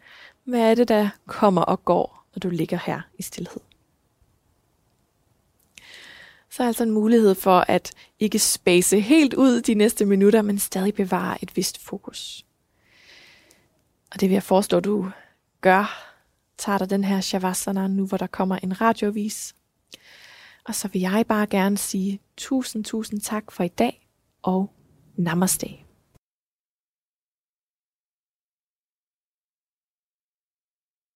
hvad 0.44 0.70
er 0.70 0.74
det, 0.74 0.88
der 0.88 1.08
kommer 1.26 1.62
og 1.62 1.84
går, 1.84 2.24
når 2.34 2.40
du 2.40 2.48
ligger 2.48 2.78
her 2.86 3.00
i 3.18 3.22
stillhed. 3.22 3.60
Så 6.50 6.62
er 6.62 6.66
altså 6.66 6.82
en 6.82 6.90
mulighed 6.90 7.34
for 7.34 7.64
at 7.68 7.92
ikke 8.18 8.38
space 8.38 9.00
helt 9.00 9.34
ud 9.34 9.60
de 9.60 9.74
næste 9.74 10.04
minutter, 10.04 10.42
men 10.42 10.58
stadig 10.58 10.94
bevare 10.94 11.38
et 11.42 11.56
vist 11.56 11.78
fokus. 11.84 12.44
Og 14.12 14.20
det 14.20 14.28
vil 14.28 14.34
jeg 14.34 14.42
foreslå, 14.42 14.78
at 14.78 14.84
du 14.84 15.10
gør. 15.60 16.04
Tager 16.58 16.78
dig 16.78 16.90
den 16.90 17.04
her 17.04 17.20
Shavasana 17.20 17.86
nu, 17.86 18.06
hvor 18.06 18.16
der 18.16 18.26
kommer 18.26 18.56
en 18.56 18.80
radiovis. 18.80 19.54
Og 20.68 20.74
så 20.74 20.88
vil 20.88 21.00
jeg 21.00 21.24
bare 21.28 21.46
gerne 21.46 21.78
sige 21.78 22.20
tusind, 22.36 22.84
tusind 22.84 23.20
tak 23.20 23.52
for 23.52 23.64
i 23.64 23.68
dag 23.68 24.08
og 24.42 24.70
namaste. 25.16 25.87